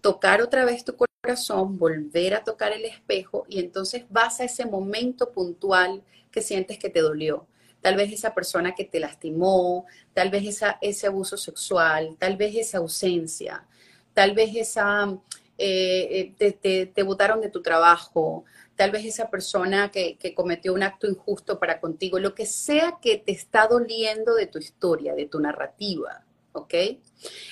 tocar 0.00 0.40
otra 0.40 0.64
vez 0.64 0.82
tu 0.82 0.96
corazón, 0.96 1.78
volver 1.78 2.34
a 2.34 2.42
tocar 2.42 2.72
el 2.72 2.86
espejo 2.86 3.44
y 3.48 3.60
entonces 3.60 4.04
vas 4.08 4.40
a 4.40 4.44
ese 4.44 4.64
momento 4.64 5.30
puntual 5.30 6.02
que 6.32 6.40
sientes 6.40 6.78
que 6.78 6.88
te 6.88 7.00
dolió. 7.00 7.46
Tal 7.82 7.96
vez 7.96 8.10
esa 8.12 8.34
persona 8.34 8.74
que 8.74 8.84
te 8.86 8.98
lastimó, 8.98 9.84
tal 10.14 10.30
vez 10.30 10.46
esa, 10.46 10.78
ese 10.80 11.06
abuso 11.06 11.36
sexual, 11.36 12.16
tal 12.18 12.36
vez 12.38 12.56
esa 12.56 12.78
ausencia, 12.78 13.66
tal 14.14 14.34
vez 14.34 14.56
esa, 14.56 15.18
eh, 15.62 16.34
eh, 16.38 16.52
te, 16.52 16.86
te 16.86 17.02
botaron 17.02 17.42
de 17.42 17.50
tu 17.50 17.60
trabajo, 17.60 18.44
tal 18.76 18.92
vez 18.92 19.04
esa 19.04 19.28
persona 19.28 19.90
que, 19.90 20.16
cometió 20.34 20.72
un 20.72 20.82
acto 20.82 21.06
injusto 21.06 21.58
para 21.58 21.82
contigo, 21.82 22.18
lo 22.18 22.34
que 22.34 22.46
sea 22.46 22.96
que 23.02 23.18
te 23.18 23.30
está 23.32 23.66
doliendo 23.66 24.34
de 24.34 24.46
tu 24.46 24.58
historia, 24.58 25.14
de 25.14 25.26
tu 25.26 25.38
narrativa, 25.38 26.24
¿ok? 26.52 26.74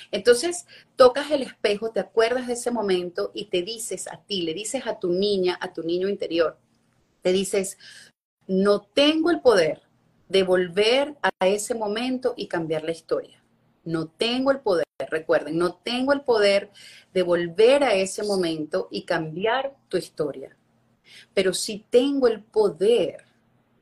Entonces, 0.09 0.65
tocas 0.95 1.29
el 1.29 1.43
espejo, 1.43 1.91
te 1.91 1.99
acuerdas 1.99 2.47
de 2.47 2.53
ese 2.53 2.71
momento 2.71 3.29
y 3.35 3.45
te 3.45 3.61
dices 3.61 4.07
a 4.07 4.23
ti, 4.23 4.41
le 4.41 4.55
dices 4.55 4.87
a 4.87 4.97
tu 4.97 5.11
niña, 5.11 5.55
a 5.61 5.71
tu 5.71 5.83
niño 5.83 6.09
interior, 6.09 6.57
te 7.21 7.31
dices, 7.31 7.77
no 8.47 8.81
tengo 8.81 9.29
el 9.29 9.41
poder 9.41 9.83
de 10.29 10.41
volver 10.41 11.15
a 11.21 11.47
ese 11.47 11.75
momento 11.75 12.33
y 12.37 12.47
cambiar 12.47 12.83
la 12.83 12.91
historia. 12.91 13.43
No 13.83 14.07
tengo 14.07 14.49
el 14.49 14.61
poder, 14.61 14.85
recuerden, 15.05 15.57
no 15.57 15.75
tengo 15.75 16.13
el 16.13 16.21
poder 16.21 16.71
de 17.13 17.23
volver 17.23 17.83
a 17.83 17.93
ese 17.93 18.23
momento 18.23 18.87
y 18.91 19.03
cambiar 19.03 19.75
tu 19.87 19.97
historia 19.97 20.55
pero 21.33 21.53
si 21.53 21.85
tengo 21.89 22.27
el 22.27 22.41
poder 22.41 23.25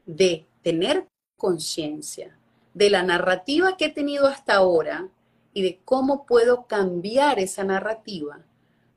de 0.05 0.45
tener 0.61 1.07
conciencia 1.37 2.37
de 2.73 2.89
la 2.89 3.03
narrativa 3.03 3.77
que 3.77 3.85
he 3.85 3.89
tenido 3.89 4.27
hasta 4.27 4.55
ahora 4.55 5.09
y 5.53 5.63
de 5.63 5.79
cómo 5.83 6.25
puedo 6.25 6.67
cambiar 6.67 7.39
esa 7.39 7.63
narrativa 7.63 8.39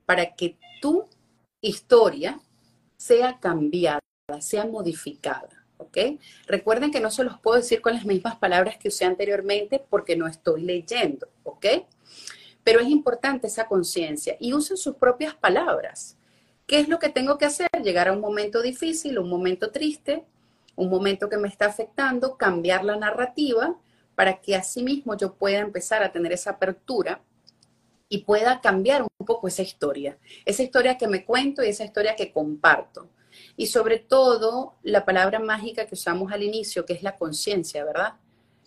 para 0.07 0.35
que 0.35 0.59
tu 0.81 1.09
historia 1.61 2.41
sea 2.97 3.39
cambiada, 3.41 4.01
sea 4.41 4.67
modificada. 4.67 5.49
Recuerden 6.47 6.91
que 6.91 7.01
no 7.01 7.11
se 7.11 7.25
los 7.25 7.41
puedo 7.41 7.57
decir 7.57 7.81
con 7.81 7.95
las 7.95 8.05
mismas 8.05 8.37
palabras 8.37 8.77
que 8.77 8.89
usé 8.89 9.07
anteriormente 9.07 9.83
porque 9.89 10.15
no 10.15 10.27
estoy 10.27 10.63
leyendo, 10.63 11.27
¿ok? 11.43 11.67
Pero 12.65 12.81
es 12.81 12.89
importante 12.89 13.47
esa 13.47 13.67
conciencia 13.67 14.37
y 14.39 14.53
usen 14.53 14.77
sus 14.77 14.97
propias 14.97 15.35
palabras. 15.35 16.17
¿Qué 16.67 16.79
es 16.79 16.89
lo 16.89 16.99
que 16.99 17.09
tengo 17.09 17.39
que 17.39 17.47
hacer? 17.47 17.69
Llegar 17.83 18.09
a 18.09 18.13
un 18.13 18.21
momento 18.21 18.63
difícil, 18.63 19.19
un 19.19 19.29
momento 19.29 19.71
triste, 19.71 20.25
un 20.77 20.89
momento 20.89 21.29
que 21.29 21.37
me 21.37 21.49
está 21.49 21.67
afectando, 21.67 22.37
cambiar 22.37 22.85
la 22.85 22.97
narrativa 22.97 23.77
para 24.15 24.41
que 24.41 24.55
así 24.55 24.83
mismo 24.83 25.17
yo 25.17 25.35
pueda 25.35 25.59
empezar 25.59 26.03
a 26.03 26.13
tener 26.13 26.33
esa 26.33 26.51
apertura 26.51 27.23
y 28.09 28.19
pueda 28.19 28.61
cambiar 28.61 29.03
un 29.03 29.27
poco 29.27 29.49
esa 29.49 29.63
historia, 29.63 30.19
esa 30.45 30.63
historia 30.63 30.99
que 30.99 31.09
me 31.09 31.25
cuento 31.25 31.65
y 31.65 31.69
esa 31.69 31.85
historia 31.85 32.17
que 32.17 32.33
comparto. 32.33 33.09
Y 33.57 33.67
sobre 33.67 33.99
todo, 33.99 34.75
la 34.83 35.05
palabra 35.05 35.39
mágica 35.39 35.87
que 35.87 35.95
usamos 35.95 36.33
al 36.33 36.43
inicio, 36.43 36.85
que 36.85 36.93
es 36.93 37.03
la 37.03 37.17
conciencia, 37.17 37.85
¿verdad? 37.85 38.15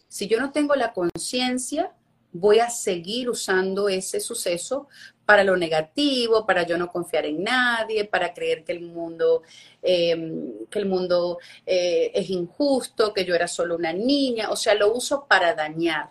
Si 0.07 0.27
yo 0.27 0.39
no 0.39 0.51
tengo 0.51 0.75
la 0.75 0.93
conciencia, 0.93 1.91
voy 2.33 2.59
a 2.59 2.69
seguir 2.69 3.29
usando 3.29 3.87
ese 3.87 4.19
suceso 4.19 4.87
para 5.25 5.43
lo 5.43 5.55
negativo, 5.55 6.45
para 6.45 6.63
yo 6.63 6.77
no 6.77 6.91
confiar 6.91 7.25
en 7.25 7.43
nadie, 7.43 8.05
para 8.05 8.33
creer 8.33 8.63
que 8.63 8.73
el 8.73 8.81
mundo, 8.81 9.43
em, 9.81 10.65
que 10.69 10.79
el 10.79 10.85
mundo 10.87 11.37
eh, 11.65 12.11
es 12.13 12.29
injusto, 12.29 13.13
que 13.13 13.23
yo 13.23 13.35
era 13.35 13.47
solo 13.47 13.75
una 13.75 13.93
niña, 13.93 14.49
o 14.49 14.55
sea, 14.55 14.73
lo 14.75 14.93
uso 14.93 15.25
para 15.27 15.53
dañar. 15.53 16.09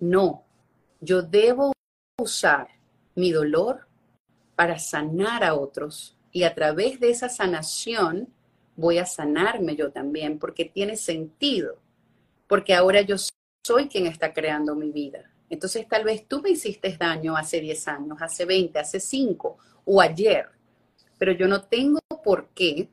No, 0.00 0.44
yo 1.00 1.22
debo 1.22 1.72
usar 2.18 2.68
mi 3.14 3.30
dolor 3.30 3.86
para 4.56 4.78
sanar 4.78 5.44
a 5.44 5.54
otros 5.54 6.16
y 6.32 6.42
a 6.44 6.54
través 6.54 6.98
de 6.98 7.10
esa 7.10 7.28
sanación 7.28 8.28
voy 8.76 8.98
a 8.98 9.06
sanarme 9.06 9.76
yo 9.76 9.92
también, 9.92 10.38
porque 10.38 10.64
tiene 10.64 10.96
sentido, 10.96 11.78
porque 12.48 12.74
ahora 12.74 13.02
yo 13.02 13.16
soy 13.66 13.88
quien 13.88 14.06
está 14.06 14.32
creando 14.32 14.74
mi 14.74 14.90
vida. 14.90 15.27
Entonces 15.50 15.86
tal 15.88 16.04
vez 16.04 16.26
tú 16.26 16.42
me 16.42 16.50
hiciste 16.50 16.96
daño 16.96 17.36
hace 17.36 17.60
10 17.60 17.88
años, 17.88 18.18
hace 18.20 18.44
20, 18.44 18.78
hace 18.78 19.00
5 19.00 19.56
o 19.84 20.00
ayer, 20.00 20.46
pero 21.16 21.32
yo 21.32 21.48
no 21.48 21.62
tengo 21.62 22.00
por 22.22 22.48
qué 22.48 22.88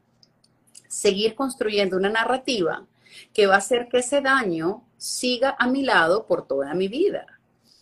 seguir 0.87 1.35
construyendo 1.35 1.97
una 1.97 2.09
narrativa 2.09 2.85
que 3.33 3.47
va 3.47 3.55
a 3.55 3.59
hacer 3.59 3.87
que 3.89 3.99
ese 3.99 4.21
daño 4.21 4.83
siga 4.97 5.55
a 5.59 5.67
mi 5.67 5.83
lado 5.83 6.25
por 6.25 6.47
toda 6.47 6.73
mi 6.73 6.87
vida. 6.87 7.25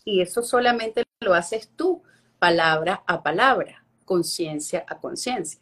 Y 0.04 0.20
eso 0.20 0.42
solamente 0.42 1.04
lo 1.20 1.34
haces 1.34 1.70
tú, 1.76 2.02
palabra 2.38 3.02
a 3.06 3.22
palabra, 3.22 3.84
conciencia 4.04 4.84
a 4.86 4.98
conciencia. 4.98 5.60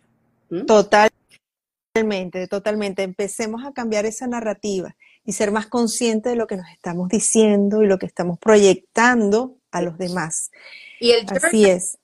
Totalmente, 0.67 2.49
totalmente. 2.49 3.03
Empecemos 3.03 3.65
a 3.65 3.73
cambiar 3.73 4.05
esa 4.07 4.27
narrativa 4.27 4.97
y 5.25 5.33
ser 5.33 5.51
más 5.53 5.67
conscientes 5.67 6.33
de 6.33 6.37
lo 6.37 6.47
que 6.47 6.57
nos 6.57 6.69
estamos 6.71 7.09
diciendo 7.09 7.83
y 7.83 7.87
lo 7.87 7.99
que 7.99 8.07
estamos 8.07 8.39
proyectando 8.39 9.57
a 9.71 9.83
los 9.83 9.99
demás. 9.99 10.51
Y 11.01 11.13
el 11.13 11.27
Así 11.29 11.65
es. 11.65 11.99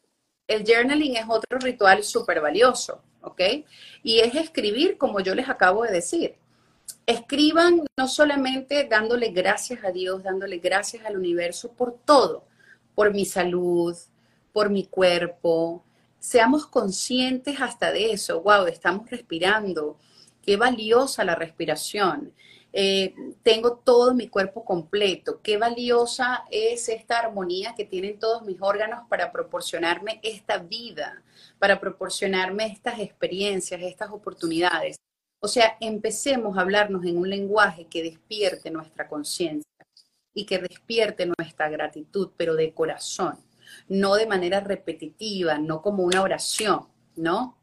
El 0.47 0.65
journaling 0.65 1.17
es 1.17 1.27
otro 1.29 1.59
ritual 1.59 2.03
súper 2.03 2.41
valioso, 2.41 3.03
¿ok? 3.21 3.41
Y 4.03 4.21
es 4.21 4.35
escribir 4.35 4.97
como 4.97 5.21
yo 5.21 5.35
les 5.35 5.49
acabo 5.49 5.85
de 5.85 5.93
decir. 5.93 6.37
Escriban 7.05 7.83
no 7.97 8.09
solamente 8.09 8.85
dándole 8.85 9.31
gracias 9.31 9.85
a 9.85 9.91
Dios, 9.91 10.23
dándole 10.23 10.59
gracias 10.59 11.05
al 11.05 11.19
universo 11.19 11.73
por 11.73 11.99
todo, 12.05 12.45
por 12.95 13.13
mi 13.13 13.27
salud, 13.27 13.95
por 14.53 14.71
mi 14.71 14.87
cuerpo. 14.87 15.85
Seamos 16.19 16.67
conscientes 16.67 17.61
hasta 17.61 17.93
de 17.93 18.13
eso. 18.13 18.41
Wow, 18.41 18.67
estamos 18.67 19.09
respirando. 19.11 19.99
Qué 20.43 20.57
valiosa 20.57 21.25
la 21.25 21.35
respiración. 21.35 22.33
Eh, 22.81 23.13
tengo 23.43 23.79
todo 23.79 24.15
mi 24.15 24.29
cuerpo 24.29 24.65
completo. 24.65 25.41
Qué 25.43 25.57
valiosa 25.57 26.45
es 26.49 26.89
esta 26.89 27.19
armonía 27.19 27.75
que 27.75 27.85
tienen 27.85 28.21
todos 28.21 28.43
mis 28.45 28.59
órganos 28.61 29.01
para 29.09 29.33
proporcionarme 29.33 30.21
esta 30.23 30.59
vida, 30.59 31.25
para 31.59 31.81
proporcionarme 31.81 32.67
estas 32.67 33.01
experiencias, 33.01 33.83
estas 33.83 34.13
oportunidades. 34.13 34.95
O 35.41 35.49
sea, 35.49 35.77
empecemos 35.81 36.57
a 36.57 36.61
hablarnos 36.61 37.05
en 37.05 37.19
un 37.19 37.29
lenguaje 37.29 37.89
que 37.89 38.05
despierte 38.05 38.71
nuestra 38.71 39.09
conciencia 39.09 39.65
y 40.33 40.47
que 40.47 40.59
despierte 40.59 41.27
nuestra 41.27 41.69
gratitud, 41.69 42.31
pero 42.37 42.55
de 42.55 42.73
corazón, 42.73 43.41
no 43.89 44.15
de 44.15 44.29
manera 44.29 44.61
repetitiva, 44.61 45.59
no 45.59 45.83
como 45.83 46.05
una 46.05 46.23
oración, 46.23 46.87
¿no? 47.17 47.59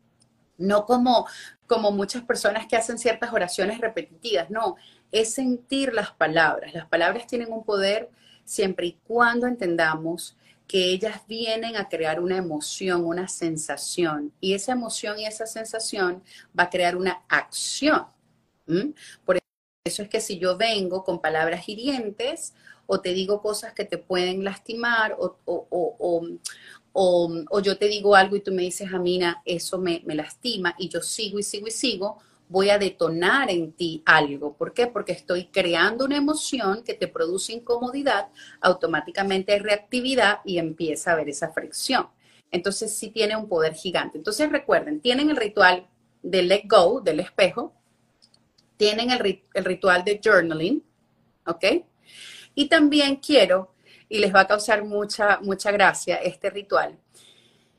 No 0.57 0.85
como, 0.85 1.25
como 1.67 1.91
muchas 1.91 2.23
personas 2.23 2.65
que 2.67 2.75
hacen 2.75 2.97
ciertas 2.97 3.31
oraciones 3.33 3.79
repetitivas, 3.79 4.49
no, 4.49 4.75
es 5.15 5.33
sentir 5.33 5.93
las 5.93 6.11
palabras. 6.11 6.73
Las 6.73 6.87
palabras 6.87 7.25
tienen 7.25 7.53
un 7.53 7.63
poder 7.63 8.09
siempre 8.43 8.87
y 8.87 8.97
cuando 9.07 9.47
entendamos 9.47 10.35
que 10.67 10.89
ellas 10.89 11.21
vienen 11.27 11.77
a 11.77 11.87
crear 11.87 12.19
una 12.19 12.37
emoción, 12.37 13.05
una 13.05 13.29
sensación, 13.29 14.33
y 14.41 14.55
esa 14.55 14.73
emoción 14.73 15.17
y 15.17 15.25
esa 15.25 15.45
sensación 15.45 16.21
va 16.57 16.63
a 16.63 16.69
crear 16.69 16.97
una 16.97 17.23
acción. 17.29 18.07
Por 19.23 19.37
eso 19.85 20.01
es 20.01 20.09
que 20.09 20.19
si 20.19 20.37
yo 20.37 20.57
vengo 20.57 21.03
con 21.03 21.21
palabras 21.21 21.69
hirientes 21.69 22.53
o 22.87 22.99
te 22.99 23.13
digo 23.13 23.41
cosas 23.41 23.73
que 23.73 23.85
te 23.85 23.97
pueden 23.97 24.43
lastimar 24.43 25.15
o, 25.17 25.37
o, 26.93 27.59
yo 27.61 27.77
te 27.77 27.87
digo 27.87 28.15
algo 28.15 28.35
y 28.35 28.41
tú 28.41 28.51
me 28.51 28.63
dices, 28.63 28.91
Amina, 28.91 29.41
eso 29.45 29.77
me, 29.77 30.01
me 30.05 30.15
lastima 30.15 30.75
y 30.77 30.89
yo 30.89 31.01
sigo 31.01 31.39
y 31.39 31.43
sigo 31.43 31.67
y 31.67 31.71
sigo, 31.71 32.19
voy 32.47 32.69
a 32.69 32.77
detonar 32.77 33.49
en 33.49 33.73
ti 33.73 34.03
algo. 34.05 34.55
¿Por 34.55 34.73
qué? 34.73 34.87
Porque 34.87 35.11
estoy 35.11 35.47
creando 35.47 36.05
una 36.05 36.17
emoción 36.17 36.83
que 36.83 36.93
te 36.93 37.07
produce 37.07 37.53
incomodidad, 37.53 38.27
automáticamente 38.61 39.53
hay 39.53 39.59
reactividad 39.59 40.39
y 40.45 40.57
empieza 40.57 41.09
a 41.09 41.13
haber 41.13 41.29
esa 41.29 41.51
fricción. 41.51 42.07
Entonces 42.51 42.95
sí 42.95 43.09
tiene 43.09 43.35
un 43.35 43.49
poder 43.49 43.73
gigante. 43.73 44.17
Entonces 44.17 44.51
recuerden, 44.51 45.01
tienen 45.01 45.29
el 45.29 45.35
ritual 45.35 45.87
de 46.21 46.43
let 46.43 46.63
go, 46.65 47.01
del 47.01 47.19
espejo, 47.19 47.73
tienen 48.77 49.09
el, 49.11 49.41
ritual 49.63 50.03
de 50.03 50.19
journaling, 50.23 50.83
¿ok? 51.45 51.65
Y 52.53 52.67
también 52.67 53.17
quiero, 53.17 53.73
y 54.07 54.19
les 54.19 54.33
va 54.33 54.41
a 54.41 54.47
causar 54.47 54.83
mucha, 54.83 55.39
mucha 55.41 55.71
gracia 55.71 56.17
este 56.17 56.49
ritual, 56.49 56.97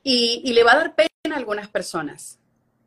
y 0.03 0.53
le 0.53 0.63
va 0.63 0.73
a 0.73 0.77
dar 0.77 0.95
pena 0.95 1.35
a 1.35 1.39
algunas 1.39 1.69
personas, 1.69 2.39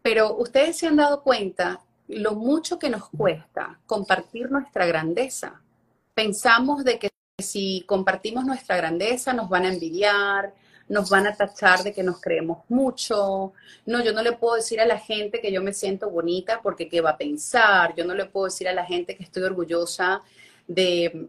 pero 0.10 0.38
ustedes 0.38 0.76
se 0.76 0.88
han 0.88 0.96
dado 0.96 1.22
cuenta 1.22 1.82
lo 2.08 2.34
mucho 2.34 2.80
que 2.80 2.90
nos 2.90 3.10
cuesta 3.10 3.80
compartir 3.86 4.50
nuestra 4.50 4.88
grandeza. 4.88 5.62
Pensamos 6.16 6.84
de 6.84 6.98
que 6.98 7.10
si 7.38 7.84
compartimos 7.86 8.44
nuestra 8.44 8.76
grandeza 8.76 9.34
nos 9.34 9.48
van 9.50 9.66
a 9.66 9.72
envidiar, 9.72 10.52
nos 10.88 11.12
van 11.12 11.28
a 11.28 11.36
tachar 11.36 11.84
de 11.84 11.94
que 11.94 12.02
nos 12.02 12.20
creemos 12.20 12.64
mucho. 12.70 13.54
No, 13.86 14.04
yo 14.04 14.12
no 14.12 14.24
le 14.24 14.32
puedo 14.32 14.56
decir 14.56 14.82
a 14.82 14.88
la 14.88 14.98
gente 14.98 15.42
que 15.42 15.52
yo 15.52 15.62
me 15.62 15.74
siento 15.74 16.10
bonita 16.10 16.60
porque 16.64 16.90
qué 16.90 17.02
va 17.02 17.12
a 17.12 17.18
pensar. 17.18 17.94
Yo 17.96 18.04
no 18.04 18.16
le 18.16 18.26
puedo 18.26 18.46
decir 18.46 18.68
a 18.68 18.74
la 18.74 18.86
gente 18.88 19.16
que 19.16 19.22
estoy 19.22 19.44
orgullosa 19.44 20.24
de 20.68 21.28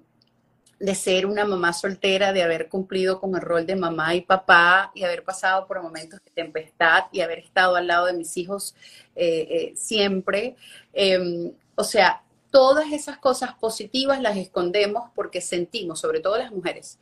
de 0.80 0.94
ser 0.94 1.26
una 1.26 1.44
mamá 1.44 1.74
soltera, 1.74 2.32
de 2.32 2.42
haber 2.42 2.68
cumplido 2.68 3.20
con 3.20 3.34
el 3.34 3.42
rol 3.42 3.66
de 3.66 3.76
mamá 3.76 4.14
y 4.14 4.22
papá 4.22 4.90
y 4.94 5.04
haber 5.04 5.22
pasado 5.22 5.66
por 5.66 5.82
momentos 5.82 6.20
de 6.24 6.30
tempestad 6.30 7.04
y 7.12 7.20
haber 7.20 7.38
estado 7.40 7.76
al 7.76 7.86
lado 7.86 8.06
de 8.06 8.14
mis 8.14 8.34
hijos 8.38 8.74
eh, 9.14 9.46
eh, 9.50 9.72
siempre. 9.76 10.56
Em, 10.94 11.52
o 11.74 11.84
sea, 11.84 12.22
todas 12.50 12.92
esas 12.92 13.18
cosas 13.18 13.52
positivas 13.54 14.22
las 14.22 14.38
escondemos 14.38 15.10
porque 15.14 15.42
sentimos, 15.42 16.00
sobre 16.00 16.20
todo 16.20 16.38
las 16.38 16.50
mujeres, 16.50 16.98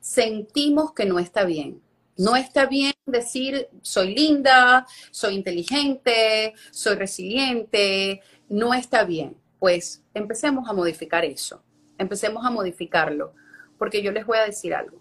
sentimos 0.00 0.94
que 0.94 1.04
no 1.04 1.18
está 1.18 1.44
bien. 1.44 1.82
No 2.16 2.34
está 2.34 2.64
bien 2.66 2.94
decir 3.04 3.68
soy 3.82 4.14
linda, 4.14 4.86
soy 5.10 5.34
inteligente, 5.34 6.54
soy 6.70 6.96
resiliente, 6.96 8.22
no 8.48 8.72
está 8.72 9.04
bien. 9.04 9.36
Pues 9.58 10.02
empecemos 10.14 10.68
a 10.68 10.72
modificar 10.72 11.26
eso 11.26 11.62
empecemos 11.98 12.46
a 12.46 12.50
modificarlo, 12.50 13.34
porque 13.78 14.02
yo 14.02 14.12
les 14.12 14.24
voy 14.24 14.38
a 14.38 14.44
decir 14.44 14.74
algo. 14.74 14.98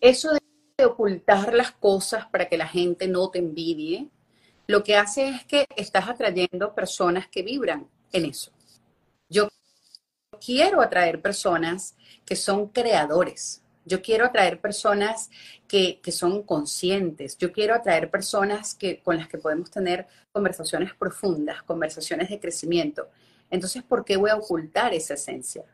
Eso 0.00 0.30
de 0.32 0.84
ocultar 0.84 1.52
las 1.52 1.72
cosas 1.72 2.26
para 2.26 2.48
que 2.48 2.56
la 2.56 2.66
gente 2.66 3.06
no 3.06 3.30
te 3.30 3.38
envidie, 3.38 4.08
lo 4.66 4.82
que 4.82 4.96
hace 4.96 5.28
es 5.28 5.44
que 5.44 5.66
estás 5.76 6.08
atrayendo 6.08 6.74
personas 6.74 7.28
que 7.28 7.42
vibran 7.42 7.88
en 8.12 8.24
eso. 8.24 8.52
Yo 9.28 9.48
quiero 10.44 10.80
atraer 10.80 11.20
personas 11.20 11.96
que 12.24 12.36
son 12.36 12.68
creadores. 12.68 13.62
Yo 13.84 14.00
quiero 14.02 14.24
atraer 14.24 14.60
personas 14.60 15.30
que, 15.66 16.00
son 16.12 16.42
conscientes. 16.44 17.36
Yo 17.36 17.52
quiero 17.52 17.74
atraer 17.74 18.10
personas 18.10 18.74
que, 18.74 19.00
con 19.00 19.16
las 19.16 19.28
que 19.28 19.38
podemos 19.38 19.70
tener 19.70 20.06
conversaciones 20.32 20.94
profundas, 20.94 21.62
conversaciones 21.64 22.28
de 22.28 22.38
crecimiento. 22.38 23.08
Entonces, 23.50 23.82
¿por 23.82 24.04
qué 24.04 24.16
voy 24.16 24.30
a 24.30 24.36
ocultar 24.36 24.94
esa 24.94 25.14
esencia? 25.14 25.64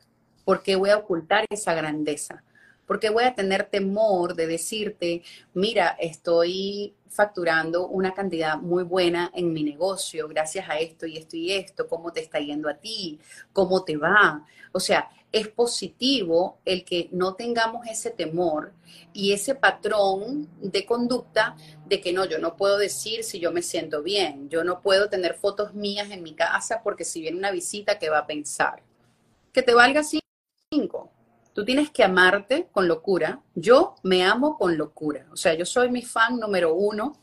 ¿Por 0.46 0.62
qué 0.62 0.76
voy 0.76 0.90
a 0.90 0.98
ocultar 0.98 1.44
esa 1.50 1.74
grandeza? 1.74 2.44
¿Por 2.86 3.00
qué 3.00 3.10
voy 3.10 3.24
a 3.24 3.34
tener 3.34 3.64
temor 3.64 4.36
de 4.36 4.46
decirte, 4.46 5.24
mira, 5.54 5.96
estoy 5.98 6.94
facturando 7.08 7.88
una 7.88 8.14
cantidad 8.14 8.56
muy 8.56 8.84
buena 8.84 9.32
en 9.34 9.52
mi 9.52 9.64
negocio 9.64 10.28
gracias 10.28 10.70
a 10.70 10.78
esto 10.78 11.04
y 11.04 11.16
esto 11.16 11.36
y 11.36 11.50
esto? 11.50 11.88
¿Cómo 11.88 12.12
te 12.12 12.20
está 12.20 12.38
yendo 12.38 12.68
a 12.68 12.74
ti? 12.74 13.18
¿Cómo 13.52 13.82
te 13.82 13.96
va? 13.96 14.46
O 14.70 14.78
sea, 14.78 15.10
es 15.32 15.48
positivo 15.48 16.58
el 16.64 16.84
que 16.84 17.08
no 17.10 17.34
tengamos 17.34 17.84
ese 17.88 18.10
temor 18.10 18.72
y 19.12 19.32
ese 19.32 19.56
patrón 19.56 20.48
de 20.60 20.86
conducta 20.86 21.56
de 21.88 22.00
que 22.00 22.12
no, 22.12 22.24
yo 22.24 22.38
no 22.38 22.56
puedo 22.56 22.78
decir 22.78 23.24
si 23.24 23.40
yo 23.40 23.50
me 23.50 23.62
siento 23.62 24.00
bien, 24.00 24.48
yo 24.48 24.62
no 24.62 24.80
puedo 24.80 25.08
tener 25.08 25.34
fotos 25.34 25.74
mías 25.74 26.12
en 26.12 26.22
mi 26.22 26.34
casa 26.34 26.82
porque 26.84 27.04
si 27.04 27.20
viene 27.20 27.36
una 27.36 27.50
visita, 27.50 27.98
¿qué 27.98 28.10
va 28.10 28.18
a 28.18 28.26
pensar? 28.28 28.80
Que 29.52 29.62
te 29.62 29.74
valga 29.74 30.02
así 30.02 30.20
Tú 30.68 31.64
tienes 31.64 31.90
que 31.90 32.02
amarte 32.02 32.66
con 32.72 32.88
locura. 32.88 33.40
Yo 33.54 33.94
me 34.02 34.24
amo 34.24 34.58
con 34.58 34.76
locura. 34.76 35.24
O 35.30 35.36
sea, 35.36 35.54
yo 35.54 35.64
soy 35.64 35.90
mi 35.90 36.02
fan 36.02 36.40
número 36.40 36.74
uno. 36.74 37.16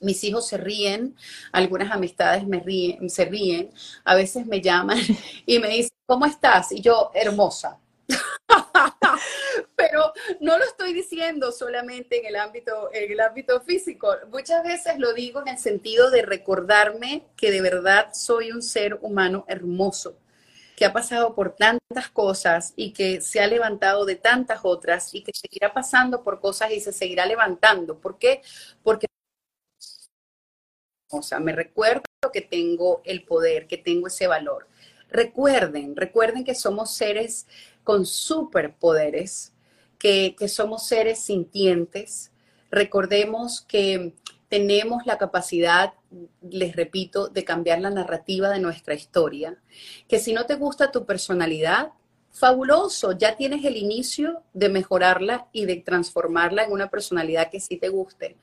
Mis 0.00 0.24
hijos 0.24 0.48
se 0.48 0.56
ríen, 0.56 1.14
algunas 1.52 1.92
amistades 1.92 2.46
me 2.46 2.60
ríen, 2.60 3.10
se 3.10 3.24
ríen, 3.26 3.70
a 4.04 4.14
veces 4.14 4.46
me 4.46 4.60
llaman 4.60 4.98
y 5.46 5.58
me 5.58 5.68
dicen, 5.68 5.96
¿cómo 6.06 6.24
estás? 6.24 6.72
Y 6.72 6.80
yo, 6.80 7.10
hermosa. 7.14 7.78
Pero 9.76 10.12
no 10.40 10.56
lo 10.56 10.64
estoy 10.64 10.94
diciendo 10.94 11.52
solamente 11.52 12.20
en 12.20 12.26
el 12.26 12.36
ámbito, 12.36 12.90
en 12.92 13.12
el 13.12 13.20
ámbito 13.20 13.60
físico. 13.60 14.14
Muchas 14.32 14.64
veces 14.64 14.98
lo 14.98 15.12
digo 15.12 15.42
en 15.42 15.48
el 15.48 15.58
sentido 15.58 16.10
de 16.10 16.22
recordarme 16.22 17.26
que 17.36 17.50
de 17.50 17.60
verdad 17.60 18.14
soy 18.14 18.50
un 18.50 18.62
ser 18.62 18.98
humano 19.02 19.44
hermoso 19.46 20.16
que 20.76 20.84
ha 20.84 20.92
pasado 20.92 21.34
por 21.34 21.56
tantas 21.56 22.10
cosas 22.12 22.74
y 22.76 22.92
que 22.92 23.22
se 23.22 23.40
ha 23.40 23.46
levantado 23.46 24.04
de 24.04 24.16
tantas 24.16 24.60
otras 24.62 25.14
y 25.14 25.22
que 25.22 25.32
seguirá 25.34 25.72
pasando 25.72 26.22
por 26.22 26.38
cosas 26.38 26.70
y 26.70 26.80
se 26.80 26.92
seguirá 26.92 27.24
levantando. 27.26 27.98
¿Por 27.98 28.18
qué? 28.18 28.42
Porque 28.82 29.06
o 31.10 31.22
sea, 31.22 31.40
me 31.40 31.52
recuerdo 31.52 32.02
que 32.32 32.42
tengo 32.42 33.00
el 33.04 33.24
poder, 33.24 33.66
que 33.66 33.78
tengo 33.78 34.08
ese 34.08 34.26
valor. 34.26 34.68
Recuerden, 35.08 35.96
recuerden 35.96 36.44
que 36.44 36.54
somos 36.54 36.94
seres 36.94 37.46
con 37.84 38.04
superpoderes, 38.04 39.54
que, 39.98 40.34
que 40.38 40.48
somos 40.48 40.86
seres 40.86 41.20
sintientes. 41.20 42.32
Recordemos 42.70 43.62
que 43.62 44.14
tenemos 44.48 45.06
la 45.06 45.16
capacidad, 45.16 45.94
les 46.50 46.74
repito, 46.76 47.28
de 47.28 47.44
cambiar 47.44 47.80
la 47.80 47.90
narrativa 47.90 48.50
de 48.50 48.60
nuestra 48.60 48.94
historia, 48.94 49.56
que 50.08 50.18
si 50.18 50.32
no 50.32 50.46
te 50.46 50.54
gusta 50.54 50.90
tu 50.90 51.04
personalidad, 51.04 51.92
fabuloso, 52.30 53.12
ya 53.12 53.34
tienes 53.34 53.64
el 53.64 53.76
inicio 53.76 54.42
de 54.52 54.68
mejorarla 54.68 55.48
y 55.52 55.64
de 55.64 55.76
transformarla 55.76 56.64
en 56.64 56.72
una 56.72 56.90
personalidad 56.90 57.50
que 57.50 57.60
sí 57.60 57.78
te 57.78 57.88
guste, 57.88 58.36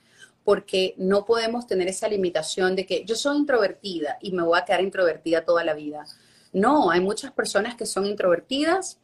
porque 0.44 0.96
no 0.98 1.26
podemos 1.26 1.68
tener 1.68 1.88
esa 1.88 2.08
limitación 2.08 2.76
de 2.76 2.86
que 2.88 3.06
yo 3.06 3.16
soy 3.16 3.38
introvertida 3.38 4.18
y 4.20 4.32
me 4.32 4.42
voy 4.42 4.60
a 4.60 4.66
quedar 4.66 4.82
introvertida 4.82 5.46
toda 5.46 5.64
la 5.64 5.76
vida. 5.76 6.06
No, 6.52 6.90
hay 6.90 7.02
muchas 7.02 7.32
personas 7.32 7.76
que 7.76 7.86
son 7.86 8.08
introvertidas, 8.08 9.00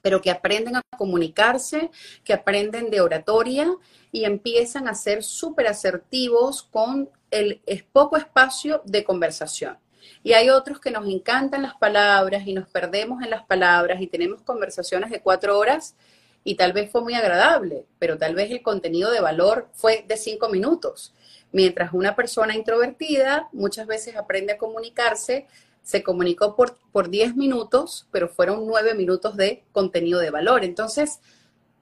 pero 0.00 0.20
que 0.22 0.30
aprenden 0.30 0.76
a 0.76 0.82
comunicarse, 0.96 1.90
que 2.24 2.32
aprenden 2.32 2.90
de 2.90 3.00
oratoria 3.00 3.68
y 4.12 4.24
empiezan 4.24 4.88
a 4.88 4.94
ser 4.94 5.22
súper 5.22 5.66
asertivos 5.66 6.62
con 6.62 7.10
el 7.30 7.60
poco 7.92 8.16
espacio 8.16 8.82
de 8.84 9.04
conversación. 9.04 9.78
Y 10.22 10.32
hay 10.32 10.50
otros 10.50 10.80
que 10.80 10.90
nos 10.90 11.06
encantan 11.08 11.62
las 11.62 11.74
palabras 11.74 12.46
y 12.46 12.52
nos 12.52 12.68
perdemos 12.68 13.22
en 13.22 13.30
las 13.30 13.44
palabras 13.44 14.00
y 14.00 14.06
tenemos 14.06 14.42
conversaciones 14.42 15.10
de 15.10 15.20
cuatro 15.20 15.58
horas 15.58 15.94
y 16.44 16.54
tal 16.54 16.72
vez 16.72 16.90
fue 16.90 17.00
muy 17.00 17.14
agradable, 17.14 17.86
pero 17.98 18.18
tal 18.18 18.34
vez 18.34 18.50
el 18.50 18.62
contenido 18.62 19.10
de 19.10 19.20
valor 19.20 19.68
fue 19.72 20.04
de 20.06 20.16
cinco 20.16 20.48
minutos. 20.48 21.12
Mientras 21.52 21.92
una 21.92 22.14
persona 22.14 22.54
introvertida 22.54 23.48
muchas 23.52 23.86
veces 23.86 24.16
aprende 24.16 24.52
a 24.52 24.58
comunicarse 24.58 25.46
se 25.86 26.02
comunicó 26.02 26.56
por, 26.56 26.76
por 26.90 27.10
10 27.10 27.36
minutos, 27.36 28.08
pero 28.10 28.28
fueron 28.28 28.66
9 28.66 28.96
minutos 28.96 29.36
de 29.36 29.62
contenido 29.70 30.18
de 30.18 30.32
valor. 30.32 30.64
Entonces, 30.64 31.20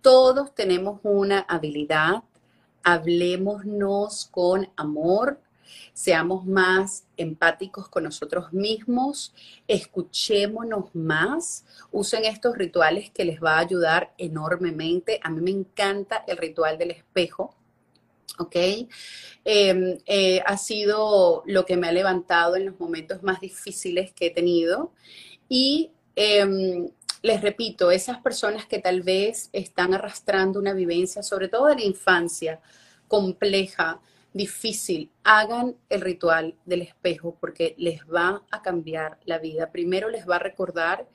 todos 0.02 0.54
tenemos 0.54 1.00
una 1.04 1.40
habilidad, 1.40 2.22
hablemosnos 2.82 4.28
con 4.30 4.68
amor, 4.76 5.40
seamos 5.94 6.44
más 6.44 7.06
empáticos 7.16 7.88
con 7.88 8.04
nosotros 8.04 8.52
mismos, 8.52 9.32
escuchémonos 9.68 10.94
más, 10.94 11.64
usen 11.90 12.26
estos 12.26 12.58
rituales 12.58 13.10
que 13.10 13.24
les 13.24 13.42
va 13.42 13.54
a 13.54 13.60
ayudar 13.60 14.12
enormemente. 14.18 15.18
A 15.22 15.30
mí 15.30 15.40
me 15.40 15.50
encanta 15.50 16.24
el 16.26 16.36
ritual 16.36 16.76
del 16.76 16.90
espejo 16.90 17.54
¿ok? 18.38 18.56
Em, 19.44 19.98
eh, 20.06 20.42
ha 20.46 20.56
sido 20.56 21.42
lo 21.46 21.64
que 21.66 21.76
me 21.76 21.88
ha 21.88 21.92
levantado 21.92 22.56
en 22.56 22.66
los 22.66 22.80
momentos 22.80 23.22
más 23.22 23.40
difíciles 23.40 24.12
que 24.12 24.26
he 24.26 24.30
tenido. 24.30 24.92
Y 25.48 25.90
em, 26.16 26.88
les 27.22 27.40
repito, 27.40 27.90
esas 27.90 28.18
personas 28.18 28.66
que 28.66 28.78
tal 28.78 29.02
vez 29.02 29.50
están 29.52 29.94
arrastrando 29.94 30.58
una 30.60 30.74
vivencia, 30.74 31.22
sobre 31.22 31.48
todo 31.48 31.66
de 31.66 31.76
la 31.76 31.84
infancia, 31.84 32.60
compleja, 33.08 34.00
difícil, 34.32 35.10
hagan 35.22 35.76
el 35.88 36.00
ritual 36.00 36.54
del 36.64 36.82
espejo 36.82 37.36
porque 37.40 37.74
les 37.78 38.00
va 38.02 38.42
a 38.50 38.62
cambiar 38.62 39.18
la 39.24 39.38
vida. 39.38 39.70
Primero 39.70 40.10
les 40.10 40.28
va 40.28 40.36
a 40.36 40.40
recordar 40.40 41.06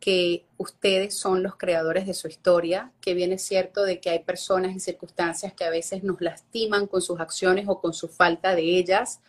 que 0.00 0.46
ustedes 0.56 1.14
son 1.14 1.42
los 1.42 1.56
creadores 1.56 2.06
de 2.06 2.14
su 2.14 2.26
historia, 2.26 2.90
que 3.02 3.12
bien 3.12 3.32
es 3.32 3.42
cierto 3.42 3.84
de 3.84 4.00
que 4.00 4.08
hay 4.08 4.20
personas 4.20 4.74
y 4.74 4.80
circunstancias 4.80 5.52
que 5.52 5.64
a 5.64 5.70
veces 5.70 6.02
nos 6.02 6.20
lastiman 6.22 6.86
con 6.86 7.02
sus 7.02 7.20
acciones 7.20 7.66
o 7.68 7.80
con 7.80 7.92
su 7.92 8.08
falta 8.08 8.54
de 8.54 8.62
ellas, 8.62 9.20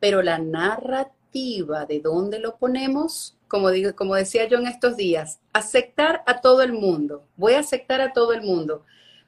pero 0.00 0.22
la 0.22 0.38
narrativa 0.38 1.84
de 1.84 2.00
dónde 2.00 2.38
lo 2.38 2.56
ponemos, 2.56 3.36
como, 3.46 3.70
digo, 3.70 3.94
como 3.94 4.14
decía 4.14 4.48
yo 4.48 4.56
en 4.58 4.66
estos 4.66 4.96
días, 4.96 5.38
aceptar 5.52 6.22
a 6.26 6.40
todo 6.40 6.62
el 6.62 6.72
mundo, 6.72 7.26
voy 7.36 7.52
a 7.52 7.60
aceptar 7.60 8.00
a 8.00 8.14
todo 8.14 8.32
el 8.32 8.40
mundo, 8.40 8.86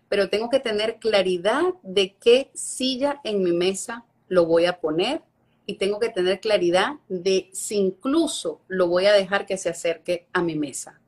pero 0.09 0.31
tengo 0.31 0.49
que 0.49 0.59
tener 0.59 0.97
claridad 0.97 1.65
de 1.83 2.15
qué 2.15 2.51
silla 2.55 3.21
en 3.25 3.43
mi 3.43 3.53
mesa 3.53 4.07
lo 4.29 4.47
voy 4.47 4.65
a 4.65 4.81
poner 4.81 5.23
y 5.69 5.75
tengo 5.75 6.01
que 6.01 6.09
tener 6.09 6.41
claridad 6.41 6.95
de 7.11 7.51
si 7.53 7.77
incluso 7.77 8.63
lo 8.69 8.89
voy 8.89 9.05
a 9.05 9.13
dejar 9.13 9.45
que 9.45 9.59
se 9.59 9.69
acerque 9.69 10.27
a 10.33 10.43
mi 10.43 10.55
mesa. 10.55 10.99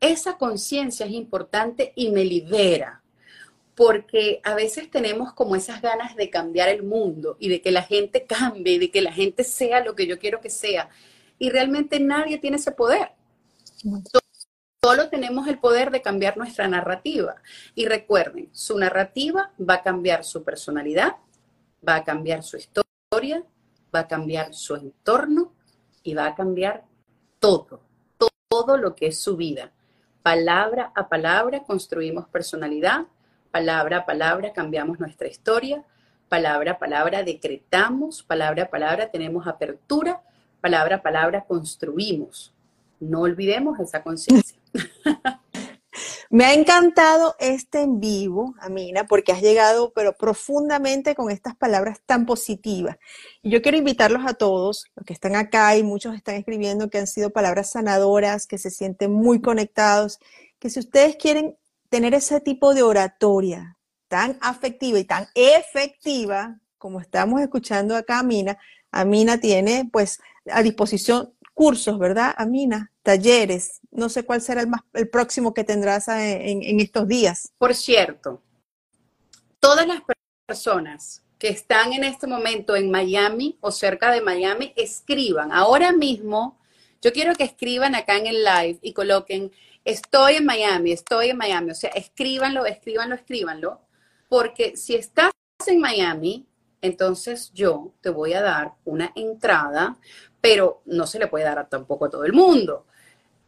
Esa 0.00 0.36
conciencia 0.36 1.06
es 1.06 1.12
importante 1.12 1.94
y 1.96 2.10
me 2.10 2.26
libera, 2.26 3.02
porque 3.74 4.42
a 4.44 4.54
veces 4.54 4.90
tenemos 4.90 5.32
como 5.32 5.56
esas 5.56 5.80
ganas 5.80 6.14
de 6.14 6.28
cambiar 6.28 6.68
el 6.68 6.82
mundo 6.82 7.38
y 7.40 7.48
de 7.48 7.62
que 7.62 7.70
la 7.70 7.82
gente 7.82 8.26
cambie, 8.26 8.78
de 8.78 8.90
que 8.90 9.00
la 9.00 9.14
gente 9.14 9.44
sea 9.44 9.82
lo 9.82 9.94
que 9.94 10.06
yo 10.06 10.18
quiero 10.18 10.42
que 10.42 10.50
sea. 10.50 10.90
Y 11.38 11.48
realmente 11.48 12.00
nadie 12.00 12.36
tiene 12.36 12.58
ese 12.58 12.72
poder. 12.72 13.12
Solo 14.84 15.08
tenemos 15.08 15.48
el 15.48 15.58
poder 15.58 15.90
de 15.90 16.02
cambiar 16.02 16.36
nuestra 16.36 16.68
narrativa. 16.68 17.36
Y 17.74 17.86
recuerden, 17.86 18.50
su 18.52 18.78
narrativa 18.78 19.52
va 19.58 19.74
a 19.76 19.82
cambiar 19.82 20.22
su 20.22 20.44
personalidad, 20.44 21.16
va 21.86 21.96
a 21.96 22.04
cambiar 22.04 22.42
su 22.42 22.58
historia, 22.58 23.42
va 23.94 24.00
a 24.00 24.08
cambiar 24.08 24.54
su 24.54 24.74
entorno 24.74 25.52
y 26.02 26.14
va 26.14 26.26
a 26.26 26.34
cambiar 26.34 26.84
todo, 27.38 27.82
todo, 28.48 28.76
lo 28.76 28.94
que 28.94 29.06
es 29.06 29.20
su 29.20 29.36
vida. 29.36 29.72
Palabra 30.22 30.92
a 30.94 31.08
palabra 31.08 31.62
construimos 31.62 32.28
personalidad, 32.28 33.06
palabra 33.50 33.98
a 33.98 34.06
palabra 34.06 34.52
cambiamos 34.52 34.98
nuestra 34.98 35.28
historia, 35.28 35.84
palabra 36.28 36.72
a 36.72 36.78
palabra 36.78 37.22
decretamos, 37.22 38.22
palabra 38.22 38.64
a 38.64 38.70
palabra 38.70 39.10
tenemos 39.10 39.46
apertura, 39.46 40.22
palabra 40.60 40.96
a 40.96 41.02
palabra 41.02 41.44
construimos. 41.44 42.54
No 42.98 43.20
olvidemos 43.20 43.80
esa 43.80 44.02
conciencia. 44.02 44.58
Me 46.32 46.44
ha 46.44 46.54
encantado 46.54 47.34
este 47.40 47.80
en 47.80 47.98
vivo, 47.98 48.54
Amina, 48.60 49.04
porque 49.08 49.32
has 49.32 49.42
llegado 49.42 49.92
pero 49.92 50.12
profundamente 50.12 51.16
con 51.16 51.28
estas 51.28 51.56
palabras 51.56 52.00
tan 52.06 52.24
positivas. 52.24 52.98
Y 53.42 53.50
yo 53.50 53.60
quiero 53.62 53.76
invitarlos 53.76 54.22
a 54.24 54.34
todos, 54.34 54.86
los 54.94 55.04
que 55.04 55.12
están 55.12 55.34
acá 55.34 55.76
y 55.76 55.82
muchos 55.82 56.14
están 56.14 56.36
escribiendo 56.36 56.88
que 56.88 56.98
han 56.98 57.08
sido 57.08 57.30
palabras 57.30 57.72
sanadoras, 57.72 58.46
que 58.46 58.58
se 58.58 58.70
sienten 58.70 59.12
muy 59.12 59.40
conectados, 59.40 60.20
que 60.60 60.70
si 60.70 60.78
ustedes 60.78 61.16
quieren 61.16 61.56
tener 61.88 62.14
ese 62.14 62.40
tipo 62.40 62.74
de 62.74 62.84
oratoria 62.84 63.76
tan 64.06 64.38
afectiva 64.40 65.00
y 65.00 65.04
tan 65.04 65.26
efectiva, 65.34 66.60
como 66.78 67.00
estamos 67.00 67.40
escuchando 67.40 67.96
acá, 67.96 68.20
Amina, 68.20 68.56
Amina 68.92 69.40
tiene 69.40 69.88
pues 69.92 70.20
a 70.48 70.62
disposición 70.62 71.34
cursos, 71.60 71.98
¿verdad, 71.98 72.34
Amina? 72.38 72.90
Talleres. 73.02 73.82
No 73.90 74.08
sé 74.08 74.24
cuál 74.24 74.40
será 74.40 74.62
el, 74.62 74.68
más, 74.68 74.80
el 74.94 75.10
próximo 75.10 75.52
que 75.52 75.62
tendrás 75.62 76.08
en, 76.08 76.62
en 76.62 76.80
estos 76.80 77.06
días. 77.06 77.52
Por 77.58 77.74
cierto, 77.74 78.40
todas 79.58 79.86
las 79.86 80.00
personas 80.46 81.22
que 81.38 81.48
están 81.48 81.92
en 81.92 82.04
este 82.04 82.26
momento 82.26 82.76
en 82.76 82.90
Miami 82.90 83.58
o 83.60 83.70
cerca 83.72 84.10
de 84.10 84.22
Miami, 84.22 84.72
escriban. 84.74 85.52
Ahora 85.52 85.92
mismo, 85.92 86.58
yo 87.02 87.12
quiero 87.12 87.34
que 87.34 87.44
escriban 87.44 87.94
acá 87.94 88.16
en 88.16 88.26
el 88.26 88.42
live 88.42 88.78
y 88.80 88.94
coloquen, 88.94 89.52
estoy 89.84 90.36
en 90.36 90.46
Miami, 90.46 90.92
estoy 90.92 91.28
en 91.28 91.36
Miami. 91.36 91.72
O 91.72 91.74
sea, 91.74 91.90
escríbanlo, 91.90 92.64
escríbanlo, 92.64 93.16
escríbanlo. 93.16 93.80
Porque 94.30 94.78
si 94.78 94.94
estás 94.94 95.30
en 95.66 95.78
Miami, 95.78 96.46
entonces 96.80 97.52
yo 97.52 97.92
te 98.00 98.08
voy 98.08 98.32
a 98.32 98.40
dar 98.40 98.72
una 98.86 99.12
entrada 99.14 99.98
pero 100.40 100.82
no 100.86 101.06
se 101.06 101.18
le 101.18 101.26
puede 101.26 101.44
dar 101.44 101.68
tampoco 101.68 102.06
a 102.06 102.10
todo 102.10 102.24
el 102.24 102.32
mundo. 102.32 102.86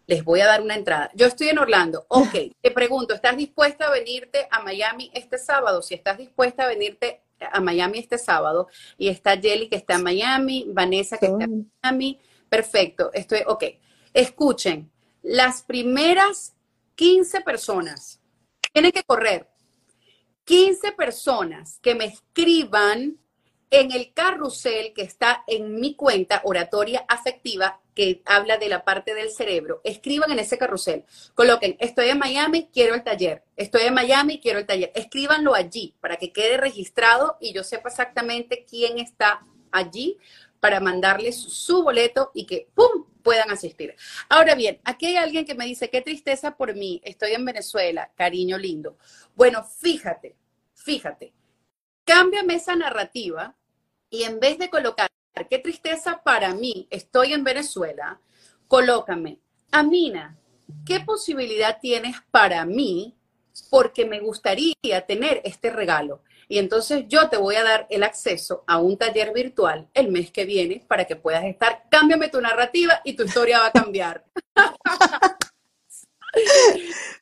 Les 0.06 0.24
voy 0.24 0.40
a 0.40 0.46
dar 0.46 0.60
una 0.60 0.74
entrada. 0.74 1.10
Yo 1.14 1.26
estoy 1.26 1.48
en 1.48 1.58
Orlando. 1.58 2.04
Ok, 2.08 2.34
te 2.60 2.70
pregunto, 2.70 3.14
¿estás 3.14 3.36
dispuesta 3.36 3.86
a 3.86 3.90
venirte 3.90 4.48
a 4.50 4.60
Miami 4.62 5.10
este 5.14 5.38
sábado? 5.38 5.80
Si 5.80 5.94
estás 5.94 6.18
dispuesta 6.18 6.64
a 6.64 6.68
venirte 6.68 7.22
a 7.40 7.60
Miami 7.60 7.98
este 7.98 8.18
sábado 8.18 8.68
y 8.98 9.08
está 9.08 9.36
Jelly 9.36 9.68
que 9.68 9.76
está 9.76 9.94
en 9.94 10.02
Miami, 10.02 10.66
Vanessa 10.68 11.18
que 11.18 11.26
está 11.26 11.44
en 11.44 11.70
Miami, 11.82 12.20
perfecto. 12.48 13.10
Estoy, 13.12 13.40
ok. 13.46 13.64
Escuchen, 14.12 14.90
las 15.22 15.62
primeras 15.62 16.54
15 16.96 17.40
personas 17.40 18.20
tienen 18.72 18.92
que 18.92 19.02
correr. 19.04 19.48
15 20.44 20.92
personas 20.92 21.78
que 21.80 21.94
me 21.94 22.06
escriban 22.06 23.18
en 23.72 23.90
el 23.90 24.12
carrusel 24.12 24.92
que 24.92 25.00
está 25.00 25.44
en 25.46 25.80
mi 25.80 25.96
cuenta 25.96 26.42
oratoria 26.44 27.06
afectiva, 27.08 27.80
que 27.94 28.22
habla 28.26 28.58
de 28.58 28.68
la 28.68 28.84
parte 28.84 29.14
del 29.14 29.30
cerebro, 29.30 29.80
escriban 29.82 30.30
en 30.30 30.38
ese 30.38 30.58
carrusel, 30.58 31.06
coloquen, 31.34 31.76
estoy 31.80 32.10
en 32.10 32.18
Miami, 32.18 32.68
quiero 32.70 32.94
el 32.94 33.02
taller, 33.02 33.44
estoy 33.56 33.82
en 33.84 33.94
Miami, 33.94 34.40
quiero 34.40 34.58
el 34.58 34.66
taller, 34.66 34.92
escríbanlo 34.94 35.54
allí 35.54 35.94
para 36.00 36.18
que 36.18 36.32
quede 36.32 36.58
registrado 36.58 37.38
y 37.40 37.54
yo 37.54 37.64
sepa 37.64 37.88
exactamente 37.88 38.66
quién 38.68 38.98
está 38.98 39.46
allí 39.70 40.18
para 40.60 40.80
mandarles 40.80 41.40
su 41.40 41.82
boleto 41.82 42.30
y 42.34 42.44
que, 42.44 42.68
¡pum!, 42.74 43.06
puedan 43.22 43.50
asistir. 43.50 43.96
Ahora 44.28 44.54
bien, 44.54 44.80
aquí 44.84 45.06
hay 45.06 45.16
alguien 45.16 45.46
que 45.46 45.54
me 45.54 45.64
dice, 45.64 45.88
qué 45.88 46.02
tristeza 46.02 46.58
por 46.58 46.74
mí, 46.74 47.00
estoy 47.04 47.32
en 47.32 47.44
Venezuela, 47.46 48.12
cariño 48.16 48.58
lindo. 48.58 48.98
Bueno, 49.34 49.64
fíjate, 49.64 50.36
fíjate, 50.74 51.32
cámbiame 52.04 52.56
esa 52.56 52.76
narrativa 52.76 53.56
y 54.12 54.24
en 54.24 54.38
vez 54.38 54.58
de 54.58 54.68
colocar, 54.68 55.08
qué 55.48 55.58
tristeza 55.58 56.22
para 56.22 56.54
mí, 56.54 56.86
estoy 56.90 57.32
en 57.32 57.42
Venezuela, 57.42 58.20
colócame, 58.68 59.38
Amina, 59.72 60.36
¿qué 60.84 61.00
posibilidad 61.00 61.78
tienes 61.80 62.16
para 62.30 62.66
mí? 62.66 63.16
Porque 63.70 64.04
me 64.04 64.20
gustaría 64.20 64.74
tener 65.08 65.40
este 65.44 65.70
regalo. 65.70 66.22
Y 66.46 66.58
entonces 66.58 67.06
yo 67.08 67.30
te 67.30 67.38
voy 67.38 67.54
a 67.56 67.64
dar 67.64 67.86
el 67.88 68.02
acceso 68.02 68.64
a 68.66 68.76
un 68.78 68.98
taller 68.98 69.32
virtual 69.32 69.88
el 69.94 70.08
mes 70.08 70.30
que 70.30 70.44
viene 70.44 70.84
para 70.86 71.06
que 71.06 71.16
puedas 71.16 71.44
estar. 71.44 71.84
Cámbiame 71.90 72.28
tu 72.28 72.42
narrativa 72.42 73.00
y 73.04 73.14
tu 73.14 73.22
historia 73.24 73.60
va 73.60 73.68
a 73.68 73.72
cambiar. 73.72 74.26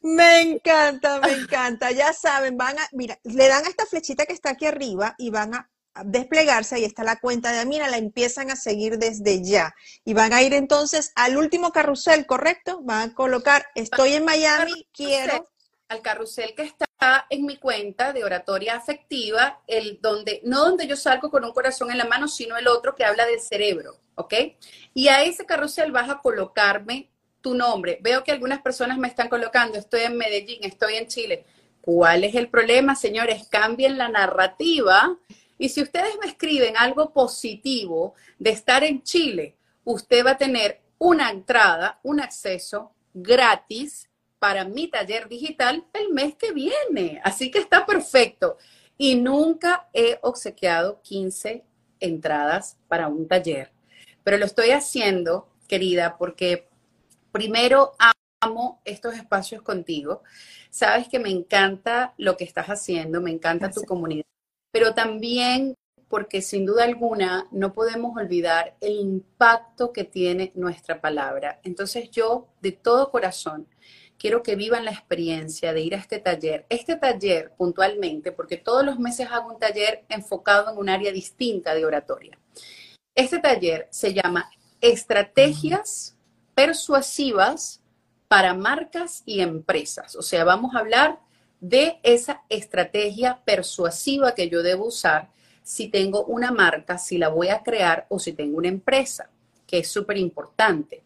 Me 0.02 0.40
encanta, 0.40 1.20
me 1.20 1.32
encanta. 1.32 1.90
Ya 1.90 2.12
saben, 2.12 2.56
van 2.56 2.78
a, 2.78 2.88
mira, 2.92 3.18
le 3.24 3.48
dan 3.48 3.64
a 3.64 3.68
esta 3.68 3.84
flechita 3.84 4.24
que 4.24 4.32
está 4.32 4.50
aquí 4.50 4.66
arriba 4.66 5.16
y 5.18 5.30
van 5.30 5.54
a 5.54 5.68
desplegarse, 6.04 6.76
ahí 6.76 6.84
está 6.84 7.04
la 7.04 7.18
cuenta 7.18 7.52
de 7.52 7.60
Amina, 7.60 7.88
la 7.88 7.98
empiezan 7.98 8.50
a 8.50 8.56
seguir 8.56 8.98
desde 8.98 9.42
ya. 9.42 9.74
Y 10.04 10.14
van 10.14 10.32
a 10.32 10.42
ir 10.42 10.54
entonces 10.54 11.12
al 11.16 11.36
último 11.36 11.72
carrusel, 11.72 12.26
¿correcto? 12.26 12.80
Van 12.82 13.10
a 13.10 13.14
colocar, 13.14 13.66
estoy 13.74 14.14
en 14.14 14.24
Miami, 14.24 14.86
quiero... 14.92 15.46
Al 15.88 16.02
carrusel 16.02 16.54
que 16.54 16.62
está 16.62 17.26
en 17.30 17.44
mi 17.44 17.56
cuenta 17.56 18.12
de 18.12 18.22
oratoria 18.22 18.76
afectiva, 18.76 19.60
el 19.66 19.98
donde, 20.00 20.40
no 20.44 20.60
donde 20.60 20.86
yo 20.86 20.94
salgo 20.94 21.32
con 21.32 21.44
un 21.44 21.52
corazón 21.52 21.90
en 21.90 21.98
la 21.98 22.04
mano, 22.04 22.28
sino 22.28 22.56
el 22.56 22.68
otro 22.68 22.94
que 22.94 23.04
habla 23.04 23.26
del 23.26 23.40
cerebro, 23.40 23.96
¿ok? 24.14 24.34
Y 24.94 25.08
a 25.08 25.24
ese 25.24 25.46
carrusel 25.46 25.90
vas 25.90 26.08
a 26.08 26.20
colocarme 26.20 27.10
tu 27.40 27.54
nombre. 27.54 27.98
Veo 28.02 28.22
que 28.22 28.30
algunas 28.30 28.62
personas 28.62 28.98
me 28.98 29.08
están 29.08 29.28
colocando, 29.28 29.78
estoy 29.78 30.02
en 30.02 30.16
Medellín, 30.16 30.60
estoy 30.62 30.94
en 30.94 31.08
Chile. 31.08 31.44
¿Cuál 31.80 32.24
es 32.24 32.34
el 32.34 32.48
problema, 32.48 32.94
señores? 32.94 33.48
Cambien 33.48 33.98
la 33.98 34.08
narrativa. 34.08 35.18
Y 35.60 35.68
si 35.68 35.82
ustedes 35.82 36.16
me 36.18 36.26
escriben 36.26 36.74
algo 36.78 37.12
positivo 37.12 38.14
de 38.38 38.48
estar 38.48 38.82
en 38.82 39.02
Chile, 39.02 39.58
usted 39.84 40.24
va 40.24 40.30
a 40.30 40.38
tener 40.38 40.80
una 40.96 41.30
entrada, 41.30 42.00
un 42.02 42.18
acceso 42.18 42.92
gratis 43.12 44.08
para 44.38 44.64
mi 44.64 44.88
taller 44.88 45.28
digital 45.28 45.84
el 45.92 46.14
mes 46.14 46.34
que 46.36 46.52
viene. 46.52 47.20
Así 47.22 47.50
que 47.50 47.58
está 47.58 47.84
perfecto. 47.84 48.56
Y 48.96 49.16
nunca 49.16 49.90
he 49.92 50.18
obsequiado 50.22 51.02
15 51.02 51.62
entradas 52.00 52.78
para 52.88 53.08
un 53.08 53.28
taller. 53.28 53.70
Pero 54.24 54.38
lo 54.38 54.46
estoy 54.46 54.70
haciendo, 54.70 55.46
querida, 55.68 56.16
porque 56.16 56.70
primero 57.32 57.92
amo 58.40 58.80
estos 58.86 59.14
espacios 59.14 59.60
contigo. 59.60 60.22
Sabes 60.70 61.06
que 61.08 61.18
me 61.18 61.28
encanta 61.28 62.14
lo 62.16 62.38
que 62.38 62.44
estás 62.44 62.68
haciendo, 62.68 63.20
me 63.20 63.30
encanta 63.30 63.70
tu 63.70 63.82
comunidad, 63.82 64.24
pero 64.70 64.94
también 64.94 65.74
porque 66.08 66.42
sin 66.42 66.66
duda 66.66 66.84
alguna 66.84 67.46
no 67.52 67.72
podemos 67.72 68.16
olvidar 68.16 68.76
el 68.80 68.94
impacto 68.94 69.92
que 69.92 70.02
tiene 70.04 70.50
nuestra 70.56 71.00
palabra. 71.00 71.60
Entonces 71.62 72.10
yo 72.10 72.48
de 72.60 72.72
todo 72.72 73.12
corazón 73.12 73.68
quiero 74.18 74.42
que 74.42 74.56
vivan 74.56 74.84
la 74.84 74.90
experiencia 74.90 75.72
de 75.72 75.80
ir 75.80 75.94
a 75.94 75.98
este 75.98 76.18
taller. 76.18 76.66
Este 76.68 76.96
taller 76.96 77.52
puntualmente, 77.56 78.32
porque 78.32 78.56
todos 78.58 78.84
los 78.84 78.98
meses 78.98 79.28
hago 79.30 79.52
un 79.52 79.58
taller 79.58 80.04
enfocado 80.08 80.70
en 80.70 80.78
un 80.78 80.88
área 80.88 81.12
distinta 81.12 81.74
de 81.74 81.86
oratoria. 81.86 82.38
Este 83.14 83.38
taller 83.38 83.88
se 83.90 84.12
llama 84.12 84.50
Estrategias 84.80 86.16
persuasivas 86.54 87.80
para 88.28 88.52
marcas 88.52 89.22
y 89.24 89.40
empresas. 89.40 90.16
O 90.16 90.22
sea, 90.22 90.44
vamos 90.44 90.74
a 90.74 90.80
hablar 90.80 91.20
de 91.60 91.98
esa 92.02 92.42
estrategia 92.48 93.40
persuasiva 93.44 94.34
que 94.34 94.48
yo 94.48 94.62
debo 94.62 94.86
usar 94.86 95.28
si 95.62 95.88
tengo 95.88 96.24
una 96.24 96.50
marca, 96.50 96.98
si 96.98 97.18
la 97.18 97.28
voy 97.28 97.48
a 97.48 97.62
crear 97.62 98.06
o 98.08 98.18
si 98.18 98.32
tengo 98.32 98.58
una 98.58 98.68
empresa, 98.68 99.30
que 99.66 99.78
es 99.78 99.88
súper 99.88 100.16
importante. 100.16 101.02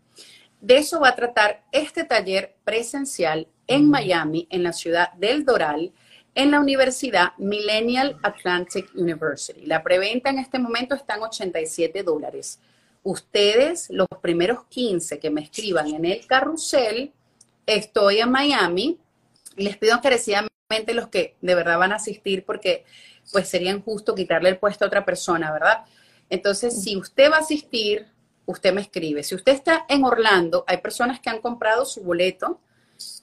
De 0.60 0.78
eso 0.78 1.00
va 1.00 1.10
a 1.10 1.16
tratar 1.16 1.64
este 1.72 2.04
taller 2.04 2.54
presencial 2.64 3.48
en 3.66 3.90
Miami, 3.90 4.46
en 4.50 4.62
la 4.62 4.72
ciudad 4.72 5.12
del 5.14 5.44
Doral, 5.44 5.92
en 6.34 6.50
la 6.50 6.60
Universidad 6.60 7.32
Millennial 7.36 8.18
Atlantic 8.22 8.90
University. 8.94 9.66
La 9.66 9.82
preventa 9.82 10.30
en 10.30 10.38
este 10.38 10.58
momento 10.58 10.94
está 10.94 11.16
en 11.16 11.22
87 11.22 12.02
dólares 12.02 12.58
ustedes, 13.04 13.88
los 13.90 14.08
primeros 14.20 14.64
15 14.68 15.20
que 15.20 15.30
me 15.30 15.42
escriban 15.42 15.88
en 15.94 16.04
el 16.06 16.26
carrusel, 16.26 17.12
estoy 17.66 18.18
en 18.18 18.30
Miami, 18.30 18.98
les 19.56 19.76
pido 19.76 19.94
encarecidamente 19.94 20.50
los 20.94 21.08
que 21.08 21.36
de 21.40 21.54
verdad 21.54 21.78
van 21.78 21.92
a 21.92 21.96
asistir 21.96 22.44
porque 22.44 22.84
pues 23.32 23.48
sería 23.48 23.70
injusto 23.70 24.14
quitarle 24.14 24.50
el 24.50 24.58
puesto 24.58 24.84
a 24.84 24.88
otra 24.88 25.04
persona, 25.04 25.52
¿verdad? 25.52 25.84
Entonces, 26.30 26.82
si 26.82 26.96
usted 26.96 27.30
va 27.30 27.36
a 27.36 27.40
asistir, 27.40 28.06
usted 28.46 28.72
me 28.72 28.80
escribe. 28.80 29.22
Si 29.22 29.34
usted 29.34 29.52
está 29.52 29.86
en 29.88 30.04
Orlando, 30.04 30.64
hay 30.66 30.78
personas 30.78 31.20
que 31.20 31.30
han 31.30 31.40
comprado 31.40 31.84
su 31.84 32.02
boleto 32.02 32.60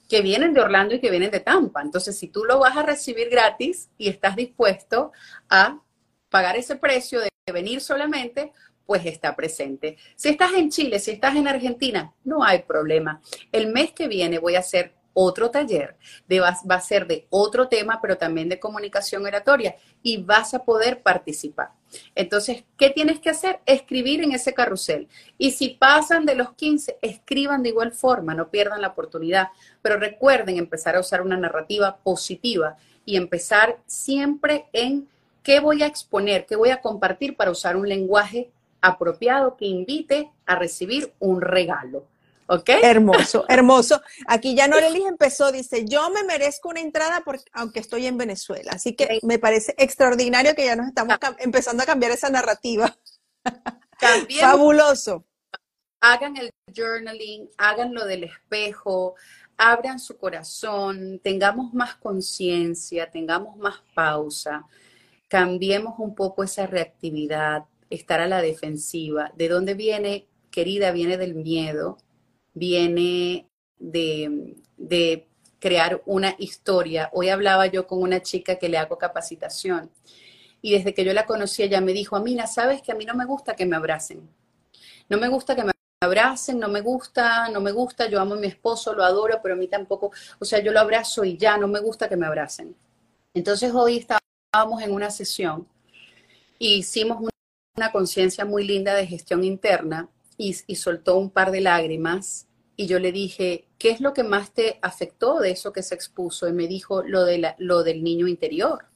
que 0.08 0.20
vienen 0.20 0.52
de 0.52 0.60
Orlando 0.60 0.94
y 0.94 1.00
que 1.00 1.10
vienen 1.10 1.30
de 1.30 1.40
Tampa. 1.40 1.82
Entonces, 1.82 2.18
si 2.18 2.28
tú 2.28 2.44
lo 2.44 2.58
vas 2.58 2.76
a 2.76 2.82
recibir 2.82 3.28
gratis 3.30 3.88
y 3.96 4.08
estás 4.08 4.36
dispuesto 4.36 5.12
a 5.48 5.80
pagar 6.28 6.56
ese 6.56 6.76
precio 6.76 7.20
de 7.20 7.30
venir 7.52 7.80
solamente, 7.80 8.52
pues 8.86 9.06
está 9.06 9.34
presente. 9.34 9.96
Si 10.16 10.28
estás 10.28 10.52
en 10.52 10.70
Chile, 10.70 10.98
si 10.98 11.12
estás 11.12 11.36
en 11.36 11.48
Argentina, 11.48 12.12
no 12.24 12.44
hay 12.44 12.62
problema. 12.62 13.20
El 13.50 13.72
mes 13.72 13.92
que 13.92 14.08
viene 14.08 14.38
voy 14.38 14.56
a 14.56 14.60
hacer 14.60 14.94
otro 15.14 15.50
taller, 15.50 15.96
de, 16.28 16.40
va, 16.40 16.58
a 16.68 16.80
ser 16.80 17.06
de 17.06 17.26
otro 17.30 17.68
tema, 17.68 18.00
pero 18.00 18.16
también 18.18 18.48
de 18.48 18.60
comunicación 18.60 19.24
oratoria, 19.26 19.76
y 20.02 20.22
vas 20.22 20.54
a 20.54 20.64
poder 20.64 21.02
participar. 21.02 21.70
Entonces, 22.14 22.64
¿qué 22.78 22.90
tienes 22.90 23.20
que 23.20 23.30
hacer? 23.30 23.60
Escribir 23.66 24.22
en 24.22 24.32
ese 24.32 24.54
carrusel. 24.54 25.08
Y 25.38 25.52
si 25.52 25.70
pasan 25.70 26.24
de 26.24 26.34
los 26.34 26.54
15, 26.54 26.98
escriban 27.02 27.62
de 27.62 27.68
igual 27.68 27.92
forma, 27.92 28.34
no 28.34 28.50
pierdan 28.50 28.80
la 28.80 28.88
oportunidad. 28.88 29.48
Pero 29.82 29.98
recuerden 29.98 30.56
empezar 30.56 30.96
a 30.96 31.00
usar 31.00 31.20
una 31.22 31.36
narrativa 31.36 31.98
positiva 31.98 32.76
y 33.04 33.16
empezar 33.16 33.78
siempre 33.86 34.66
en 34.72 35.08
qué 35.42 35.60
voy 35.60 35.82
a 35.82 35.86
exponer, 35.86 36.46
qué 36.46 36.56
voy 36.56 36.70
a 36.70 36.80
compartir 36.80 37.36
para 37.36 37.50
usar 37.50 37.76
un 37.76 37.88
lenguaje 37.88 38.50
apropiado 38.80 39.56
que 39.56 39.66
invite 39.66 40.30
a 40.46 40.56
recibir 40.56 41.12
un 41.18 41.40
regalo. 41.40 42.06
¿Ok? 42.52 42.68
Hermoso, 42.82 43.46
hermoso. 43.48 44.02
Aquí 44.26 44.54
ya 44.54 44.68
Norelis 44.68 45.06
empezó, 45.06 45.50
dice, 45.50 45.86
yo 45.86 46.10
me 46.10 46.22
merezco 46.22 46.68
una 46.68 46.80
entrada 46.80 47.22
porque, 47.24 47.44
aunque 47.54 47.80
estoy 47.80 48.06
en 48.06 48.18
Venezuela. 48.18 48.72
Así 48.74 48.94
que 48.94 49.20
me 49.22 49.38
parece 49.38 49.74
extraordinario 49.78 50.54
que 50.54 50.66
ya 50.66 50.76
nos 50.76 50.88
estamos 50.88 51.16
empezando 51.38 51.82
a 51.82 51.86
cambiar 51.86 52.12
esa 52.12 52.28
narrativa. 52.28 52.94
Fabuloso. 54.40 55.24
Hagan 56.02 56.36
el 56.36 56.50
journaling, 56.76 57.48
hagan 57.56 57.94
lo 57.94 58.04
del 58.04 58.24
espejo, 58.24 59.14
abran 59.56 59.98
su 59.98 60.18
corazón, 60.18 61.20
tengamos 61.24 61.72
más 61.72 61.94
conciencia, 61.94 63.10
tengamos 63.10 63.56
más 63.56 63.76
pausa, 63.94 64.66
cambiemos 65.28 65.94
un 65.98 66.14
poco 66.14 66.42
esa 66.42 66.66
reactividad, 66.66 67.64
estar 67.88 68.20
a 68.20 68.26
la 68.26 68.42
defensiva. 68.42 69.32
¿De 69.36 69.48
dónde 69.48 69.72
viene, 69.72 70.26
querida? 70.50 70.90
Viene 70.90 71.16
del 71.16 71.34
miedo, 71.34 71.96
viene 72.54 73.48
de, 73.78 74.56
de 74.76 75.26
crear 75.58 76.02
una 76.06 76.34
historia. 76.38 77.10
Hoy 77.12 77.28
hablaba 77.28 77.66
yo 77.66 77.86
con 77.86 78.02
una 78.02 78.20
chica 78.20 78.56
que 78.56 78.68
le 78.68 78.78
hago 78.78 78.98
capacitación 78.98 79.90
y 80.62 80.72
desde 80.72 80.94
que 80.94 81.04
yo 81.04 81.12
la 81.12 81.26
conocí 81.26 81.62
ella 81.62 81.80
me 81.80 81.92
dijo, 81.92 82.16
Amina, 82.16 82.46
sabes 82.46 82.82
que 82.82 82.92
a 82.92 82.94
mí 82.94 83.04
no 83.04 83.14
me 83.14 83.24
gusta 83.24 83.54
que 83.54 83.66
me 83.66 83.76
abracen. 83.76 84.28
No 85.08 85.18
me 85.18 85.28
gusta 85.28 85.56
que 85.56 85.64
me 85.64 85.72
abracen, 86.00 86.58
no 86.58 86.68
me 86.68 86.80
gusta, 86.80 87.48
no 87.48 87.60
me 87.60 87.72
gusta, 87.72 88.08
yo 88.08 88.20
amo 88.20 88.34
a 88.34 88.38
mi 88.38 88.46
esposo, 88.46 88.94
lo 88.94 89.04
adoro, 89.04 89.40
pero 89.42 89.54
a 89.54 89.58
mí 89.58 89.66
tampoco, 89.66 90.12
o 90.38 90.44
sea, 90.44 90.60
yo 90.60 90.72
lo 90.72 90.80
abrazo 90.80 91.24
y 91.24 91.36
ya, 91.36 91.58
no 91.58 91.68
me 91.68 91.80
gusta 91.80 92.08
que 92.08 92.16
me 92.16 92.26
abracen. 92.26 92.74
Entonces 93.34 93.72
hoy 93.74 93.98
estábamos 93.98 94.82
en 94.82 94.92
una 94.92 95.10
sesión 95.10 95.66
y 96.58 96.76
hicimos 96.76 97.28
una 97.76 97.92
conciencia 97.92 98.44
muy 98.44 98.64
linda 98.64 98.94
de 98.94 99.06
gestión 99.06 99.42
interna 99.42 100.08
y, 100.36 100.54
soltó 100.76 101.16
un 101.16 101.30
par 101.30 101.50
de 101.50 101.60
lágrimas 101.60 102.46
y 102.76 102.86
yo 102.86 102.98
le 102.98 103.12
dije, 103.12 103.66
¿qué 103.78 103.90
es 103.90 104.00
lo 104.00 104.12
que 104.12 104.22
más 104.22 104.52
te 104.52 104.78
afectó 104.82 105.38
de 105.40 105.50
eso 105.50 105.72
que 105.72 105.82
se 105.82 105.94
expuso? 105.94 106.48
Y 106.48 106.52
me 106.52 106.66
dijo 106.66 107.02
lo, 107.02 107.24
de 107.24 107.54
lo 107.58 107.82
del 107.82 108.02
niño 108.02 108.26
interior. 108.26 108.86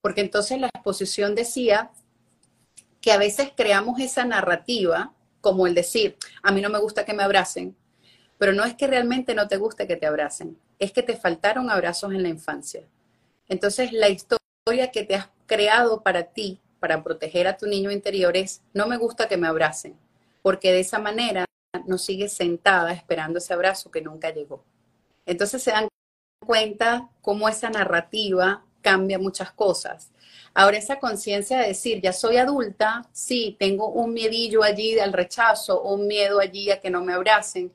Porque 0.00 0.20
entonces 0.20 0.60
la 0.60 0.68
exposición 0.68 1.34
decía 1.34 1.90
que 3.00 3.12
a 3.12 3.18
veces 3.18 3.50
creamos 3.54 4.00
esa 4.00 4.24
narrativa, 4.24 5.12
como 5.40 5.66
el 5.66 5.74
decir, 5.74 6.16
a 6.42 6.52
mí 6.52 6.60
no 6.60 6.70
me 6.70 6.78
gusta 6.78 7.04
que 7.04 7.14
me 7.14 7.22
abracen, 7.22 7.76
pero 8.38 8.52
no 8.52 8.64
es 8.64 8.74
que 8.74 8.86
realmente 8.86 9.34
no 9.34 9.46
te 9.48 9.58
guste 9.58 9.86
que 9.86 9.96
te 9.96 10.06
abracen, 10.06 10.58
es 10.78 10.92
que 10.92 11.02
te 11.02 11.16
faltaron 11.16 11.70
abrazos 11.70 12.12
en 12.12 12.22
la 12.22 12.28
infancia. 12.28 12.86
Entonces 13.48 13.92
la 13.92 14.08
historia 14.08 14.90
que 14.92 15.04
te 15.04 15.14
has 15.14 15.28
creado 15.46 16.02
para 16.02 16.24
ti 16.24 16.60
para 16.80 17.02
proteger 17.02 17.46
a 17.46 17.56
tu 17.56 17.66
niño 17.66 17.90
interior 17.90 18.36
es, 18.36 18.62
no 18.74 18.86
me 18.86 18.98
gusta 18.98 19.28
que 19.28 19.38
me 19.38 19.46
abracen, 19.46 19.96
porque 20.44 20.72
de 20.72 20.80
esa 20.80 20.98
manera 20.98 21.46
no 21.86 21.96
sigues 21.96 22.34
sentada 22.34 22.92
esperando 22.92 23.38
ese 23.38 23.54
abrazo 23.54 23.90
que 23.90 24.02
nunca 24.02 24.28
llegó. 24.28 24.62
Entonces 25.24 25.62
se 25.62 25.70
dan 25.70 25.88
cuenta 26.46 27.08
cómo 27.22 27.48
esa 27.48 27.70
narrativa 27.70 28.62
cambia 28.82 29.18
muchas 29.18 29.52
cosas. 29.52 30.12
Ahora 30.52 30.76
esa 30.76 31.00
conciencia 31.00 31.60
de 31.60 31.68
decir, 31.68 32.02
ya 32.02 32.12
soy 32.12 32.36
adulta, 32.36 33.08
sí, 33.10 33.56
tengo 33.58 33.88
un 33.88 34.12
miedillo 34.12 34.62
allí 34.62 34.98
al 34.98 35.14
rechazo, 35.14 35.80
un 35.80 36.06
miedo 36.06 36.40
allí 36.40 36.70
a 36.70 36.78
que 36.78 36.90
no 36.90 37.02
me 37.02 37.14
abracen, 37.14 37.72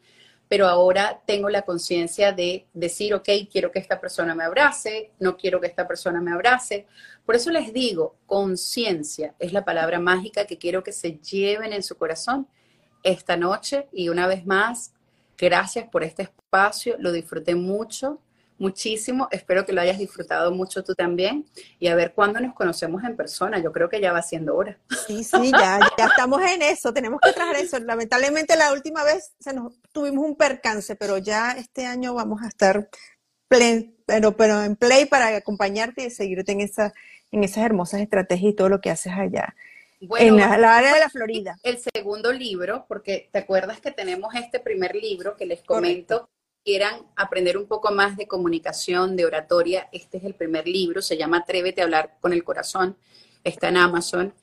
pero 0.48 0.68
ahora 0.68 1.24
tengo 1.26 1.50
la 1.50 1.64
conciencia 1.64 2.34
de 2.34 2.68
decir, 2.72 3.16
ok, 3.16 3.30
quiero 3.52 3.72
que 3.72 3.80
esta 3.80 4.00
persona 4.00 4.36
me 4.36 4.44
abrace, 4.44 5.12
no 5.18 5.38
quiero 5.38 5.60
que 5.60 5.66
esta 5.66 5.88
persona 5.88 6.22
me 6.22 6.34
abrace. 6.34 6.86
Por 7.26 7.36
eso 7.36 7.50
les 7.50 7.74
digo, 7.74 8.18
conciencia 8.28 9.34
es 9.40 9.54
la 9.54 9.66
palabra 9.66 10.00
mágica 10.00 10.46
que 10.46 10.60
quiero 10.60 10.84
que 10.84 10.92
se 10.92 11.18
lleven 11.18 11.74
en 11.74 11.82
su 11.82 11.98
corazón 11.98 12.48
esta 13.04 13.38
noche 13.38 13.88
y 13.92 14.10
una 14.10 14.28
vez 14.28 14.46
más, 14.46 14.94
gracias 15.38 15.88
por 15.90 16.04
este 16.04 16.24
espacio, 16.24 16.96
lo 17.00 17.12
disfruté 17.12 17.56
mucho 17.56 18.20
muchísimo. 18.60 19.28
Espero 19.32 19.66
que 19.66 19.74
lo 19.74 19.82
hayas 19.82 19.98
disfrutado 19.98 20.52
mucho 20.52 20.84
tú 20.84 20.94
también. 20.94 21.46
Y 21.80 21.88
a 21.88 21.96
ver 21.96 22.14
cuándo 22.14 22.40
nos 22.40 22.54
conocemos 22.54 23.04
en 23.04 23.16
persona. 23.16 23.60
Yo 23.60 23.72
creo 23.72 23.90
que 23.90 24.00
ya 24.00 24.12
va 24.12 24.22
siendo 24.22 24.56
hora. 24.56 24.78
Sí, 25.08 25.24
sí, 25.24 25.52
ya, 25.52 25.80
ya 25.98 26.06
estamos 26.06 26.42
en 26.42 26.62
eso. 26.62 26.94
Tenemos 26.94 27.20
que 27.22 27.32
traer 27.34 27.56
eso. 27.56 27.80
Lamentablemente 27.80 28.56
la 28.56 28.72
última 28.72 29.04
vez 29.04 29.34
se 29.40 29.54
nos 29.54 29.74
tuvimos 29.92 30.26
un 30.26 30.36
percance, 30.36 30.96
pero 30.96 31.18
ya 31.18 31.54
este 31.54 31.86
año 31.86 32.14
vamos 32.14 32.44
a 32.44 32.48
estar 32.48 32.90
pero, 33.48 34.38
pero 34.38 34.64
en 34.64 34.76
play 34.76 35.06
para 35.06 35.36
acompañarte 35.36 36.06
y 36.06 36.12
seguirte 36.12 36.52
en, 36.52 36.62
esa, 36.62 36.94
en 37.32 37.44
esas 37.44 37.66
hermosas 37.66 38.02
estrategias 38.02 38.52
y 38.52 38.56
todo 38.56 38.70
lo 38.70 38.80
que 38.80 38.92
haces 38.92 39.14
allá. 39.14 39.56
En 40.00 40.38
la, 40.38 40.54
área 40.54 40.94
de 40.94 41.00
la 41.00 41.10
Florida. 41.10 41.58
El 41.64 41.78
segundo 41.78 42.32
libro, 42.32 42.86
porque 42.88 43.30
te 43.32 43.40
acuerdas 43.40 43.82
que 43.82 43.92
tenemos 43.92 44.34
este 44.36 44.60
primer 44.60 44.96
libro 44.96 45.36
que 45.36 45.46
les 45.46 45.62
comento, 45.62 46.30
quieran 46.64 47.02
aprender 47.16 47.58
un 47.58 47.68
poco 47.68 47.92
más 47.92 48.18
de 48.18 48.28
comunicación, 48.28 49.16
de 49.16 49.26
oratoria, 49.26 49.90
este 49.92 50.18
es 50.18 50.24
el 50.24 50.36
primer 50.36 50.68
libro, 50.68 51.02
se 51.02 51.18
llama 51.18 51.38
Atrévete 51.38 51.82
a 51.82 51.86
hablar 51.86 52.18
con 52.20 52.34
el 52.34 52.44
corazón, 52.44 52.98
está 53.44 53.70
en 53.70 53.78
Amazon. 53.78 54.34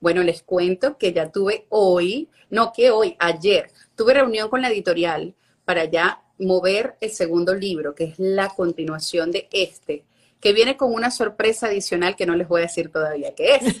Bueno, 0.00 0.22
les 0.22 0.42
cuento 0.42 0.96
que 0.96 1.12
ya 1.12 1.30
tuve 1.30 1.66
hoy, 1.70 2.28
no 2.50 2.72
que 2.72 2.90
hoy, 2.90 3.16
ayer, 3.18 3.70
tuve 3.96 4.14
reunión 4.14 4.48
con 4.48 4.62
la 4.62 4.70
editorial 4.70 5.34
para 5.64 5.84
ya 5.84 6.22
mover 6.38 6.96
el 7.00 7.10
segundo 7.10 7.54
libro, 7.54 7.94
que 7.94 8.04
es 8.04 8.18
la 8.18 8.48
continuación 8.48 9.32
de 9.32 9.48
este, 9.52 10.04
que 10.40 10.52
viene 10.52 10.76
con 10.76 10.94
una 10.94 11.10
sorpresa 11.10 11.66
adicional 11.66 12.14
que 12.14 12.26
no 12.26 12.36
les 12.36 12.46
voy 12.46 12.60
a 12.60 12.66
decir 12.66 12.90
todavía 12.90 13.34
qué 13.34 13.56
es. 13.56 13.76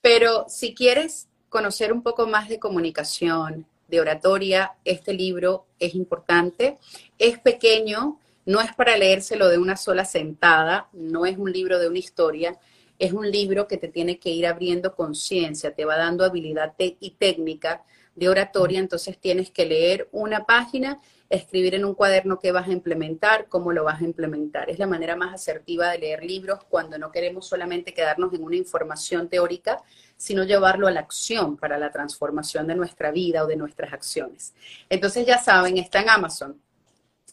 Pero 0.00 0.46
si 0.48 0.74
quieres 0.74 1.28
conocer 1.48 1.92
un 1.92 2.02
poco 2.02 2.26
más 2.26 2.48
de 2.48 2.58
comunicación, 2.58 3.66
de 3.88 4.00
oratoria, 4.00 4.74
este 4.84 5.14
libro 5.14 5.66
es 5.80 5.94
importante. 5.94 6.78
Es 7.18 7.38
pequeño, 7.38 8.20
no 8.44 8.60
es 8.60 8.72
para 8.74 8.96
leérselo 8.96 9.48
de 9.48 9.58
una 9.58 9.76
sola 9.76 10.04
sentada, 10.04 10.88
no 10.92 11.26
es 11.26 11.36
un 11.38 11.50
libro 11.50 11.78
de 11.78 11.88
una 11.88 11.98
historia, 11.98 12.58
es 12.98 13.12
un 13.12 13.30
libro 13.30 13.66
que 13.66 13.78
te 13.78 13.88
tiene 13.88 14.18
que 14.18 14.30
ir 14.30 14.46
abriendo 14.46 14.94
conciencia, 14.94 15.74
te 15.74 15.84
va 15.84 15.96
dando 15.96 16.24
habilidad 16.24 16.74
y 16.78 17.10
técnica 17.12 17.84
de 18.14 18.28
oratoria, 18.28 18.80
entonces 18.80 19.18
tienes 19.18 19.50
que 19.50 19.66
leer 19.66 20.08
una 20.12 20.44
página, 20.44 21.00
escribir 21.30 21.74
en 21.74 21.84
un 21.84 21.94
cuaderno 21.94 22.38
qué 22.38 22.52
vas 22.52 22.68
a 22.68 22.72
implementar, 22.72 23.48
cómo 23.48 23.72
lo 23.72 23.84
vas 23.84 24.00
a 24.00 24.04
implementar. 24.04 24.70
Es 24.70 24.78
la 24.78 24.86
manera 24.86 25.14
más 25.14 25.34
asertiva 25.34 25.90
de 25.90 25.98
leer 25.98 26.24
libros 26.24 26.60
cuando 26.68 26.98
no 26.98 27.12
queremos 27.12 27.46
solamente 27.46 27.92
quedarnos 27.92 28.32
en 28.32 28.42
una 28.42 28.56
información 28.56 29.28
teórica, 29.28 29.82
sino 30.16 30.44
llevarlo 30.44 30.86
a 30.86 30.90
la 30.90 31.00
acción 31.00 31.56
para 31.56 31.78
la 31.78 31.90
transformación 31.90 32.66
de 32.66 32.74
nuestra 32.74 33.10
vida 33.10 33.44
o 33.44 33.46
de 33.46 33.56
nuestras 33.56 33.92
acciones. 33.92 34.54
Entonces 34.88 35.26
ya 35.26 35.38
saben, 35.38 35.76
está 35.76 36.00
en 36.00 36.08
Amazon. 36.08 36.60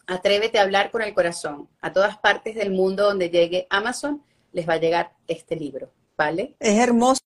Atrévete 0.07 0.59
a 0.59 0.63
hablar 0.63 0.91
con 0.91 1.01
el 1.01 1.13
corazón. 1.13 1.69
A 1.81 1.91
todas 1.91 2.17
partes 2.17 2.55
del 2.55 2.71
mundo 2.71 3.05
donde 3.05 3.29
llegue 3.29 3.65
Amazon, 3.69 4.21
les 4.51 4.67
va 4.67 4.73
a 4.73 4.77
llegar 4.77 5.13
este 5.27 5.55
libro, 5.55 5.89
¿vale? 6.17 6.55
Es 6.59 6.77
hermoso 6.77 7.21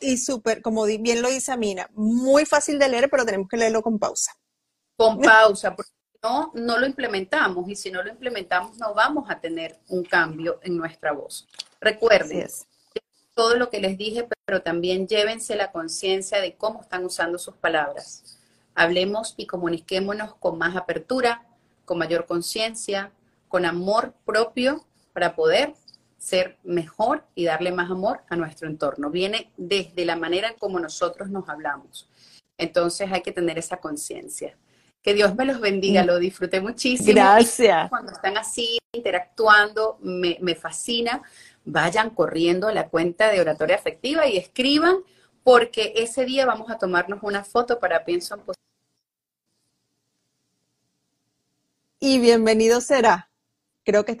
y 0.00 0.16
súper, 0.18 0.62
como 0.62 0.84
bien 0.84 1.20
lo 1.20 1.28
dice 1.28 1.52
Amina, 1.52 1.88
muy 1.94 2.46
fácil 2.46 2.78
de 2.78 2.88
leer, 2.88 3.10
pero 3.10 3.24
tenemos 3.24 3.48
que 3.48 3.56
leerlo 3.56 3.82
con 3.82 3.98
pausa. 3.98 4.32
Con 4.96 5.20
pausa, 5.22 5.74
porque 5.74 5.90
no, 6.22 6.50
no 6.54 6.78
lo 6.78 6.86
implementamos 6.86 7.68
y 7.68 7.76
si 7.76 7.90
no 7.90 8.02
lo 8.02 8.10
implementamos 8.10 8.78
no 8.78 8.94
vamos 8.94 9.28
a 9.28 9.40
tener 9.40 9.78
un 9.88 10.04
cambio 10.04 10.58
en 10.62 10.76
nuestra 10.76 11.12
voz. 11.12 11.46
Recuerden, 11.80 12.48
todo 13.34 13.56
lo 13.56 13.68
que 13.68 13.80
les 13.80 13.98
dije, 13.98 14.26
pero 14.46 14.62
también 14.62 15.06
llévense 15.06 15.56
la 15.56 15.72
conciencia 15.72 16.40
de 16.40 16.54
cómo 16.56 16.80
están 16.80 17.04
usando 17.04 17.38
sus 17.38 17.54
palabras. 17.56 18.38
Hablemos 18.74 19.34
y 19.36 19.46
comuniquémonos 19.46 20.34
con 20.36 20.56
más 20.56 20.76
apertura, 20.76 21.44
con 21.84 21.98
mayor 21.98 22.26
conciencia, 22.26 23.12
con 23.48 23.66
amor 23.66 24.14
propio 24.24 24.84
para 25.12 25.36
poder 25.36 25.74
ser 26.16 26.58
mejor 26.64 27.24
y 27.34 27.44
darle 27.44 27.70
más 27.70 27.90
amor 27.90 28.22
a 28.30 28.36
nuestro 28.36 28.68
entorno. 28.68 29.10
Viene 29.10 29.52
desde 29.56 30.06
la 30.06 30.16
manera 30.16 30.48
en 30.48 30.58
cómo 30.58 30.80
nosotros 30.80 31.28
nos 31.28 31.48
hablamos. 31.48 32.08
Entonces 32.56 33.12
hay 33.12 33.22
que 33.22 33.32
tener 33.32 33.58
esa 33.58 33.76
conciencia. 33.76 34.56
Que 35.04 35.14
Dios 35.14 35.36
me 35.36 35.44
los 35.44 35.60
bendiga, 35.60 36.02
mm. 36.02 36.06
lo 36.06 36.18
disfruté 36.18 36.60
muchísimo. 36.60 37.12
Gracias. 37.12 37.88
Cuando 37.90 38.10
están 38.10 38.36
así 38.36 38.78
interactuando, 38.92 39.98
me, 40.00 40.38
me 40.40 40.56
fascina 40.56 41.22
vayan 41.64 42.10
corriendo 42.10 42.68
a 42.68 42.72
la 42.72 42.88
cuenta 42.88 43.30
de 43.30 43.40
Oratoria 43.40 43.76
Afectiva 43.76 44.26
y 44.26 44.36
escriban, 44.36 44.98
porque 45.42 45.92
ese 45.96 46.24
día 46.24 46.46
vamos 46.46 46.70
a 46.70 46.78
tomarnos 46.78 47.20
una 47.22 47.44
foto 47.44 47.78
para 47.78 48.04
Pienso 48.04 48.34
en 48.34 48.42
Y 52.00 52.18
bienvenido 52.18 52.80
será. 52.80 53.30
Creo 53.84 54.04
que 54.04 54.18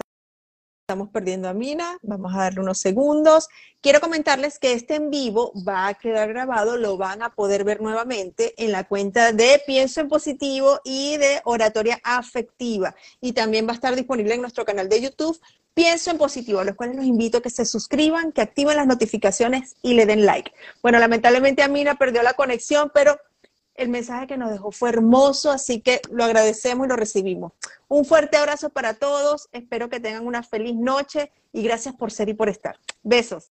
estamos 0.84 1.08
perdiendo 1.08 1.48
a 1.48 1.54
Mina. 1.54 1.96
Vamos 2.02 2.34
a 2.34 2.40
darle 2.40 2.60
unos 2.60 2.78
segundos. 2.78 3.48
Quiero 3.80 4.02
comentarles 4.02 4.58
que 4.58 4.74
este 4.74 4.96
en 4.96 5.10
vivo 5.10 5.50
va 5.66 5.86
a 5.86 5.94
quedar 5.94 6.28
grabado, 6.28 6.76
lo 6.76 6.98
van 6.98 7.22
a 7.22 7.34
poder 7.34 7.64
ver 7.64 7.80
nuevamente 7.80 8.52
en 8.62 8.70
la 8.70 8.84
cuenta 8.84 9.32
de 9.32 9.62
Pienso 9.66 10.02
en 10.02 10.08
Positivo 10.08 10.80
y 10.84 11.16
de 11.16 11.40
Oratoria 11.44 11.98
Afectiva. 12.04 12.94
Y 13.22 13.32
también 13.32 13.66
va 13.66 13.70
a 13.70 13.76
estar 13.76 13.96
disponible 13.96 14.34
en 14.34 14.42
nuestro 14.42 14.66
canal 14.66 14.90
de 14.90 15.00
YouTube 15.00 15.40
Pienso 15.72 16.10
en 16.10 16.18
Positivo, 16.18 16.60
a 16.60 16.64
los 16.64 16.74
cuales 16.74 16.96
los 16.96 17.06
invito 17.06 17.38
a 17.38 17.42
que 17.42 17.48
se 17.48 17.64
suscriban, 17.64 18.30
que 18.32 18.42
activen 18.42 18.76
las 18.76 18.86
notificaciones 18.86 19.76
y 19.80 19.94
le 19.94 20.04
den 20.04 20.26
like. 20.26 20.52
Bueno, 20.82 20.98
lamentablemente 20.98 21.62
Amina 21.62 21.94
perdió 21.94 22.22
la 22.22 22.34
conexión, 22.34 22.92
pero 22.92 23.18
el 23.74 23.88
mensaje 23.88 24.26
que 24.26 24.36
nos 24.36 24.50
dejó 24.50 24.70
fue 24.70 24.90
hermoso, 24.90 25.50
así 25.50 25.80
que 25.80 26.00
lo 26.10 26.24
agradecemos 26.24 26.86
y 26.86 26.88
lo 26.88 26.96
recibimos. 26.96 27.52
Un 27.88 28.04
fuerte 28.04 28.36
abrazo 28.36 28.70
para 28.70 28.94
todos, 28.94 29.48
espero 29.52 29.88
que 29.88 30.00
tengan 30.00 30.26
una 30.26 30.42
feliz 30.42 30.74
noche 30.74 31.32
y 31.52 31.62
gracias 31.62 31.94
por 31.94 32.12
ser 32.12 32.28
y 32.28 32.34
por 32.34 32.48
estar. 32.48 32.78
Besos. 33.02 33.53